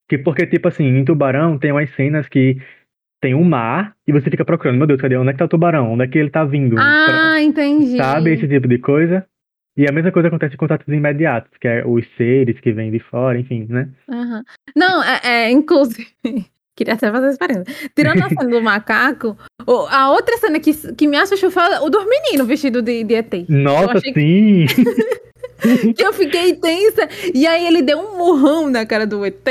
Que 0.09 0.19
porque, 0.19 0.47
tipo 0.47 0.69
assim, 0.69 0.85
em 0.85 1.05
Tubarão 1.05 1.59
tem 1.59 1.73
umas 1.73 1.91
cenas 1.95 2.29
que 2.29 2.57
tem 3.21 3.35
um 3.35 3.45
mar 3.45 3.97
e 4.07 4.13
você 4.13 4.31
fica 4.31 4.45
procurando, 4.45 4.77
meu 4.79 4.87
Deus, 4.87 5.01
cadê? 5.01 5.17
Onde 5.17 5.31
é 5.31 5.33
que 5.33 5.39
tá 5.39 5.45
o 5.45 5.49
tubarão? 5.49 5.93
Onde 5.93 6.05
é 6.05 6.09
que 6.09 6.19
ele 6.19 6.31
tá 6.31 6.45
vindo? 6.45 6.75
Pra- 6.77 7.33
Ah, 7.35 7.43
entendi. 7.43 7.97
Sabe 7.97 8.33
esse 8.35 8.47
tipo 8.49 8.67
de 8.69 8.79
coisa? 8.79 9.27
E 9.77 9.87
a 9.89 9.93
mesma 9.93 10.13
coisa 10.13 10.29
acontece 10.29 10.55
em 10.55 10.59
contatos 10.59 10.87
imediatos, 10.89 11.51
que 11.61 11.69
é 11.69 11.87
os 11.87 12.05
seres 12.17 12.59
que 12.61 12.73
vêm 12.73 12.91
de 12.91 12.99
fora, 12.99 13.39
enfim, 13.39 13.67
né? 13.69 13.89
Aham. 14.09 14.43
Não, 14.77 15.03
é, 15.03 15.21
é, 15.23 15.51
inclusive. 15.51 16.07
Queria 16.77 16.95
até 16.95 17.11
fazer 17.11 17.37
pergunta. 17.37 17.71
Tirando 17.95 18.23
a 18.23 18.29
cena 18.31 18.49
do 18.49 18.63
macaco, 18.63 19.37
a 19.91 20.11
outra 20.11 20.39
cena 20.39 20.59
que, 20.59 20.73
que 20.95 21.07
me 21.07 21.17
assustou 21.17 21.51
foi 21.51 21.63
o 21.83 21.91
dos 21.91 22.07
meninos 22.07 22.47
vestido 22.47 22.81
de, 22.81 23.05
de 23.05 23.15
ET. 23.15 23.33
Nossa, 23.49 24.01
sim! 24.01 24.67
Que 25.95 26.03
eu 26.03 26.13
fiquei 26.15 26.55
tensa. 26.55 27.07
E 27.35 27.47
aí 27.47 27.67
ele 27.67 27.83
deu 27.83 27.99
um 27.99 28.17
murrão 28.17 28.71
na 28.71 28.87
cara 28.87 29.07
do 29.07 29.25
ET. 29.27 29.47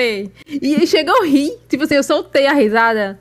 E 0.48 0.88
chegou 0.88 1.22
a 1.22 1.26
rir. 1.26 1.52
Tipo 1.68 1.84
assim, 1.84 1.96
eu 1.96 2.04
soltei 2.04 2.48
a 2.48 2.54
risada. 2.54 3.20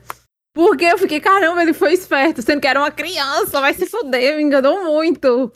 Porque 0.55 0.85
eu 0.85 0.97
fiquei, 0.97 1.19
caramba, 1.19 1.61
ele 1.61 1.73
foi 1.73 1.93
esperto. 1.93 2.41
Sendo 2.41 2.59
que 2.59 2.67
era 2.67 2.79
uma 2.79 2.89
criança, 2.89 3.61
vai 3.61 3.73
se 3.73 3.85
fuder, 3.85 4.37
me 4.37 4.43
enganou 4.43 4.83
muito. 4.83 5.51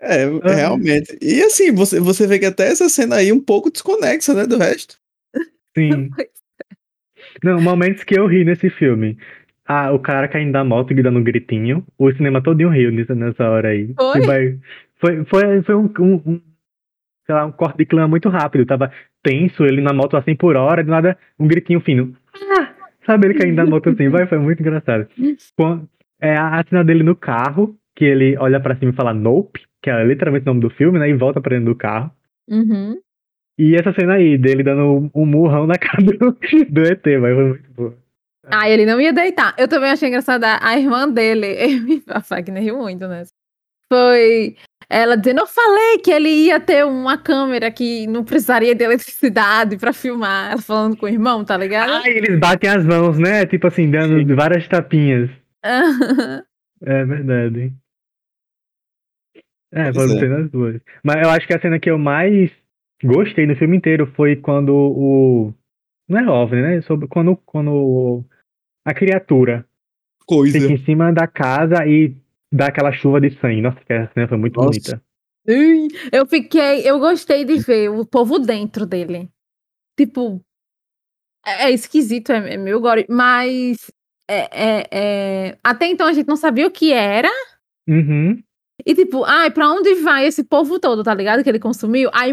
É, 0.00 0.26
realmente. 0.54 1.16
E 1.22 1.42
assim, 1.42 1.72
você, 1.72 1.98
você 2.00 2.26
vê 2.26 2.38
que 2.38 2.46
até 2.46 2.68
essa 2.68 2.88
cena 2.88 3.16
aí 3.16 3.30
é 3.30 3.34
um 3.34 3.40
pouco 3.40 3.70
desconexa, 3.70 4.34
né, 4.34 4.46
do 4.46 4.58
resto. 4.58 4.96
Sim. 5.76 6.10
Não, 7.42 7.60
momentos 7.60 8.04
que 8.04 8.18
eu 8.18 8.26
ri 8.26 8.44
nesse 8.44 8.70
filme. 8.70 9.18
Ah, 9.66 9.92
o 9.92 9.98
cara 9.98 10.28
caindo 10.28 10.52
da 10.52 10.64
moto 10.64 10.92
e 10.92 11.02
dando 11.02 11.18
um 11.18 11.24
gritinho. 11.24 11.84
O 11.98 12.10
cinema 12.12 12.42
todinho 12.42 12.68
riu 12.68 12.92
nessa, 12.92 13.14
nessa 13.14 13.48
hora 13.48 13.68
aí. 13.70 13.92
Foi? 13.94 14.20
Vai- 14.26 14.58
foi, 14.98 15.24
foi, 15.24 15.62
foi 15.62 15.74
um, 15.74 15.92
um, 15.98 16.14
um, 16.26 16.40
sei 17.26 17.34
lá, 17.34 17.44
um 17.46 17.52
corte 17.52 17.78
de 17.78 17.84
clima 17.86 18.06
muito 18.08 18.28
rápido. 18.28 18.64
Tava 18.64 18.92
tenso, 19.22 19.64
ele 19.64 19.80
na 19.82 19.92
moto 19.92 20.16
a 20.16 20.22
100 20.22 20.36
por 20.36 20.56
hora, 20.56 20.82
de 20.84 20.90
nada, 20.90 21.18
um 21.38 21.46
gritinho 21.48 21.80
fino. 21.80 22.16
Ah! 22.58 22.72
Sabe, 23.04 23.26
ele 23.28 23.38
caindo 23.38 23.56
da 23.56 23.66
moto 23.66 23.88
assim, 23.90 24.08
vai, 24.08 24.26
foi 24.26 24.38
muito 24.38 24.60
engraçado. 24.60 25.06
Quan- 25.56 25.86
é 26.20 26.34
a, 26.36 26.60
a 26.60 26.64
cena 26.64 26.82
dele 26.84 27.02
no 27.02 27.14
carro, 27.14 27.76
que 27.94 28.04
ele 28.04 28.36
olha 28.38 28.58
pra 28.60 28.76
cima 28.76 28.90
e 28.92 28.94
fala 28.94 29.12
Nope, 29.12 29.60
que 29.86 29.90
é 29.90 30.04
literalmente 30.04 30.42
o 30.42 30.46
nome 30.46 30.60
do 30.60 30.70
filme, 30.70 30.98
né? 30.98 31.08
E 31.08 31.14
volta 31.14 31.40
pra 31.40 31.50
dentro 31.50 31.72
do 31.72 31.78
carro. 31.78 32.10
Uhum. 32.50 32.96
E 33.56 33.76
essa 33.76 33.92
cena 33.92 34.14
aí, 34.14 34.36
dele 34.36 34.64
dando 34.64 35.08
um, 35.14 35.24
murrão 35.24 35.64
na 35.64 35.74
cara 35.78 36.02
do, 36.02 36.12
do 36.12 36.82
ET, 36.82 37.04
vai, 37.20 37.34
foi 37.34 37.44
muito 37.44 37.72
boa. 37.72 37.96
Ah, 38.48 38.68
ele 38.68 38.84
não 38.84 39.00
ia 39.00 39.12
deitar. 39.12 39.54
Eu 39.56 39.68
também 39.68 39.90
achei 39.90 40.08
engraçada 40.08 40.58
a 40.60 40.76
irmã 40.76 41.08
dele. 41.08 42.02
A 42.10 42.20
Fagner 42.20 42.62
riu 42.64 42.78
muito 42.78 43.06
nessa. 43.06 43.30
Foi 43.92 44.56
ela 44.90 45.16
dizendo: 45.16 45.40
Eu 45.40 45.46
falei 45.46 45.98
que 45.98 46.10
ele 46.10 46.28
ia 46.28 46.58
ter 46.58 46.84
uma 46.84 47.16
câmera 47.16 47.70
que 47.70 48.08
não 48.08 48.24
precisaria 48.24 48.74
de 48.74 48.84
eletricidade 48.84 49.76
pra 49.76 49.92
filmar. 49.92 50.50
Ela 50.50 50.62
falando 50.62 50.96
com 50.96 51.06
o 51.06 51.08
irmão, 51.08 51.44
tá 51.44 51.56
ligado? 51.56 51.92
Ah, 51.92 52.08
eles 52.08 52.38
batem 52.40 52.70
as 52.70 52.84
mãos, 52.84 53.18
né? 53.18 53.46
Tipo 53.46 53.68
assim, 53.68 53.88
dando 53.88 54.34
várias 54.34 54.66
tapinhas. 54.66 55.30
É 56.82 57.04
verdade. 57.06 57.72
É, 59.76 59.92
Pois 59.92 59.96
foram 59.96 60.16
é. 60.16 60.20
cenas 60.20 60.50
duas. 60.50 60.80
Mas 61.04 61.22
eu 61.22 61.28
acho 61.30 61.46
que 61.46 61.54
a 61.54 61.60
cena 61.60 61.78
que 61.78 61.90
eu 61.90 61.98
mais 61.98 62.50
gostei 63.04 63.46
no 63.46 63.54
filme 63.56 63.76
inteiro 63.76 64.06
foi 64.16 64.34
quando 64.34 64.74
o. 64.74 65.52
Não 66.08 66.18
é 66.18 66.28
OVNI, 66.30 66.62
né? 66.62 66.80
Sobre 66.82 67.06
quando, 67.06 67.36
quando 67.44 68.24
a 68.86 68.94
criatura 68.94 69.66
Coisa. 70.26 70.58
fica 70.58 70.72
em 70.72 70.82
cima 70.84 71.12
da 71.12 71.26
casa 71.26 71.86
e 71.86 72.16
dá 72.50 72.68
aquela 72.68 72.90
chuva 72.92 73.20
de 73.20 73.30
sangue. 73.38 73.60
Nossa, 73.60 73.78
aquela 73.80 74.10
cena 74.14 74.26
foi 74.28 74.38
muito 74.38 74.56
Nossa. 74.56 74.68
bonita. 74.68 75.02
Eu 76.10 76.26
fiquei, 76.26 76.88
eu 76.88 76.98
gostei 76.98 77.44
de 77.44 77.58
ver 77.58 77.90
o 77.90 78.04
povo 78.06 78.38
dentro 78.38 78.86
dele. 78.86 79.28
Tipo, 79.98 80.40
é, 81.44 81.64
é 81.66 81.70
esquisito, 81.70 82.32
é, 82.32 82.54
é 82.54 82.56
meio 82.56 82.80
gore, 82.80 83.06
mas 83.08 83.90
é, 84.28 84.48
é- 84.52 84.86
é- 84.90 85.58
até 85.62 85.86
então 85.86 86.06
a 86.06 86.12
gente 86.12 86.26
não 86.26 86.36
sabia 86.36 86.66
o 86.66 86.70
que 86.70 86.92
era. 86.92 87.28
Uhum. 87.88 88.42
E 88.86 88.94
tipo, 88.94 89.24
ai, 89.24 89.50
pra 89.50 89.68
onde 89.68 89.96
vai 89.96 90.26
esse 90.26 90.44
povo 90.44 90.78
todo, 90.78 91.02
tá 91.02 91.12
ligado? 91.12 91.42
Que 91.42 91.50
ele 91.50 91.58
consumiu. 91.58 92.08
Aí 92.14 92.32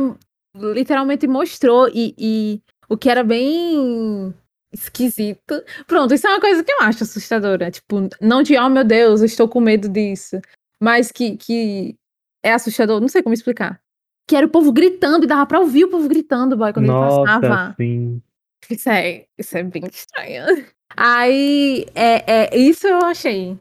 literalmente 0.55 1.27
mostrou 1.27 1.89
e, 1.89 2.13
e 2.17 2.61
o 2.87 2.95
que 2.95 3.09
era 3.09 3.23
bem 3.23 4.33
esquisito. 4.71 5.63
Pronto, 5.87 6.13
isso 6.13 6.27
é 6.27 6.29
uma 6.29 6.39
coisa 6.39 6.63
que 6.63 6.71
eu 6.71 6.81
acho 6.81 7.03
assustadora. 7.03 7.71
Tipo, 7.71 8.07
não 8.21 8.43
de, 8.43 8.55
oh 8.57 8.69
meu 8.69 8.83
Deus, 8.83 9.21
eu 9.21 9.25
estou 9.25 9.47
com 9.47 9.59
medo 9.59 9.89
disso. 9.89 10.39
Mas 10.79 11.11
que, 11.11 11.37
que 11.37 11.95
é 12.43 12.53
assustador, 12.53 13.01
não 13.01 13.07
sei 13.07 13.23
como 13.23 13.33
explicar. 13.33 13.81
Que 14.27 14.35
era 14.35 14.45
o 14.45 14.49
povo 14.49 14.71
gritando 14.71 15.23
e 15.23 15.27
dava 15.27 15.45
pra 15.45 15.59
ouvir 15.59 15.85
o 15.85 15.89
povo 15.89 16.07
gritando, 16.07 16.55
boy, 16.55 16.71
quando 16.71 16.85
ele 16.85 16.93
Nossa, 16.93 17.39
passava. 17.41 17.75
sim. 17.77 18.21
Isso 18.69 18.89
é, 18.89 19.25
isso 19.37 19.57
é 19.57 19.63
bem 19.63 19.83
estranho. 19.91 20.65
Aí, 20.95 21.85
é, 21.95 22.23
é, 22.31 22.57
isso 22.57 22.87
eu 22.87 22.99
achei. 22.99 23.57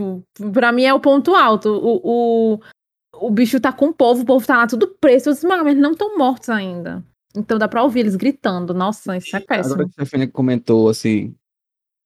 Tipo, 0.00 0.50
Pra 0.52 0.72
mim 0.72 0.84
é 0.84 0.94
o 0.94 1.00
ponto 1.00 1.34
alto. 1.34 1.68
O, 1.70 2.54
o, 2.54 2.60
o 3.26 3.30
bicho 3.30 3.60
tá 3.60 3.72
com 3.72 3.86
o 3.86 3.92
povo, 3.94 4.22
o 4.22 4.26
povo 4.26 4.46
tá 4.46 4.56
lá 4.56 4.66
tudo 4.66 4.88
preso. 5.00 5.30
"Mas 5.46 5.66
eles 5.66 5.82
não 5.82 5.92
estão 5.92 6.16
mortos 6.16 6.48
ainda. 6.48 7.04
Então 7.36 7.58
dá 7.58 7.68
pra 7.68 7.82
ouvir 7.82 8.00
eles 8.00 8.16
gritando. 8.16 8.72
Nossa, 8.74 9.16
isso 9.16 9.36
é 9.36 9.40
péssimo. 9.40 9.74
Agora 9.74 9.88
que 9.88 10.00
a 10.00 10.04
Stefania 10.04 10.28
comentou 10.28 10.88
assim, 10.88 11.34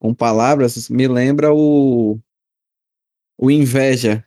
com 0.01 0.13
palavras, 0.13 0.89
me 0.91 1.07
lembra 1.09 1.53
o. 1.55 2.19
O 3.39 3.51
Inveja. 3.51 4.25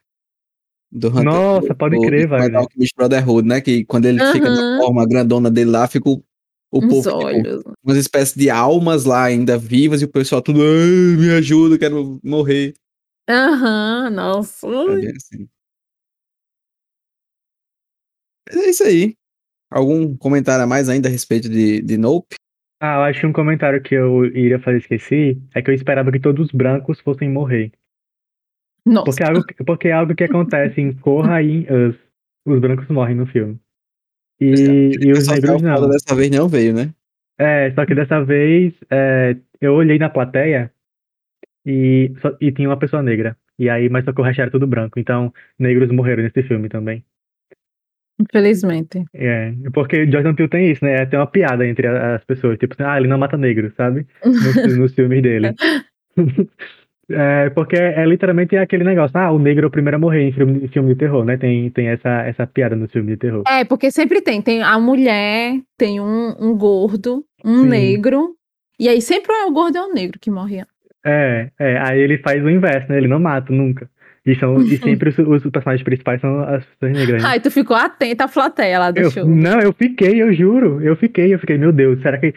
Do 0.91 1.10
Hunter. 1.10 1.23
Nossa, 1.23 1.75
pode 1.75 1.95
do- 1.97 2.01
crer, 2.01 2.27
do 2.27 2.30
Wagner. 2.32 2.56
Alchemist 2.60 2.93
Brotherhood, 2.95 3.47
né? 3.47 3.60
Que 3.62 3.84
quando 3.86 4.06
ele 4.06 4.23
fica 4.32 4.49
na 4.49 4.77
forma 4.82 5.06
grandona 5.06 5.51
dele 5.51 5.69
lá, 5.69 5.86
fica 5.88 6.10
o, 6.10 6.23
o 6.71 6.80
Uns 6.80 6.88
povo, 6.88 7.10
tipo, 7.10 7.25
olhos. 7.25 7.63
umas 7.84 7.97
espécies 7.97 8.36
de 8.36 8.49
almas 8.49 9.03
lá 9.03 9.23
ainda 9.23 9.58
vivas 9.58 10.01
e 10.01 10.06
o 10.06 10.10
pessoal 10.10 10.41
tudo, 10.41 10.62
"Ai, 10.62 11.17
me 11.17 11.30
ajuda, 11.32 11.77
quero 11.77 12.19
morrer. 12.23 12.73
Aham, 13.30 14.10
nossa. 14.10 14.68
É 14.68 15.12
assim. 15.12 15.50
Mas 18.48 18.58
é 18.58 18.70
isso 18.70 18.84
aí. 18.84 19.16
Algum 19.70 20.16
comentário 20.16 20.63
a 20.63 20.68
mais 20.68 20.88
ainda 20.88 21.10
a 21.10 21.12
respeito 21.12 21.50
de, 21.50 21.82
de 21.82 21.98
Nope? 21.98 22.36
Ah, 22.80 22.96
eu 22.96 23.02
acho 23.02 23.20
que 23.20 23.28
um 23.28 23.34
comentário 23.34 23.82
que 23.82 23.96
eu 23.96 24.26
iria 24.26 24.60
fazer 24.60 24.78
esqueci 24.78 25.42
é 25.54 25.62
que 25.62 25.70
eu 25.70 25.74
esperava 25.76 26.12
que 26.12 26.20
todos 26.20 26.46
os 26.48 26.52
brancos 26.52 27.00
fossem 27.02 27.30
morrer. 27.30 27.72
Nossa. 28.86 29.06
Porque 29.06 29.24
é 29.24 29.28
algo, 29.28 29.46
porque 29.66 29.88
é 29.90 29.92
algo 29.92 30.16
que 30.16 30.24
acontece 30.24 30.80
em 30.80 30.94
Corra 30.94 31.42
e 31.42 31.52
em 31.52 31.90
Us. 31.90 31.96
Os 32.46 32.60
brancos 32.60 32.88
morrem 32.88 33.16
no 33.16 33.26
filme. 33.26 33.60
E, 34.40 34.92
e 35.02 35.12
os 35.12 35.28
que 35.28 35.34
negros 35.34 35.62
não. 35.62 35.90
dessa 35.90 36.16
vez 36.16 36.32
não 36.32 36.48
veio, 36.48 36.74
né? 36.74 36.94
É, 37.38 37.72
só 37.72 37.86
que 37.86 37.94
dessa 37.94 38.24
vez 38.24 38.74
é, 38.90 39.36
eu 39.60 39.74
olhei 39.74 40.00
na 40.00 40.10
plateia 40.10 40.72
e, 41.67 42.13
só- 42.21 42.36
e 42.39 42.51
tinha 42.51 42.69
uma 42.69 42.77
pessoa 42.77 43.03
negra. 43.03 43.36
E 43.60 43.69
aí, 43.69 43.89
mas 43.89 44.06
só 44.06 44.13
que 44.13 44.21
o 44.21 44.23
resto 44.23 44.41
era 44.41 44.51
tudo 44.51 44.65
branco. 44.65 44.99
Então, 44.99 45.34
negros 45.60 45.91
morreram 45.91 46.23
nesse 46.23 46.41
filme 46.43 46.69
também. 46.69 47.03
Infelizmente. 48.19 49.03
É, 49.13 49.53
porque 49.73 50.10
Jordan 50.10 50.34
Peele 50.34 50.49
tem 50.49 50.71
isso, 50.71 50.84
né? 50.84 51.06
Tem 51.06 51.19
uma 51.19 51.27
piada 51.27 51.67
entre 51.67 51.88
as 51.88 52.23
pessoas. 52.23 52.58
Tipo 52.58 52.73
assim, 52.73 52.84
ah, 52.84 52.97
ele 52.97 53.08
não 53.08 53.17
mata 53.17 53.38
negro, 53.38 53.71
sabe? 53.75 54.07
Nos, 54.24 54.78
nos 54.78 54.93
filmes 54.93 55.22
dele. 55.22 55.53
É, 57.09 57.49
porque 57.51 57.78
é 57.78 58.05
literalmente 58.05 58.57
aquele 58.57 58.84
negócio, 58.84 59.18
ah, 59.18 59.32
o 59.32 59.39
negro 59.39 59.63
é 59.63 59.68
o 59.68 59.72
primeiro 59.72 59.95
a 59.95 59.99
morrer 59.99 60.24
em 60.24 60.32
filme, 60.34 60.65
em 60.65 60.68
filme 60.68 60.89
de 60.89 60.99
terror, 60.99 61.24
né? 61.24 61.38
Tem, 61.38 61.70
tem 61.70 61.88
essa, 61.88 62.09
essa 62.24 62.45
piada 62.45 62.76
no 62.76 62.89
filme 62.89 63.11
de 63.11 63.18
terror. 63.18 63.43
É, 63.47 63.63
porque 63.63 63.89
sempre 63.89 64.22
tem. 64.22 64.41
Tem 64.41 64.61
a 64.61 64.78
mulher, 64.78 65.53
tem 65.78 66.01
um, 66.01 66.36
um 66.38 66.57
gordo, 66.57 67.24
um 67.45 67.61
Sim. 67.61 67.70
negro. 67.70 68.36
E 68.78 68.89
aí 68.89 69.01
sempre 69.01 69.34
é 69.34 69.45
o 69.45 69.51
gordo 69.53 69.78
e 69.78 69.80
o 69.80 69.93
negro 69.93 70.20
que 70.20 70.30
morre. 70.30 70.65
É, 71.08 71.49
é, 71.58 71.78
aí 71.80 71.99
ele 71.99 72.18
faz 72.18 72.43
o 72.43 72.49
inverso, 72.49 72.89
né? 72.91 72.97
Ele 72.97 73.08
não 73.08 73.20
mata 73.20 73.53
nunca. 73.53 73.89
E, 74.26 74.36
são, 74.36 74.58
e 74.62 74.76
sempre 74.78 75.10
os, 75.10 75.18
os 75.18 75.49
personagens 75.49 75.84
principais 75.84 76.20
são 76.20 76.41
as 76.43 76.66
pessoas 76.66 76.91
negras. 76.91 77.24
né? 77.24 77.30
Ai, 77.30 77.39
tu 77.39 77.49
ficou 77.49 77.78
atenta 77.78 78.26
à 78.26 78.28
plateia 78.28 78.78
lá 78.78 78.91
do 78.91 78.99
Eu- 78.99 79.12
show. 79.12 79.26
não, 79.26 79.60
eu 79.62 79.72
fiquei, 79.74 80.22
eu 80.22 80.34
juro. 80.34 80.82
Eu 80.82 80.97
fiquei, 80.97 81.34
eu 81.34 81.39
fiquei, 81.39 81.58
meu 81.58 81.72
Deus, 81.72 82.01
será 82.01 82.18
que. 82.18 82.34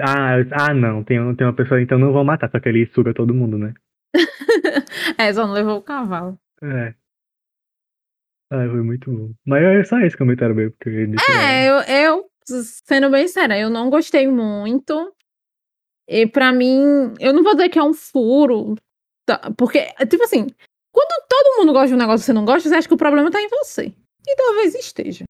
Ah, 0.00 0.36
ah 0.52 0.72
não, 0.74 1.02
tem, 1.02 1.18
tem 1.34 1.46
uma 1.46 1.52
pessoa, 1.52 1.82
então 1.82 1.98
não 1.98 2.12
vou 2.12 2.24
matar, 2.24 2.48
só 2.50 2.60
que 2.60 2.68
ele 2.68 2.86
suga 2.94 3.12
todo 3.12 3.34
mundo, 3.34 3.58
né? 3.58 3.74
É, 5.18 5.32
só 5.32 5.46
não 5.46 5.52
levou 5.54 5.78
o 5.78 5.82
cavalo. 5.82 6.38
É. 6.62 6.94
Ah, 8.50 8.68
foi 8.70 8.82
muito 8.82 9.10
bom. 9.10 9.30
Mas 9.46 9.62
é 9.62 9.84
só 9.84 9.98
esse 10.00 10.16
comentário 10.16 10.54
mesmo, 10.54 10.72
porque 10.72 10.88
eu 10.90 11.34
É, 11.34 11.68
eu, 11.68 11.74
eu, 11.82 12.24
sendo 12.86 13.10
bem 13.10 13.26
séria, 13.26 13.58
eu 13.58 13.70
não 13.70 13.90
gostei 13.90 14.28
muito. 14.28 15.12
E 16.08 16.26
pra 16.26 16.52
mim, 16.52 17.14
eu 17.20 17.32
não 17.32 17.42
vou 17.42 17.54
dizer 17.54 17.68
que 17.68 17.78
é 17.78 17.82
um 17.82 17.94
furo. 17.94 18.74
tá, 19.26 19.52
Porque, 19.56 19.86
tipo 20.08 20.24
assim, 20.24 20.46
quando 20.92 21.26
todo 21.28 21.58
mundo 21.58 21.72
gosta 21.72 21.88
de 21.88 21.94
um 21.94 21.98
negócio 21.98 22.20
que 22.20 22.26
você 22.26 22.32
não 22.32 22.44
gosta, 22.44 22.68
você 22.68 22.74
acha 22.74 22.88
que 22.88 22.94
o 22.94 22.98
problema 22.98 23.30
tá 23.30 23.40
em 23.40 23.48
você. 23.48 23.94
E 24.26 24.36
talvez 24.36 24.74
esteja. 24.74 25.24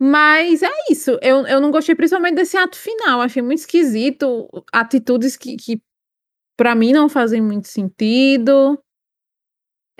Mas 0.00 0.62
é 0.62 0.70
isso. 0.90 1.18
Eu, 1.22 1.46
eu 1.46 1.60
não 1.60 1.70
gostei 1.70 1.94
principalmente 1.94 2.34
desse 2.34 2.56
ato 2.56 2.76
final. 2.76 3.20
Achei 3.20 3.42
muito 3.42 3.60
esquisito. 3.60 4.48
Atitudes 4.72 5.36
que, 5.36 5.56
que 5.56 5.80
para 6.56 6.74
mim 6.74 6.92
não 6.92 7.08
fazem 7.08 7.40
muito 7.40 7.68
sentido. 7.68 8.78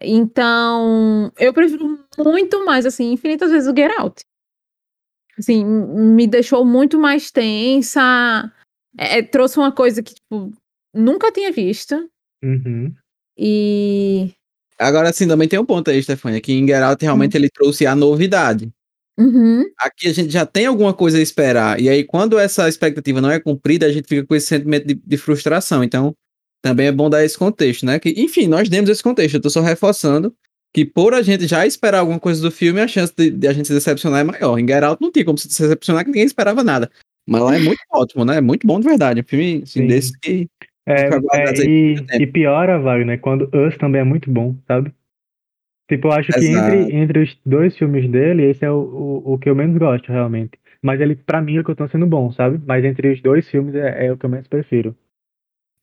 Então, 0.01 1.33
eu 1.39 1.55
prefiro 1.55 1.99
muito 2.19 2.65
mais, 2.65 2.85
assim, 2.85 3.13
infinitas 3.13 3.51
vezes 3.51 3.69
o 3.69 3.75
Get 3.75 3.91
Out. 3.99 4.23
Assim, 5.39 5.65
me 5.65 6.27
deixou 6.27 6.65
muito 6.65 6.99
mais 6.99 7.31
tensa. 7.31 8.53
É, 8.99 9.23
trouxe 9.23 9.59
uma 9.59 9.73
coisa 9.73 10.03
que, 10.03 10.15
tipo, 10.15 10.53
nunca 10.95 11.33
tinha 11.33 11.53
visto. 11.53 12.09
Uhum. 12.43 12.95
E. 13.39 14.33
Agora 14.79 15.13
sim, 15.13 15.27
também 15.27 15.49
tem 15.49 15.59
um 15.59 15.65
ponto 15.65 15.91
aí, 15.91 16.03
Stefania, 16.03 16.41
que 16.41 16.53
em 16.53 16.67
Get 16.67 16.83
Out 16.83 17.03
realmente 17.03 17.37
ele 17.37 17.49
trouxe 17.49 17.87
a 17.87 17.95
novidade. 17.95 18.71
Uhum. 19.19 19.65
Aqui 19.79 20.09
a 20.09 20.13
gente 20.13 20.31
já 20.31 20.45
tem 20.45 20.67
alguma 20.67 20.93
coisa 20.93 21.17
a 21.19 21.23
esperar. 21.23 21.81
E 21.81 21.89
aí, 21.89 22.05
quando 22.05 22.39
essa 22.39 22.69
expectativa 22.69 23.21
não 23.21 23.31
é 23.31 23.41
cumprida, 23.41 23.87
a 23.87 23.93
gente 23.93 24.07
fica 24.07 24.27
com 24.27 24.35
esse 24.35 24.47
sentimento 24.47 24.87
de, 24.87 24.95
de 24.95 25.17
frustração. 25.17 25.83
Então, 25.83 26.15
também 26.63 26.89
é 26.89 26.93
bom 26.93 27.09
dar 27.09 27.25
esse 27.25 27.39
contexto, 27.39 27.87
né? 27.87 27.99
Que, 27.99 28.11
enfim, 28.11 28.47
nós 28.47 28.69
demos 28.69 28.91
esse 28.91 29.03
contexto. 29.03 29.37
Eu 29.37 29.41
tô 29.41 29.49
só 29.49 29.61
reforçando 29.61 30.35
que 30.75 30.85
por 30.85 31.15
a 31.15 31.23
gente 31.23 31.47
já 31.47 31.67
esperar 31.67 32.01
alguma 32.01 32.21
coisa 32.21 32.43
do 32.43 32.51
filme, 32.51 32.81
a 32.81 32.89
chance 32.89 33.11
de, 33.17 33.31
de 33.31 33.49
a 33.49 33.53
gente 33.55 33.67
se 33.67 33.73
decepcionar 33.73 34.21
é 34.21 34.25
maior. 34.25 34.59
Em 34.59 34.69
Get 34.69 34.83
Out 34.83 35.01
não 35.01 35.11
tinha 35.11 35.25
como 35.25 35.39
se 35.39 35.49
decepcionar 35.49 36.05
que 36.05 36.11
ninguém 36.11 36.27
esperava 36.27 36.63
nada. 36.63 36.91
Mas 37.27 37.43
lá 37.43 37.57
é 37.57 37.59
muito 37.59 37.81
ótimo, 37.93 38.25
né? 38.25 38.37
É 38.39 38.41
muito 38.41 38.67
bom 38.67 38.81
de 38.81 38.89
verdade. 38.89 39.21
Um 39.21 39.25
filme 39.25 39.63
assim, 39.65 39.81
Sim. 39.81 39.87
desse 39.87 40.13
que 40.21 40.49
É, 40.87 41.09
é, 41.35 41.65
e, 41.67 42.07
e 42.19 42.27
piora, 42.27 42.79
Wagner, 42.81 43.21
quando 43.21 43.51
Us 43.55 43.77
também 43.79 44.01
é 44.01 44.05
muito 44.05 44.31
bom, 44.31 44.57
sabe? 44.69 44.95
Tipo, 45.89 46.09
eu 46.09 46.13
acho 46.13 46.35
que 46.35 46.45
Exato. 46.45 46.47
entre, 46.47 46.93
entre 46.97 47.23
os 47.23 47.39
dois 47.47 47.77
filmes 47.77 48.11
dele, 48.11 48.45
esse 48.45 48.65
é 48.65 48.71
o, 48.71 48.77
o, 49.27 49.35
o 49.35 49.39
que 49.39 49.49
eu 49.51 49.55
menos 49.57 49.79
gosto, 49.79 50.11
realmente. 50.13 50.59
Mas 50.83 51.01
ele, 51.01 51.17
pra 51.17 51.41
mim, 51.43 51.57
é 51.57 51.61
o 51.61 51.65
que 51.65 51.71
eu 51.73 51.77
tô 51.77 51.89
sendo 51.89 52.07
bom, 52.07 52.33
sabe? 52.33 52.61
Mas 52.67 52.85
entre 52.85 53.13
os 53.13 53.21
dois 53.23 53.49
filmes 53.49 53.75
é, 53.75 54.07
é 54.07 54.13
o 54.13 54.17
que 54.19 54.27
eu 54.27 54.31
menos 54.31 54.49
prefiro. 54.49 54.97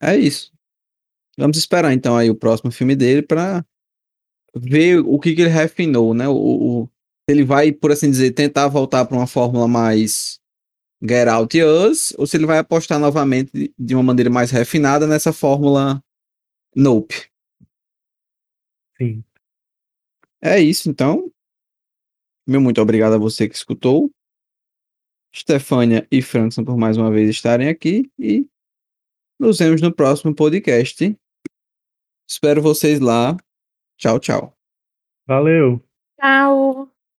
é 0.01 0.15
isso. 0.17 0.51
Vamos 1.37 1.57
esperar 1.57 1.93
então 1.93 2.17
aí 2.17 2.29
o 2.29 2.35
próximo 2.35 2.71
filme 2.71 2.95
dele 2.95 3.21
pra 3.23 3.65
ver 4.55 4.99
o 4.99 5.19
que, 5.19 5.35
que 5.35 5.41
ele 5.43 5.49
refinou, 5.51 6.13
né? 6.13 6.27
O, 6.29 6.83
o- 6.83 6.89
ele 7.27 7.43
vai, 7.45 7.71
por 7.73 7.91
assim 7.91 8.11
dizer, 8.11 8.31
tentar 8.33 8.67
voltar 8.69 9.05
pra 9.05 9.17
uma 9.17 9.27
fórmula 9.27 9.67
mais 9.67 10.39
Get 11.05 11.27
Out 11.27 11.57
e 11.57 11.63
Us, 11.63 12.13
ou 12.17 12.25
se 12.25 12.37
ele 12.37 12.45
vai 12.45 12.57
apostar 12.59 12.97
novamente 12.99 13.51
de- 13.51 13.73
de 13.77 13.93
uma 13.95 14.03
maneira 14.03 14.29
mais 14.29 14.51
refinada 14.51 15.05
nessa 15.05 15.33
fórmula 15.33 16.01
Nope. 16.75 17.29
Sim. 18.97 19.23
É 20.41 20.59
isso, 20.59 20.89
então. 20.89 21.31
Meu 22.47 22.61
muito 22.61 22.81
obrigado 22.81 23.13
a 23.13 23.17
você 23.17 23.47
que 23.49 23.55
escutou. 23.55 24.09
Stefânia 25.35 26.07
e 26.11 26.21
Frankson 26.21 26.63
por 26.63 26.77
mais 26.77 26.95
uma 26.95 27.09
vez 27.11 27.29
estarem 27.29 27.67
aqui 27.67 28.11
e 28.19 28.47
nos 29.39 29.57
vemos 29.59 29.81
no 29.81 29.93
próximo 29.93 30.33
podcast. 30.33 31.17
Espero 32.29 32.61
vocês 32.61 32.99
lá. 32.99 33.35
Tchau, 33.97 34.19
tchau. 34.19 34.57
Valeu! 35.27 35.81
Tchau. 36.19 36.92